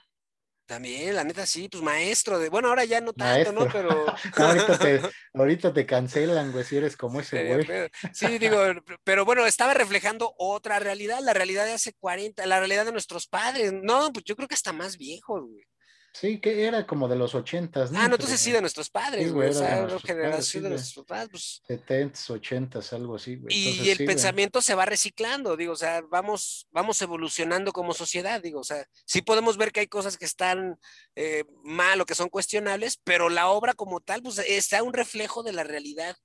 [0.71, 3.67] También, la neta, sí, pues maestro de, bueno, ahora ya no tanto, ¿no?
[3.73, 4.07] Pero.
[5.35, 7.67] ahorita, te, cancelan, güey, si eres como ese güey.
[8.13, 8.59] sí, digo,
[9.03, 13.27] pero bueno, estaba reflejando otra realidad, la realidad de hace 40, la realidad de nuestros
[13.27, 13.73] padres.
[13.73, 15.65] No, pues yo creo que hasta más viejos, güey.
[16.13, 18.01] Sí, que era como de los ochentas, ¿no?
[18.01, 19.51] Ah, no, entonces sí, de nuestros padres, güey.
[19.51, 21.63] o sea, de generación de nuestros padres, pues.
[21.67, 23.57] Setentas, ochentas, algo así, güey.
[23.57, 28.61] Y, el pensamiento se va reciclando, digo, o sea, vamos, vamos evolucionando como sociedad, digo,
[28.61, 30.79] o sea, sí podemos ver que hay cosas que están
[31.15, 35.43] eh, mal o que son cuestionables, pero la obra como tal, pues está un reflejo
[35.43, 36.17] de la realidad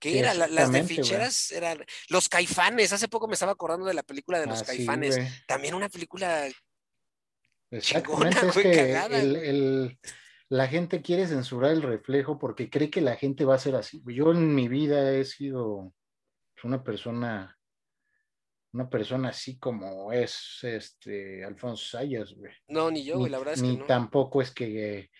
[0.00, 4.04] que era las de ficheras eran los caifanes hace poco me estaba acordando de la
[4.04, 6.48] película de los ah, caifanes también una película
[7.70, 9.98] Exactamente, es que
[10.48, 14.02] la gente quiere censurar el reflejo porque cree que la gente va a ser así.
[14.06, 15.92] Yo en mi vida he sido
[16.64, 17.58] una persona,
[18.72, 22.52] una persona así como es este Alfonso Sayas, güey.
[22.68, 23.84] No, ni yo, güey, la verdad es que no.
[23.84, 25.10] tampoco es que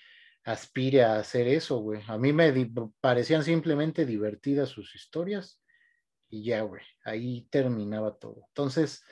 [0.45, 2.01] aspire a hacer eso, güey.
[2.07, 2.71] A mí me
[3.01, 5.61] parecían simplemente divertidas sus historias
[6.31, 8.45] y ya, güey, ahí terminaba todo.
[8.49, 9.03] Entonces,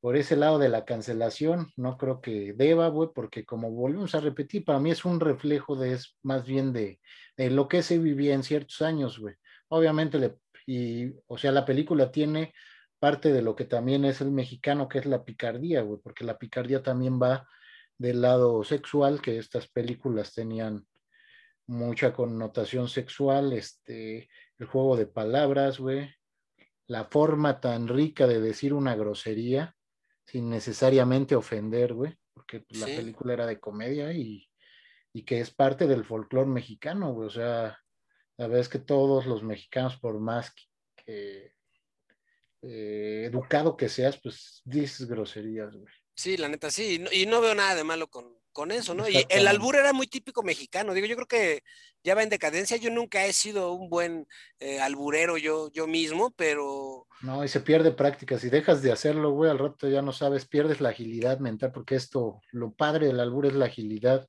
[0.00, 4.20] por ese lado de la cancelación, no creo que deba, güey, porque como volvemos a
[4.20, 7.00] repetir, para mí es un reflejo de, es más bien de,
[7.36, 9.34] lo que se vivía en ciertos años, güey.
[9.68, 10.36] Obviamente,
[10.66, 12.54] y, o sea, la película tiene
[12.98, 16.38] parte de lo que también es el mexicano, que es la picardía, güey, porque la
[16.38, 17.46] picardía también va
[17.98, 20.86] del lado sexual, que estas películas tenían
[21.66, 24.28] mucha connotación sexual, este,
[24.58, 26.10] el juego de palabras, güey,
[26.86, 29.76] la forma tan rica de decir una grosería,
[30.26, 34.46] sin necesariamente ofender, güey, porque la película era de comedia y,
[35.26, 37.28] que es parte del folclore mexicano, güey.
[37.28, 37.78] O sea,
[38.36, 40.52] la verdad es que todos los mexicanos, por más
[40.96, 41.54] que,
[42.62, 45.92] eh, educado que seas, pues dices groserías, güey.
[46.14, 47.04] Sí, la neta, sí.
[47.12, 49.08] Y no, veo nada de malo con, con eso, ¿no?
[49.08, 50.94] Y el albur era muy típico mexicano.
[50.94, 51.62] Digo, yo creo que
[52.02, 52.76] ya va en decadencia.
[52.76, 54.26] Yo nunca he sido un buen
[54.58, 57.06] eh, alburero yo, yo mismo, pero.
[57.22, 58.38] No, y se pierde práctica.
[58.38, 61.94] Si dejas de hacerlo, güey, al rato ya no sabes, pierdes la agilidad mental, porque
[61.94, 64.28] esto, lo padre del albur es la agilidad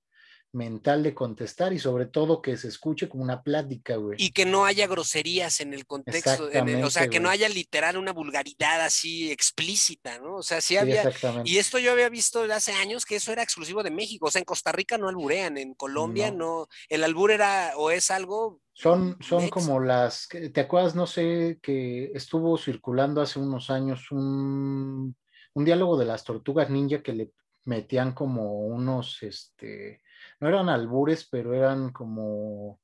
[0.54, 4.18] mental de contestar y sobre todo que se escuche como una plática, güey.
[4.22, 6.50] Y que no haya groserías en el contexto,
[6.84, 10.38] o sea, que no haya literal una vulgaridad así explícita, ¿no?
[10.38, 11.04] O sea, sí había...
[11.46, 14.40] y esto yo había visto hace años que eso era exclusivo de México, o sea,
[14.40, 18.62] en Costa Rica no alburean, en Colombia no, el albur era o es algo...
[18.74, 20.96] Son, son como las, ¿te acuerdas?
[20.96, 25.16] No sé, que estuvo circulando hace unos años un,
[25.54, 27.32] un diálogo de las tortugas ninja que le
[27.64, 30.02] metían como unos, este,
[30.42, 32.80] no eran albures, pero eran como...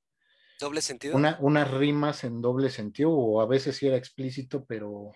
[0.59, 1.15] ¿Doble sentido?
[1.15, 5.11] unas rimas en doble sentido, o a veces sí era explícito, pero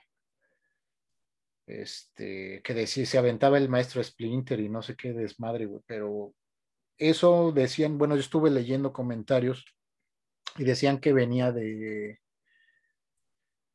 [1.65, 6.34] este, que decía, se aventaba el maestro Splinter y no sé qué desmadre, güey, pero
[6.97, 9.65] eso decían, bueno, yo estuve leyendo comentarios
[10.57, 12.19] y decían que venía de,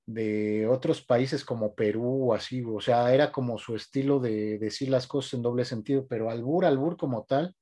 [0.06, 4.88] de otros países como Perú o así, o sea, era como su estilo de decir
[4.88, 7.56] las cosas en doble sentido, pero albur, albur como tal,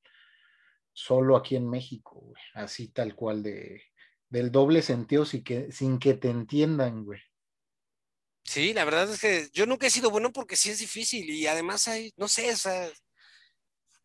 [0.95, 3.83] solo aquí en México, güey, así tal cual de,
[4.31, 7.21] del doble sentido sin que, sin que te entiendan, güey.
[8.45, 11.47] Sí, la verdad es que yo nunca he sido bueno porque sí es difícil y
[11.47, 12.91] además hay, no sé, o sea,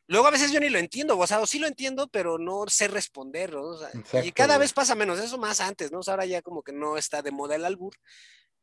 [0.07, 2.65] luego a veces yo ni lo entiendo, o sea, o sí lo entiendo, pero no
[2.67, 3.77] sé responder, ¿no?
[4.23, 5.99] y cada vez pasa menos, eso más antes, ¿no?
[5.99, 7.95] O sea, ahora ya como que no está de moda el albur,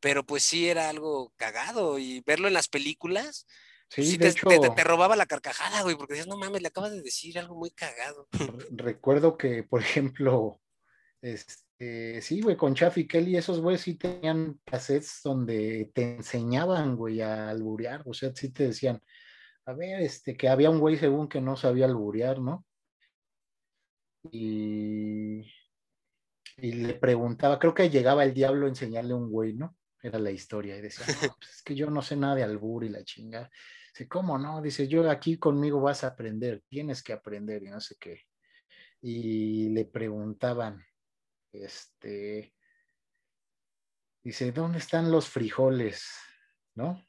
[0.00, 3.46] pero pues sí era algo cagado y verlo en las películas,
[3.88, 6.90] Sí, de te, hecho, te, robaba la carcajada, güey, porque decías, no mames, le acabas
[6.90, 8.28] de decir algo muy cagado.
[8.70, 10.60] Recuerdo que, por ejemplo,
[11.22, 17.20] este, sí, güey, con Chaffy Kelly, esos güeyes sí tenían cassettes donde te enseñaban, güey,
[17.20, 19.00] a alburear, o sea, sí te decían,
[19.66, 22.64] a ver, este, que había un güey según que no sabía alburear, ¿no?
[24.32, 25.40] Y,
[26.56, 29.76] y le preguntaba, creo que llegaba el diablo a enseñarle a un güey, ¿no?
[30.06, 32.84] Era la historia, y decía, no, pues es que yo no sé nada de albur
[32.84, 33.50] y la chinga.
[33.92, 34.62] Dice, ¿cómo no?
[34.62, 38.22] Dice, yo aquí conmigo vas a aprender, tienes que aprender y no sé qué.
[39.00, 40.84] Y le preguntaban,
[41.52, 42.54] este,
[44.22, 46.08] dice, ¿dónde están los frijoles?
[46.76, 47.04] ¿No?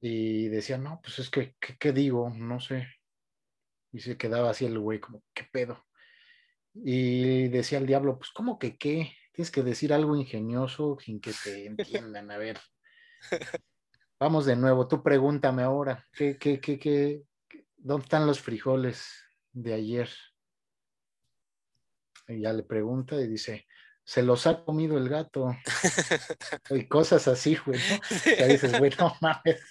[0.00, 2.28] Y decía, no, pues es que, ¿qué, digo?
[2.28, 2.88] No sé.
[3.92, 5.86] Y se quedaba así el güey, como, ¿qué pedo?
[6.74, 9.12] Y decía el diablo, pues, ¿cómo que qué?
[9.38, 12.28] Tienes que decir algo ingenioso sin que te entiendan.
[12.32, 12.58] A ver,
[14.18, 17.22] Vamos de nuevo, tú pregúntame ahora, ¿qué, qué, qué, qué,
[17.76, 19.06] dónde están los frijoles
[19.52, 20.10] de ayer?
[22.26, 23.68] Y ya le pregunta y dice,
[24.02, 25.54] se los ha comido el gato.
[26.70, 28.34] y cosas así, güey, ¿no?
[28.36, 29.62] Ya dices, güey, no mames.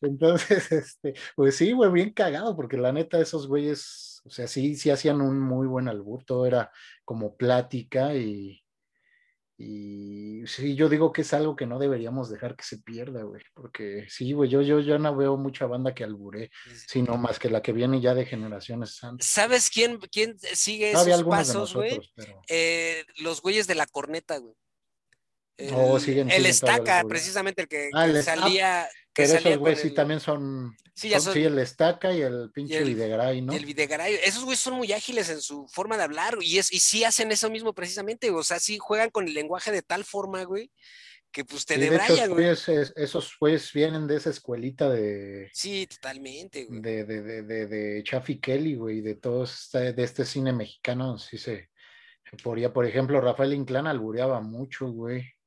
[0.00, 4.76] Entonces, este, pues sí, güey, bien cagado, porque la neta, esos güeyes, o sea, sí,
[4.76, 6.70] sí hacían un muy buen albur, todo era
[7.04, 8.62] como plática y,
[9.56, 13.42] y sí, yo digo que es algo que no deberíamos dejar que se pierda, güey,
[13.54, 16.50] porque sí, güey, yo, yo, yo no veo mucha banda que albure,
[16.86, 19.26] sino más que la que viene ya de generaciones antes.
[19.26, 21.98] ¿Sabes quién, quién sigue esos pasos, güey?
[22.48, 24.54] Eh, los güeyes de la corneta, güey.
[25.72, 28.88] Oh, el, el estaca, precisamente el que, ah, salía.
[29.12, 30.76] Que pero esos güeyes sí también son.
[30.94, 33.52] Sí, ya son, sí, el estaca y el pinche Videgaray, ¿no?
[33.52, 34.14] Y el Videgaray.
[34.24, 37.30] Esos güeyes son muy ágiles en su forma de hablar y, es, y sí hacen
[37.32, 38.30] eso mismo precisamente.
[38.30, 40.70] O sea, sí juegan con el lenguaje de tal forma, güey,
[41.30, 42.48] que pues te sí, güey.
[42.48, 45.50] esos güeyes vienen de esa escuelita de.
[45.52, 46.80] Sí, totalmente, güey.
[46.80, 51.38] De, de, de, de, de Chaffy Kelly, güey, de todos, de este cine mexicano, sí
[51.38, 51.70] se.
[52.42, 55.37] Por, por ejemplo, Rafael Inclán albureaba mucho, güey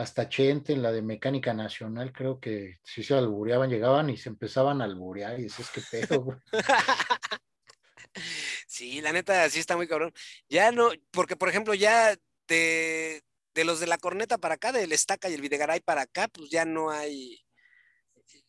[0.00, 4.28] hasta Chente, en la de Mecánica Nacional, creo que si se albureaban, llegaban y se
[4.28, 6.38] empezaban a alburear y dices, que pedo, güey.
[8.66, 10.12] Sí, la neta, sí está muy cabrón.
[10.48, 12.16] Ya no, porque por ejemplo, ya
[12.48, 13.22] de,
[13.54, 16.64] los de la corneta para acá, del estaca y el videgaray para acá, pues ya
[16.64, 17.38] no hay,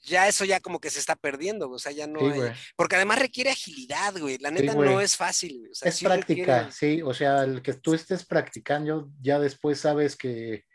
[0.02, 3.20] ya eso ya como que se está perdiendo, o sea, ya no hay, porque además
[3.20, 5.70] requiere agilidad, güey, la neta no es fácil.
[5.82, 10.66] es práctica, sí, o sea, el que tú estés practicando, ya después sabes que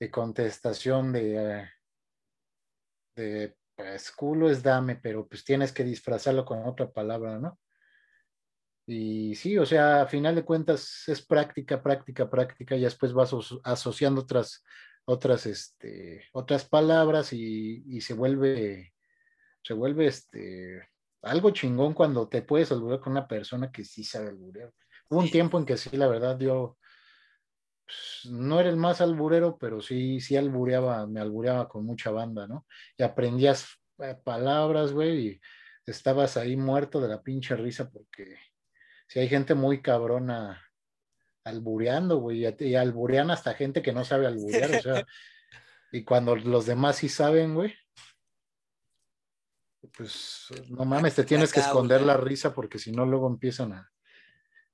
[0.00, 1.68] de contestación de,
[3.14, 7.58] de pues culo es dame, pero pues tienes que disfrazarlo con otra palabra, ¿no?
[8.86, 13.32] Y sí, o sea, a final de cuentas es práctica, práctica, práctica, y después vas
[13.62, 14.64] asociando otras,
[15.04, 18.92] otras, este, otras palabras y, y se vuelve,
[19.62, 20.88] se vuelve este,
[21.22, 24.72] algo chingón cuando te puedes alburear con una persona que sí sabe alburear.
[25.08, 26.78] Hubo un tiempo en que sí, la verdad, yo
[27.90, 32.46] pues, no era el más alburero, pero sí, sí albureaba, me albureaba con mucha banda,
[32.46, 32.66] ¿no?
[32.96, 33.66] Y aprendías
[33.98, 35.40] eh, palabras, güey, y
[35.86, 38.36] estabas ahí muerto de la pinche risa porque
[39.08, 40.62] si hay gente muy cabrona
[41.44, 45.06] albureando, güey, y alburean hasta gente que no sabe alburear, o sea,
[45.92, 47.74] y cuando los demás sí saben, güey,
[49.96, 53.90] pues no mames, te tienes que esconder la risa porque si no luego empiezan a,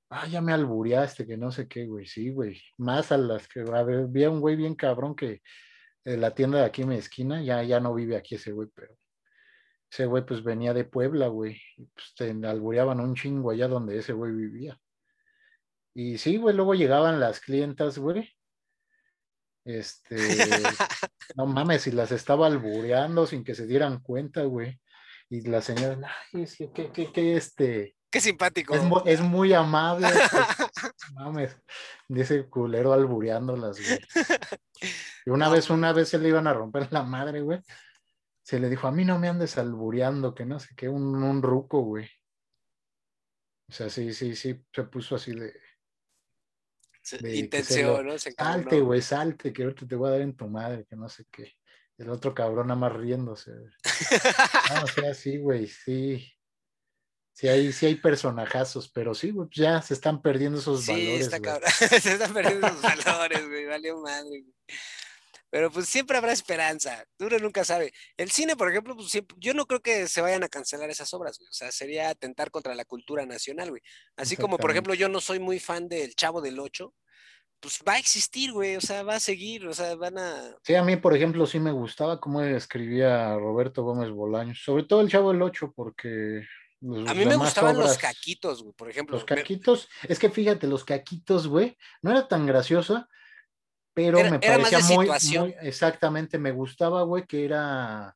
[0.09, 3.61] ah, ya me albureaste, que no sé qué, güey, sí, güey, más a las que,
[3.61, 5.41] a ver, había un güey bien cabrón que
[6.05, 8.69] en la tienda de aquí en mi esquina, ya, ya no vive aquí ese güey,
[8.73, 8.95] pero
[9.91, 13.97] ese güey pues venía de Puebla, güey, y pues te albureaban un chingo allá donde
[13.97, 14.79] ese güey vivía.
[15.93, 18.29] Y sí, güey, luego llegaban las clientas, güey.
[19.65, 20.15] Este,
[21.35, 24.79] no mames, si las estaba albureando sin que se dieran cuenta, güey.
[25.29, 25.99] Y la señora,
[26.33, 27.95] ay, es que, que, que, este.
[28.09, 28.73] Qué simpático.
[29.05, 30.07] Es, muy amable.
[31.07, 31.57] Pues, mames,
[32.07, 33.99] dice culero albureándolas, güey.
[35.25, 37.59] Y una vez, una vez se le iban a romper la madre, güey.
[38.43, 41.41] Se le dijo, a mí no me andes albureando, que no sé qué, un, un
[41.41, 42.09] ruco, güey.
[43.69, 45.53] O sea, sí, sí, sí, se puso así de.
[47.35, 48.17] intención, ¿no?
[48.17, 51.25] salte, güey, salte, que ahorita te voy a dar en tu madre, que no sé
[51.31, 51.53] qué.
[51.97, 53.51] El otro cabrón nada más riéndose.
[53.51, 53.63] no,
[54.83, 56.36] o sea, sí, güey, sí.
[57.37, 60.91] Sí hay, sí hay personajazos, pero sí, güey, pues ya se están perdiendo esos sí,
[60.91, 61.21] valores.
[61.21, 61.69] Está cabrón.
[62.01, 64.41] se están perdiendo esos valores, güey, valió madre.
[64.41, 64.55] Güey.
[65.51, 67.93] Pero pues siempre habrá esperanza, uno nunca sabe.
[68.17, 71.13] El cine, por ejemplo, pues siempre, yo no creo que se vayan a cancelar esas
[71.13, 71.47] obras, güey.
[71.47, 73.83] O sea, sería atentar contra la cultura nacional, güey.
[74.15, 76.95] Así como, por ejemplo, yo no soy muy fan del Chavo del Ocho,
[77.59, 80.55] pues va a existir, güey, o sea, va a seguir, o sea, van a...
[80.63, 85.01] Sí, a mí, por ejemplo, sí me gustaba cómo escribía Roberto Gómez Bolaños, sobre todo
[85.01, 86.47] el Chavo del Ocho, porque...
[86.81, 89.15] a mí me gustaban los caquitos, güey, por ejemplo.
[89.15, 93.07] Los caquitos, es que fíjate, los caquitos, güey, no era tan graciosa,
[93.93, 98.15] pero me parecía muy, muy, exactamente, me gustaba, güey, que era,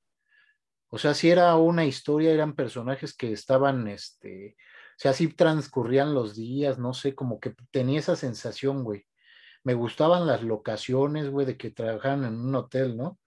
[0.89, 6.13] o sea, si era una historia, eran personajes que estaban, este, o sea, así transcurrían
[6.13, 9.05] los días, no sé, como que tenía esa sensación, güey
[9.63, 13.19] me gustaban las locaciones, güey, de que trabajaban en un hotel, ¿no?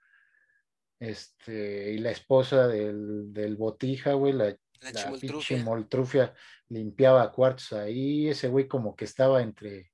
[0.98, 6.34] Este, y la esposa del, del botija, güey, la, la, moltrufia
[6.68, 9.92] limpiaba cuartos ahí, ese güey como que estaba entre,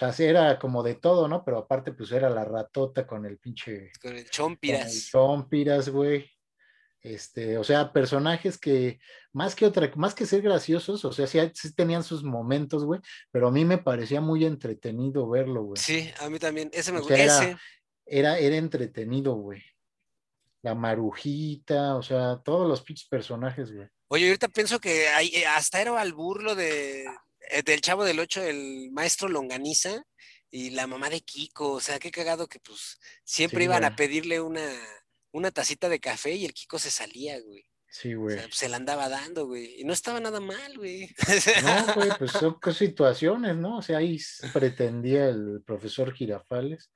[0.00, 1.44] o sea, era como de todo, ¿no?
[1.44, 3.90] Pero aparte, pues era la ratota con el pinche.
[4.00, 4.82] Con el chompiras.
[4.82, 6.30] Con el chompiras, güey.
[7.00, 8.98] Este, o sea, personajes que
[9.32, 11.38] más que otra, más que ser graciosos, o sea, sí,
[11.74, 13.00] tenían sus momentos, güey,
[13.30, 15.80] pero a mí me parecía muy entretenido verlo, güey.
[15.80, 17.14] Sí, a mí también, ese me gustó.
[17.14, 17.58] Era,
[18.04, 19.62] era, era, entretenido, güey.
[20.62, 23.88] La marujita, o sea, todos los pinches personajes, güey.
[24.08, 27.04] Oye, ahorita pienso que hay, eh, hasta era al burlo de,
[27.50, 30.02] eh, del Chavo del Ocho, el maestro Longaniza
[30.50, 34.40] y la mamá de Kiko, o sea, qué cagado que pues siempre iban a pedirle
[34.40, 34.62] una
[35.32, 37.64] una tacita de café y el Kiko se salía, güey.
[37.90, 38.38] Sí, güey.
[38.50, 39.80] se la andaba dando, güey.
[39.80, 41.08] Y no estaba nada mal, güey.
[41.62, 43.78] No, güey, pues son situaciones, ¿no?
[43.78, 44.18] O sea, ahí
[44.52, 46.90] pretendía el profesor Girafales,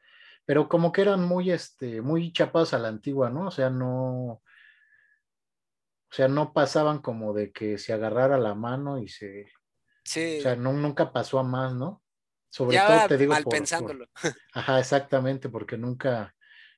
[0.45, 3.49] pero como que eran muy, este, muy chapados a la antigua, ¿no?
[3.49, 4.43] O sea, no,
[6.13, 9.47] o sea, no pasaban como de que se agarrara la mano y se,
[10.05, 10.39] sí.
[10.39, 12.03] o sea, no, nunca pasó a más, ¿no?
[12.51, 14.07] Sobre todo te digo mal pensándolo.
[14.53, 16.35] ajá, exactamente, porque nunca,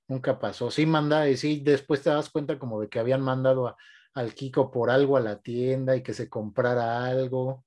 [0.07, 0.70] nunca pasó.
[0.70, 3.77] Sí, manda, y sí, después te das cuenta como de que habían mandado
[4.15, 7.65] al Kiko por algo a la tienda y que se comprara algo.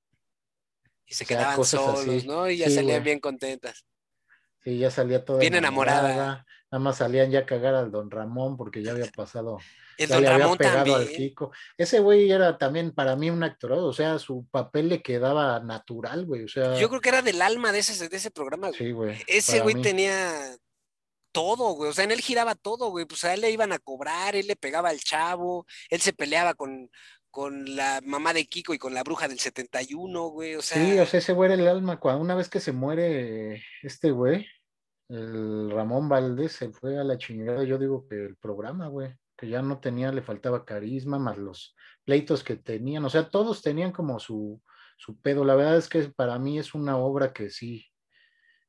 [1.06, 2.50] Y se quedaban solos, ¿no?
[2.50, 3.86] Y ya salían bien contentas.
[4.68, 5.38] Sí, ya salía todo.
[5.38, 6.46] Bien enamorada.
[6.70, 9.60] Nada más salían ya a cagar al don Ramón porque ya había pasado.
[9.98, 11.54] El don Ramón pegado al Kiko.
[11.78, 16.26] Ese güey era también para mí un actor, o sea, su papel le quedaba natural,
[16.26, 16.44] güey.
[16.44, 16.78] O sea.
[16.78, 19.18] Yo creo que era del alma de ese, de ese programa, Sí, güey.
[19.26, 20.58] Ese güey tenía
[21.32, 21.90] todo, güey.
[21.90, 23.06] O sea, en él giraba todo, güey.
[23.06, 26.56] Pues a él le iban a cobrar, él le pegaba al chavo, él se peleaba
[26.56, 26.92] con,
[27.32, 30.56] con la mamá de Kiko y con la bruja del 71, güey.
[30.56, 30.84] O sea.
[30.84, 32.02] Sí, o sea, ese güey era el alma.
[32.02, 34.46] Cuando una vez que se muere este güey,
[35.10, 37.64] el Ramón Valdés se fue a la chingada.
[37.64, 41.76] Yo digo que el programa, güey, que ya no tenía, le faltaba carisma, más los
[42.04, 43.06] pleitos que tenían.
[43.06, 44.62] O sea, todos tenían como su,
[44.98, 45.46] su pedo.
[45.46, 47.86] La verdad es que para mí es una obra que sí,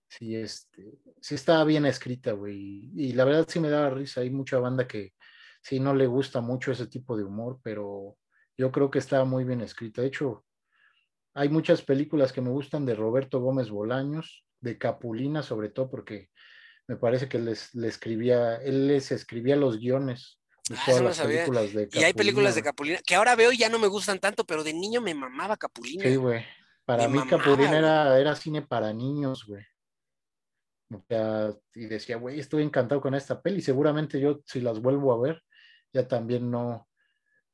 [0.09, 2.91] sí, este, sí estaba bien escrita, güey.
[2.95, 4.21] Y la verdad sí me daba risa.
[4.21, 5.15] Hay mucha banda que
[5.63, 8.17] sí no le gusta mucho ese tipo de humor, pero
[8.57, 10.03] yo creo que estaba muy bien escrita.
[10.03, 10.45] De hecho,
[11.35, 16.31] hay muchas películas que me gustan de Roberto Gómez Bolaños, de Capulina sobre todo, porque
[16.87, 20.41] me parece que les, le escribía, él les escribía los guiones.
[20.69, 22.01] De ah, todas las películas de Capulina.
[22.01, 24.65] Y hay películas de Capulina que ahora veo y ya no me gustan tanto, pero
[24.65, 26.03] de niño me mamaba Capulina.
[26.03, 26.45] Sí, güey.
[26.85, 29.63] Para mí Capulina era, era cine para niños, güey.
[30.91, 33.61] O sea, y decía, güey, estoy encantado con esta peli.
[33.61, 35.43] Seguramente yo, si las vuelvo a ver,
[35.93, 36.89] ya también no,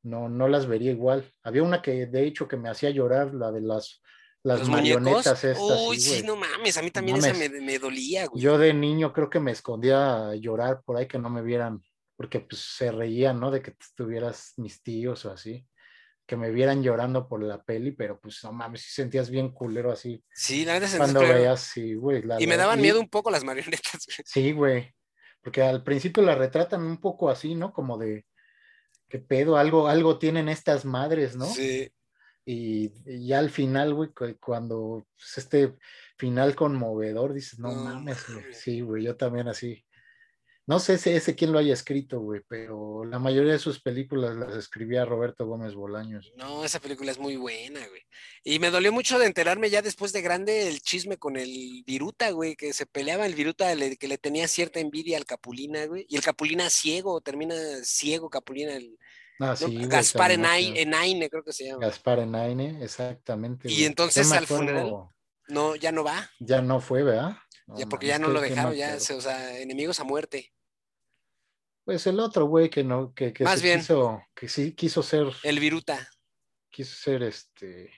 [0.04, 1.32] no, no las vería igual.
[1.42, 4.02] Había una que de hecho que me hacía llorar, la de las,
[4.44, 5.44] las Los marionetas muñecos.
[5.44, 5.80] estas.
[5.88, 8.42] Uy, sí, no mames, a mí también esa me, me dolía, güey.
[8.42, 11.82] Yo de niño creo que me escondía a llorar por ahí que no me vieran,
[12.16, 13.50] porque pues se reían, ¿no?
[13.50, 15.66] De que estuvieras mis tíos o así,
[16.26, 19.90] que me vieran llorando por la peli, pero pues no mames, si sentías bien culero
[19.90, 22.22] así Sí, la se cuando veías, sí, güey.
[22.22, 24.18] la- Y me la- daban y- miedo un poco las marionetas, güey.
[24.26, 24.94] Sí, güey,
[25.42, 27.72] porque al principio la retratan un poco así, ¿no?
[27.72, 28.26] Como de,
[29.08, 29.56] ¿qué pedo?
[29.56, 31.46] Algo, algo tienen estas madres, ¿no?
[31.46, 31.90] Sí.
[32.46, 35.74] Y, y ya al final, güey, cu- cuando pues, este
[36.18, 38.52] final conmovedor, dices, no, No mames, güey.
[38.52, 39.84] Sí, güey, yo también así.
[40.66, 44.34] No sé ese, ese quién lo haya escrito, güey, pero la mayoría de sus películas
[44.34, 46.32] las escribía Roberto Gómez Bolaños.
[46.36, 48.00] No, esa película es muy buena, güey.
[48.44, 52.30] Y me dolió mucho de enterarme ya después de grande el chisme con el Viruta,
[52.30, 56.06] güey, que se peleaba el Viruta, le- que le tenía cierta envidia al Capulina, güey.
[56.08, 58.98] Y el Capulina ciego, termina ciego Capulina, el
[59.52, 59.56] Ah,
[59.86, 60.74] Gaspar acuerdo.
[60.76, 61.86] Enaine, creo que se llama.
[61.86, 63.68] Gaspar Enaine, exactamente.
[63.70, 63.84] Y güey.
[63.84, 64.92] entonces al funeral,
[65.48, 67.36] No, ya no va, Ya no fue, ¿verdad?
[67.66, 70.52] No ya porque ya no lo dejaron, ya, o sea, enemigos a muerte.
[71.84, 73.80] Pues el otro güey que no, que, que Más bien.
[73.80, 76.08] quiso, que sí quiso ser, El Viruta.
[76.70, 77.90] quiso ser este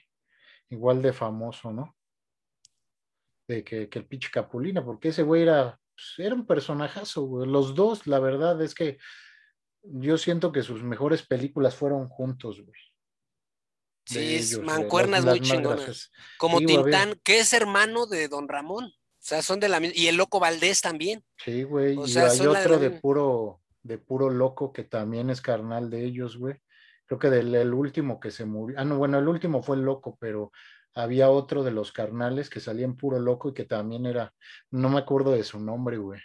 [0.69, 1.95] igual de famoso, ¿no?
[3.47, 7.49] De que, que el pinche Capulina, porque ese güey era, pues, era un personajazo, güey.
[7.49, 8.97] Los dos, la verdad es que
[9.93, 12.79] yo siento que sus mejores películas fueron juntos, güey.
[14.05, 16.11] Sí, ellos, mancuernas las- muy las chingonas.
[16.37, 18.85] Como Sí, güey, Tintán, que es hermano de Don Ramón.
[18.85, 19.97] O sea, son de la misma.
[19.97, 21.25] Y el Loco Valdés también.
[21.43, 21.97] Sí, güey.
[21.97, 25.89] O y sea, hay de otro de puro, de puro loco que también es carnal
[25.89, 26.55] de ellos, güey.
[27.05, 28.79] Creo que del el último que se murió.
[28.79, 30.51] Ah, no, bueno, el último fue el loco, pero
[30.93, 34.33] había otro de los carnales que salía en puro loco y que también era,
[34.71, 36.21] no me acuerdo de su nombre, güey.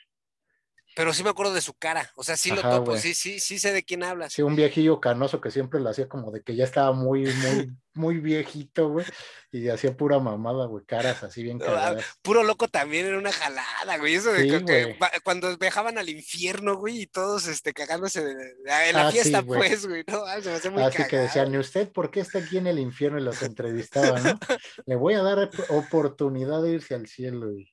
[0.94, 2.10] Pero sí me acuerdo de su cara.
[2.16, 2.90] O sea, sí lo topo.
[2.93, 3.01] güey.
[3.01, 4.32] Sí, sí, sí sé de quién hablas.
[4.32, 7.70] Sí, un viejillo canoso que siempre lo hacía como de que ya estaba muy, muy,
[7.94, 9.06] muy viejito, güey.
[9.51, 10.85] Y hacía pura mamada, güey.
[10.85, 12.05] Caras así bien No, cagadas.
[12.23, 14.14] Puro loco también era una jalada, güey.
[14.14, 14.97] Eso de Sí, que- güey.
[15.24, 19.40] cuando viajaban al infierno, güey, y todos este, cagándose de, en la Ah, sí, fiesta,
[19.40, 19.60] güey.
[19.60, 20.05] pues, güey.
[20.06, 22.59] No, ah, se me hace muy Así que decían, ¿y usted por qué está aquí
[22.59, 23.19] en el infierno?
[23.19, 24.39] Y los entrevistaba, ¿no?
[24.86, 27.52] Le voy a dar op- oportunidad de irse al cielo.
[27.52, 27.71] Y,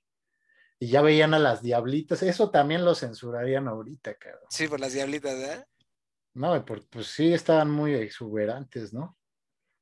[0.79, 2.23] y ya veían a las diablitas.
[2.23, 4.45] Eso también lo censurarían ahorita, cabrón.
[4.49, 5.67] Sí, por las diablitas, ¿verdad?
[6.33, 9.17] No, por- pues sí, estaban muy exuberantes, ¿no?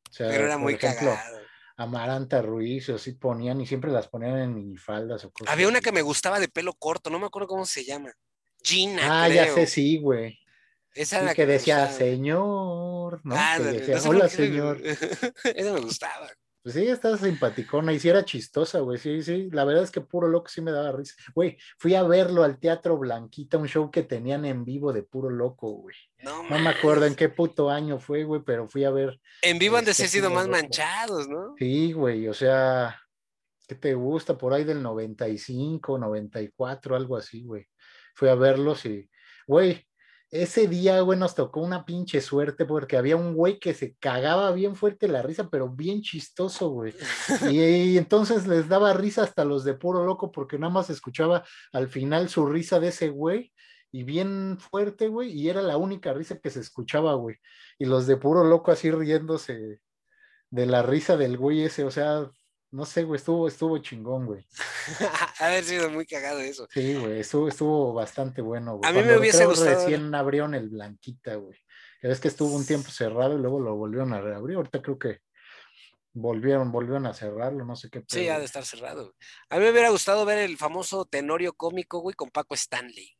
[0.09, 1.37] O sea, Pero era por muy ejemplo, cagado.
[1.79, 5.53] Amaranta Ruiz, o así ponían, y siempre las ponían en minifaldas o cosas.
[5.53, 8.11] Había una que me gustaba de pelo corto, no me acuerdo cómo se llama.
[8.63, 10.39] Gina, Ah, ya sé, sí, güey.
[10.95, 13.35] Esa Sí, era la que decía, señor, ¿no?
[13.35, 14.81] Que Ándale, decía, no sé hola, qué me- señor.
[15.55, 16.31] Esa me gustaba.
[16.67, 18.97] Pues sí, estaba simpaticona y sí era chistosa, güey.
[18.97, 21.15] Sí, sí, la verdad es que puro loco sí me daba risa.
[21.33, 25.29] Güey, fui a verlo al Teatro Blanquita, un show que tenían en vivo de puro
[25.29, 25.95] loco, güey.
[26.23, 29.17] No, No me acuerdo en qué puto año fue, güey, pero fui a ver.
[29.43, 30.57] En vivo han de Este, ser sido más loco.
[30.57, 31.55] manchados, ¿no?
[31.57, 32.99] Sí, güey, o sea,
[33.65, 34.37] ¿qué te gusta?
[34.37, 37.65] Por ahí del 95, 94, algo así, güey.
[38.13, 39.09] Fui a verlos y,
[39.47, 39.86] güey,
[40.29, 44.51] ese día, güey, nos tocó una pinche suerte porque había un güey que se cagaba
[44.51, 46.93] bien fuerte la risa, pero bien chistoso, güey.
[47.49, 47.59] Y,
[47.93, 51.87] y entonces les daba risa hasta los de puro loco porque nada más escuchaba al
[51.87, 53.53] final su risa de ese güey
[53.91, 57.37] y bien fuerte, güey, y era la única risa que se escuchaba, güey.
[57.79, 59.79] Y los de puro loco así riéndose
[60.49, 62.29] de la risa del güey ese, o sea,
[62.77, 64.45] no sé, güey, estuvo, estuvo chingón, güey.
[65.39, 66.67] haber sido muy cagado eso.
[66.71, 68.87] Sí, güey, estuvo, estuvo bastante bueno, güey.
[68.87, 71.57] A mí me Cuando hubiese creo gustado- Recién abrieron el Blanquita, güey.
[72.03, 74.57] Es que estuvo un tiempo cerrado y luego lo volvieron a reabrir.
[74.57, 75.21] Ahorita creo que
[76.13, 78.03] volvieron, volvieron a cerrarlo, no sé qué.
[78.07, 79.05] Sí, pedo, ha de estar cerrado.
[79.05, 79.15] güey.
[79.49, 83.16] A mí me hubiera gustado ver el famoso tenorio cómico, güey, con Paco Stanley.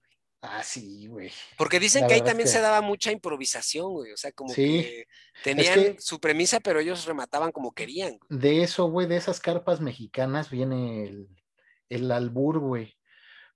[0.50, 1.32] Ah, sí, güey.
[1.58, 4.12] Porque dicen La que ahí también que- se daba mucha improvisación, güey.
[4.14, 4.82] O sea, como Sí.
[4.84, 5.06] que
[5.44, 8.18] tenían que- su premisa, pero ellos remataban como querían.
[8.18, 8.40] güey.
[8.42, 11.28] De eso, güey, de esas carpas mexicanas viene el,
[11.90, 12.96] el albur, güey.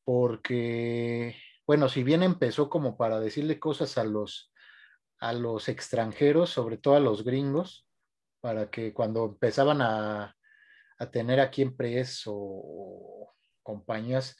[0.03, 1.35] Porque,
[1.65, 4.51] bueno, si bien empezó como para decirle cosas a los,
[5.19, 7.87] a los extranjeros, sobre todo a los gringos,
[8.41, 10.35] para que cuando empezaban a,
[10.97, 14.35] a tener aquí empresas o, o compañías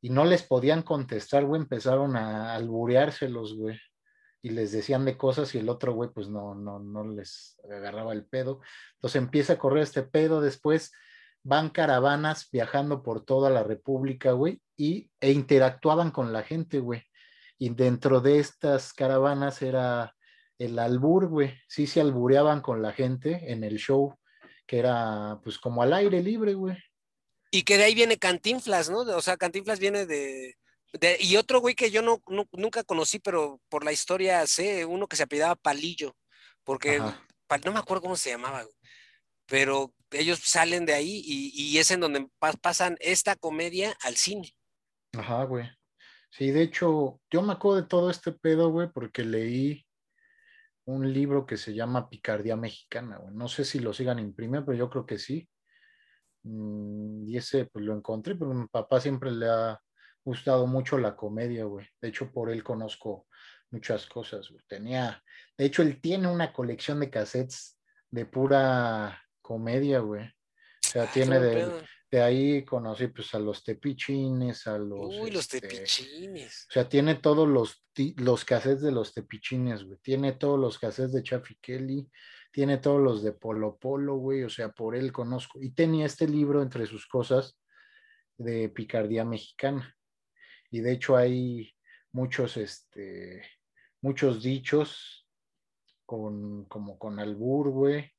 [0.00, 3.78] y no les podían contestar, güey, empezaron a albureárselos, güey.
[4.42, 8.12] Y les decían de cosas y el otro, güey, pues no, no, no les agarraba
[8.14, 8.60] el pedo.
[8.94, 10.92] Entonces empieza a correr este pedo, después
[11.42, 17.02] van caravanas viajando por toda la República, güey, e interactuaban con la gente, güey.
[17.58, 20.14] Y dentro de estas caravanas era
[20.58, 21.52] el albur, güey.
[21.68, 24.14] Sí se albureaban con la gente en el show,
[24.66, 26.78] que era pues como al aire libre, güey.
[27.50, 29.00] Y que de ahí viene Cantinflas, ¿no?
[29.00, 30.56] O sea, Cantinflas viene de.
[30.92, 34.84] de- y otro güey que yo no, nu- nunca conocí, pero por la historia sé,
[34.84, 36.16] uno que se apellidaba Palillo.
[36.64, 36.98] porque
[37.64, 38.64] no me acuerdo cómo se llamaba,
[39.46, 42.28] pero ellos salen de ahí y, es en donde
[42.60, 44.54] pasan esta comedia al cine.
[45.12, 45.68] Ajá, güey.
[46.30, 49.84] Sí, de hecho, yo me acuerdo de todo este pedo, güey, porque leí
[50.84, 53.34] un libro que se llama Picardía Mexicana, güey.
[53.34, 55.48] No sé si lo sigan imprimiendo, pero yo creo que sí.
[56.42, 59.80] Mm, y ese, pues lo encontré, porque mi papá siempre le ha
[60.24, 61.86] gustado mucho la comedia, güey.
[62.00, 63.26] De hecho, por él conozco
[63.70, 64.62] muchas cosas, güey.
[64.66, 65.22] Tenía,
[65.56, 67.78] de hecho, él tiene una colección de cassettes
[68.10, 70.24] de pura comedia, güey.
[70.24, 75.16] O sea, tiene de, de, ahí conocí pues a los tepichines, a los...
[75.20, 76.66] Uy, los este, tepichines.
[76.68, 77.84] O sea, tiene todos los,
[78.16, 79.98] los cassettes de los tepichines, güey.
[80.02, 82.10] Tiene todos los cassettes de Chaffy Kelly,
[82.50, 84.42] tiene todos los de Polo Polo, güey.
[84.44, 85.60] O sea, por él conozco.
[85.60, 87.58] Y tenía este libro entre sus cosas
[88.38, 89.96] de picardía mexicana.
[90.70, 91.72] Y de hecho hay
[92.12, 93.42] muchos, este,
[94.00, 95.28] muchos dichos
[96.06, 98.12] con, como con albur, güey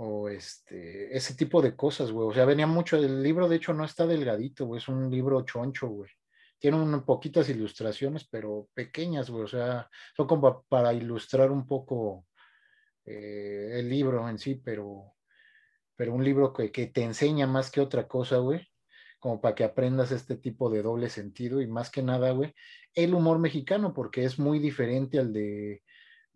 [0.00, 2.28] o este, ese tipo de cosas, güey.
[2.28, 5.42] O sea, venía mucho, el libro de hecho no está delgadito, güey, es un libro
[5.42, 6.10] choncho, güey.
[6.60, 9.42] Tiene unas poquitas ilustraciones, pero pequeñas, güey.
[9.44, 12.26] O sea, son como para ilustrar un poco
[13.08, 15.14] eh, el libro en sí, pero,
[15.96, 18.68] pero un libro que, que te enseña más que otra cosa, güey.
[19.18, 22.54] Como para que aprendas este tipo de doble sentido y más que nada, güey,
[22.94, 25.82] el humor mexicano, porque es muy diferente al de,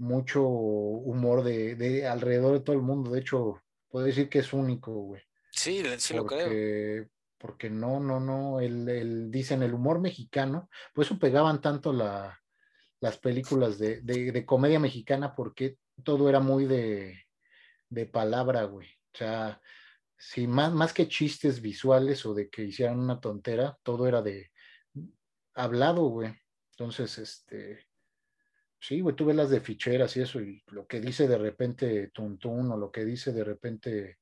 [0.02, 3.10] mucho humor de, alrededor de todo el mundo.
[3.10, 5.22] De hecho, puedo decir que es único, güey.
[5.50, 7.08] Sí, sí lo creo.
[7.38, 12.40] Porque no, no, no, el, dicen el humor mexicano, por eso pegaban tanto la,
[13.00, 17.24] las películas de, de, comedia mexicana, porque todo era muy de,
[17.88, 18.88] de palabra, güey.
[19.14, 19.60] O sea,
[20.16, 24.50] si más, más que chistes visuales o de que hicieran una tontera, todo era de
[25.54, 26.34] hablado, güey.
[26.72, 27.86] Entonces, este,
[28.82, 32.08] Sí, güey, tú ves las de ficheras y eso, y lo que dice de repente
[32.08, 34.18] Tuntún o lo que dice de repente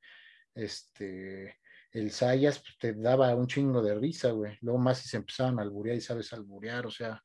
[0.55, 1.57] este
[1.93, 4.59] el Sayas, pues te daba un chingo de risa, güey.
[4.61, 7.23] Luego más si se empezaban a alburear y sabes alburear, o sea,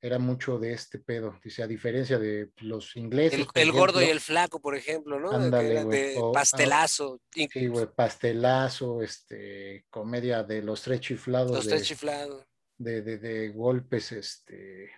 [0.00, 1.38] era mucho de este pedo.
[1.42, 3.46] Dice, a diferencia de los ingleses.
[3.54, 5.30] El, gordo y el flaco, por ejemplo, ¿no?
[5.30, 7.20] Ándale, de, ah, pastelazo.
[7.32, 11.52] sí, güey, pastelazo, este, comedia de los tres chiflados.
[11.52, 12.44] Los tres chiflados.
[12.76, 14.90] De, de, de, golpes, este,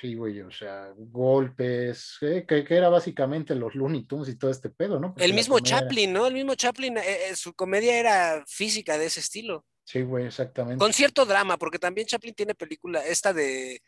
[0.00, 4.98] Sí, güey, o sea, golpes, que, era básicamente los Looney Tunes y todo este pedo,
[4.98, 5.14] ¿no?
[5.18, 6.26] el mismo Chaplin, ¿no?
[6.26, 9.64] El mismo Chaplin, eh, eh, su comedia era física de ese estilo.
[9.84, 10.78] Sí, güey, exactamente.
[10.78, 13.82] Con cierto drama, porque también Chaplin tiene película, esta de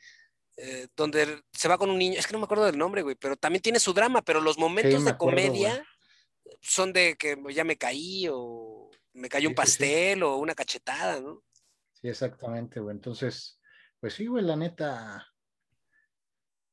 [0.57, 3.17] eh, donde se va con un niño, es que no me acuerdo del nombre, güey,
[3.17, 5.87] pero también tiene su drama, pero los momentos de comedia
[6.61, 11.43] son de que ya me caí o me cayó un pastel o una cachetada, ¿no?
[11.95, 12.95] Sí, exactamente, güey.
[12.95, 13.59] Entonces,
[13.99, 15.27] pues sí, güey, la neta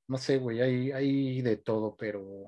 [0.08, 2.45] no sé, güey, hay, hay de todo, pero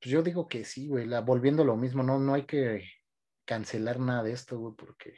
[0.00, 2.88] pues yo digo que sí, güey, la, volviendo a lo mismo, no, no hay que
[3.48, 5.14] cancelar nada de esto, güey, porque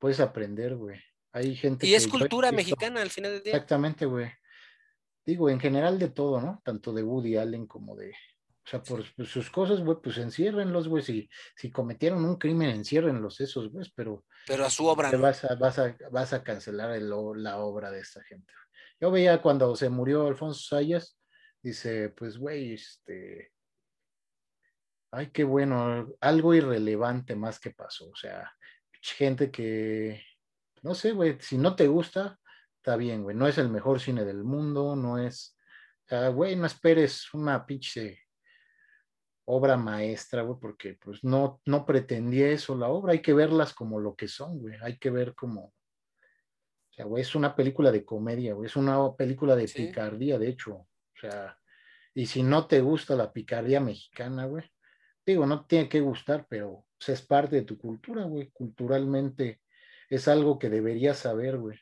[0.00, 1.00] puedes aprender, güey.
[1.32, 3.52] Hay gente y es cultura mexicana al final del día.
[3.52, 4.28] Exactamente, güey.
[5.24, 6.60] Digo, en general de todo, ¿no?
[6.64, 11.04] Tanto de Woody Allen como de, o sea, por, sus cosas, güey, pues enciérrenlos, güey.
[11.04, 14.24] Si, si cometieron un crimen, enciérrenlos esos, güey, pero.
[14.46, 15.12] Pero a su obra.
[15.12, 18.52] Vas, a, vas, a, vas a cancelar la obra de esta gente.
[19.00, 21.16] Yo veía cuando se murió Alfonso Sayas,
[21.62, 23.52] dice, pues, güey, este,
[25.10, 28.10] ay, qué bueno, algo irrelevante más que pasó.
[28.10, 28.52] O sea,
[29.00, 30.22] gente que,
[30.82, 32.38] no sé, güey, si no te gusta,
[32.76, 35.56] está bien, güey, no es el mejor cine del mundo, no es,
[36.32, 38.20] güey, no esperes una pinche
[39.46, 43.98] obra maestra, güey, porque pues no, no pretendía eso la obra, hay que verlas como
[43.98, 45.72] lo que son, güey, hay que ver como
[47.16, 50.74] es una película de comedia, güey, es una película de picardía, de hecho.
[50.74, 51.58] O sea,
[52.14, 54.64] y si no te gusta la picardía mexicana, güey,
[55.32, 58.50] digo, no tiene que gustar, pero es parte de tu cultura, güey.
[58.50, 59.60] Culturalmente
[60.08, 61.78] es algo que deberías saber, güey.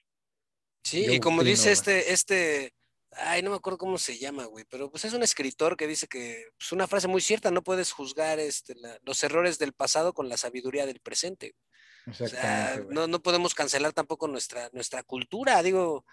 [0.84, 2.72] Sí, y como dice este, este,
[3.10, 6.06] ay, no me acuerdo cómo se llama, güey, pero pues es un escritor que dice
[6.06, 10.12] que, es pues, una frase muy cierta, no puedes juzgar este, los errores del pasado
[10.12, 11.56] con la sabiduría del presente
[12.90, 16.04] no, no, podemos cancelar tampoco nuestra, nuestra cultura, digo,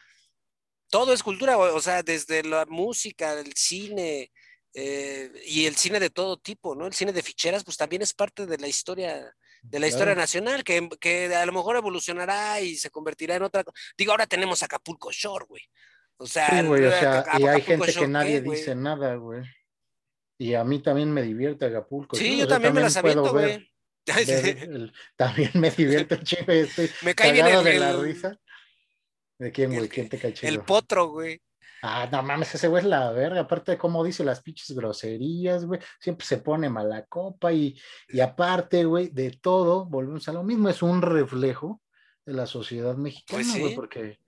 [0.89, 4.31] todo es cultura, o, sea, desde la música, el cine
[4.74, 6.88] eh, y el cine de todo tipo, ¿no?
[6.88, 10.64] El cine de ficheras, pues también es parte de la historia, de la historia nacional,
[10.64, 13.64] que, que, a lo mejor evolucionará y se convertirá en otra.
[13.98, 15.64] Digo, ahora tenemos Acapulco Shore, güey.
[16.18, 16.50] O sea,
[17.40, 19.44] y hay gente que nadie dice nada, güey.
[20.38, 22.16] Y a mí también me divierte Acapulco.
[22.16, 23.70] Sí, yo también, me las aviento, güey.
[25.16, 28.38] también me divierto chido, estoy me cae bien el, de la risa.
[29.38, 29.88] ¿De quién, güey?
[29.88, 30.52] ¿Quién te cae chido?
[30.52, 31.41] El potro, güey.
[31.85, 33.41] Ah, no mames, ese güey es la verga.
[33.41, 35.81] Aparte de cómo dice las pinches groserías, güey.
[35.99, 37.77] Siempre se pone mala copa y,
[38.07, 40.69] y aparte, güey, de todo, volvemos a lo mismo.
[40.69, 41.81] Es un reflejo
[42.26, 43.76] de la sociedad mexicana, Pues güey, sí.
[43.76, 44.19] porque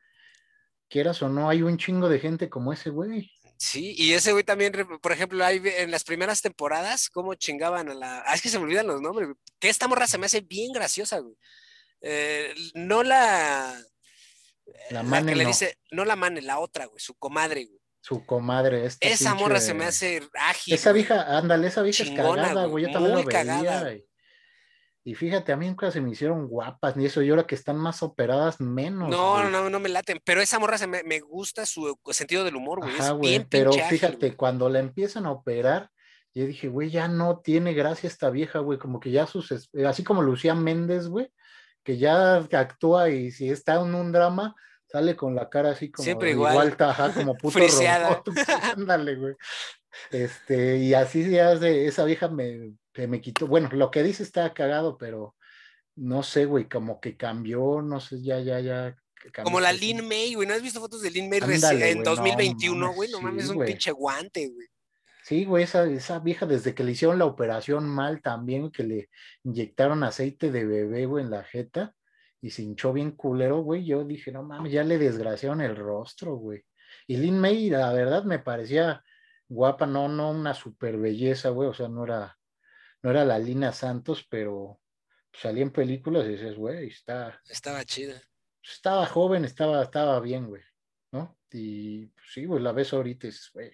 [0.89, 3.31] quieras o no, hay un chingo de gente como ese güey.
[3.57, 7.93] Sí, y ese güey también, por ejemplo, hay en las primeras temporadas, cómo chingaban a
[7.93, 8.21] la.
[8.27, 9.39] Ah, es que se me olvidan los nombres, güey.
[9.59, 11.35] Que esta morra se me hace bien graciosa, güey.
[12.01, 13.73] Eh, no la.
[14.89, 17.65] La La mane que le no, dice, no la mane, la otra, güey, su comadre,
[17.65, 17.79] güey.
[18.01, 20.73] su comadre, esta Esa morra se me hace ágil.
[20.73, 22.85] Esa vieja, ándale, esa vieja Chingona, es cagada, güey.
[22.85, 23.97] Yo también muy cagada, veía.
[25.03, 27.21] Y, y fíjate, a mí nunca se me hicieron guapas ni eso.
[27.21, 29.09] Y ahora que están más operadas, menos.
[29.09, 29.51] No, güey.
[29.51, 30.19] no, no me laten.
[30.23, 32.93] Pero esa morra se me, me gusta su sentido del humor, güey.
[32.95, 33.29] Ajá, Es güey.
[33.31, 35.89] bien Pero pinche fíjate, cuando la empiezan a operar,
[36.33, 38.77] yo dije, güey, ya no tiene gracia esta vieja, güey.
[38.79, 41.31] Como que ya sus, así como Lucía Méndez, güey,
[41.85, 44.55] que ya actúa y si está en un drama,
[44.87, 46.75] sale con la cara así como Siempre igual.
[46.79, 48.09] ajá, como puto Friseada.
[48.09, 48.29] robot.
[48.75, 49.35] Ándale, güey.
[50.11, 53.47] Este, y así ya de esa vieja me, me quitó.
[53.47, 55.35] Bueno, lo que dice está cagado, pero
[55.95, 58.97] no sé, güey, como que cambió, no sé, ya, ya, ya.
[59.31, 60.47] cambió Como la Lin May, güey.
[60.47, 63.11] ¿No has visto fotos de Lin May Ándale, en no 2021, mames, güey?
[63.11, 64.67] No mames, sí, es un pinche guante, güey.
[65.25, 69.09] Sí, güey, esa, esa vieja desde que le hicieron la operación mal también, que le
[69.43, 71.95] inyectaron aceite de bebé, güey, en la jeta
[72.39, 73.83] y se hinchó bien culero, güey.
[73.83, 76.63] Yo dije, no mames, ya le desgraciaron el rostro, güey.
[77.07, 79.03] Y Lin May, la verdad, me parecía
[79.47, 82.37] guapa, no, no una super belleza, güey, o sea, no era,
[83.01, 84.79] no era la Lina Santos, pero
[85.33, 88.21] salía en películas y dices, güey, está, Estaba chida.
[88.61, 90.61] estaba joven, estaba, estaba bien, güey,
[91.11, 91.35] ¿no?
[91.51, 93.71] Y pues, sí, güey, la ves ahorita y dices, güey,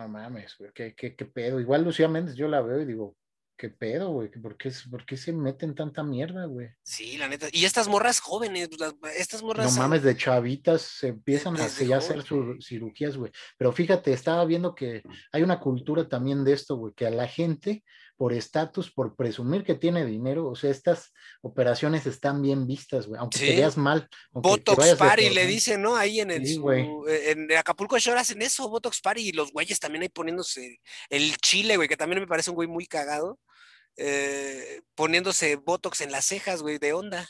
[0.00, 1.60] no mames, güey, ¿qué, qué, qué pedo?
[1.60, 3.16] Igual Lucía Méndez, yo la veo y digo,
[3.56, 4.30] ¿qué pedo, güey?
[4.30, 6.68] ¿Por qué, por qué se meten tanta mierda, güey?
[6.82, 7.48] Sí, la neta.
[7.52, 9.74] Y estas morras jóvenes, pues, las- estas morras.
[9.76, 12.56] No mames, de chavitas se empiezan a hacer, ya hacer joven.
[12.56, 13.30] sus cirugías, güey.
[13.58, 15.02] Pero fíjate, estaba viendo que
[15.32, 17.84] hay una cultura también de esto, güey, que a la gente,
[18.20, 21.10] por estatus, por presumir que tiene dinero, o sea, estas
[21.40, 23.56] operaciones están bien vistas, güey, aunque te Sí.
[23.56, 24.02] veas mal.
[24.10, 25.96] te Botox de Party le dicen, ¿no?
[25.96, 26.86] Ahí en el Sí, su- güey.
[27.08, 31.76] en Acapulco Shore hacen eso, Botox Party, y los güeyes también ahí poniéndose el chile,
[31.76, 33.38] güey, que también me parece un güey muy cagado.
[33.96, 37.26] eh, poniéndose Botox en las cejas, güey, de onda.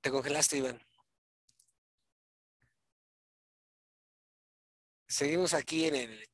[0.00, 0.80] Te congelaste, Iván.
[5.08, 6.26] Seguimos aquí en el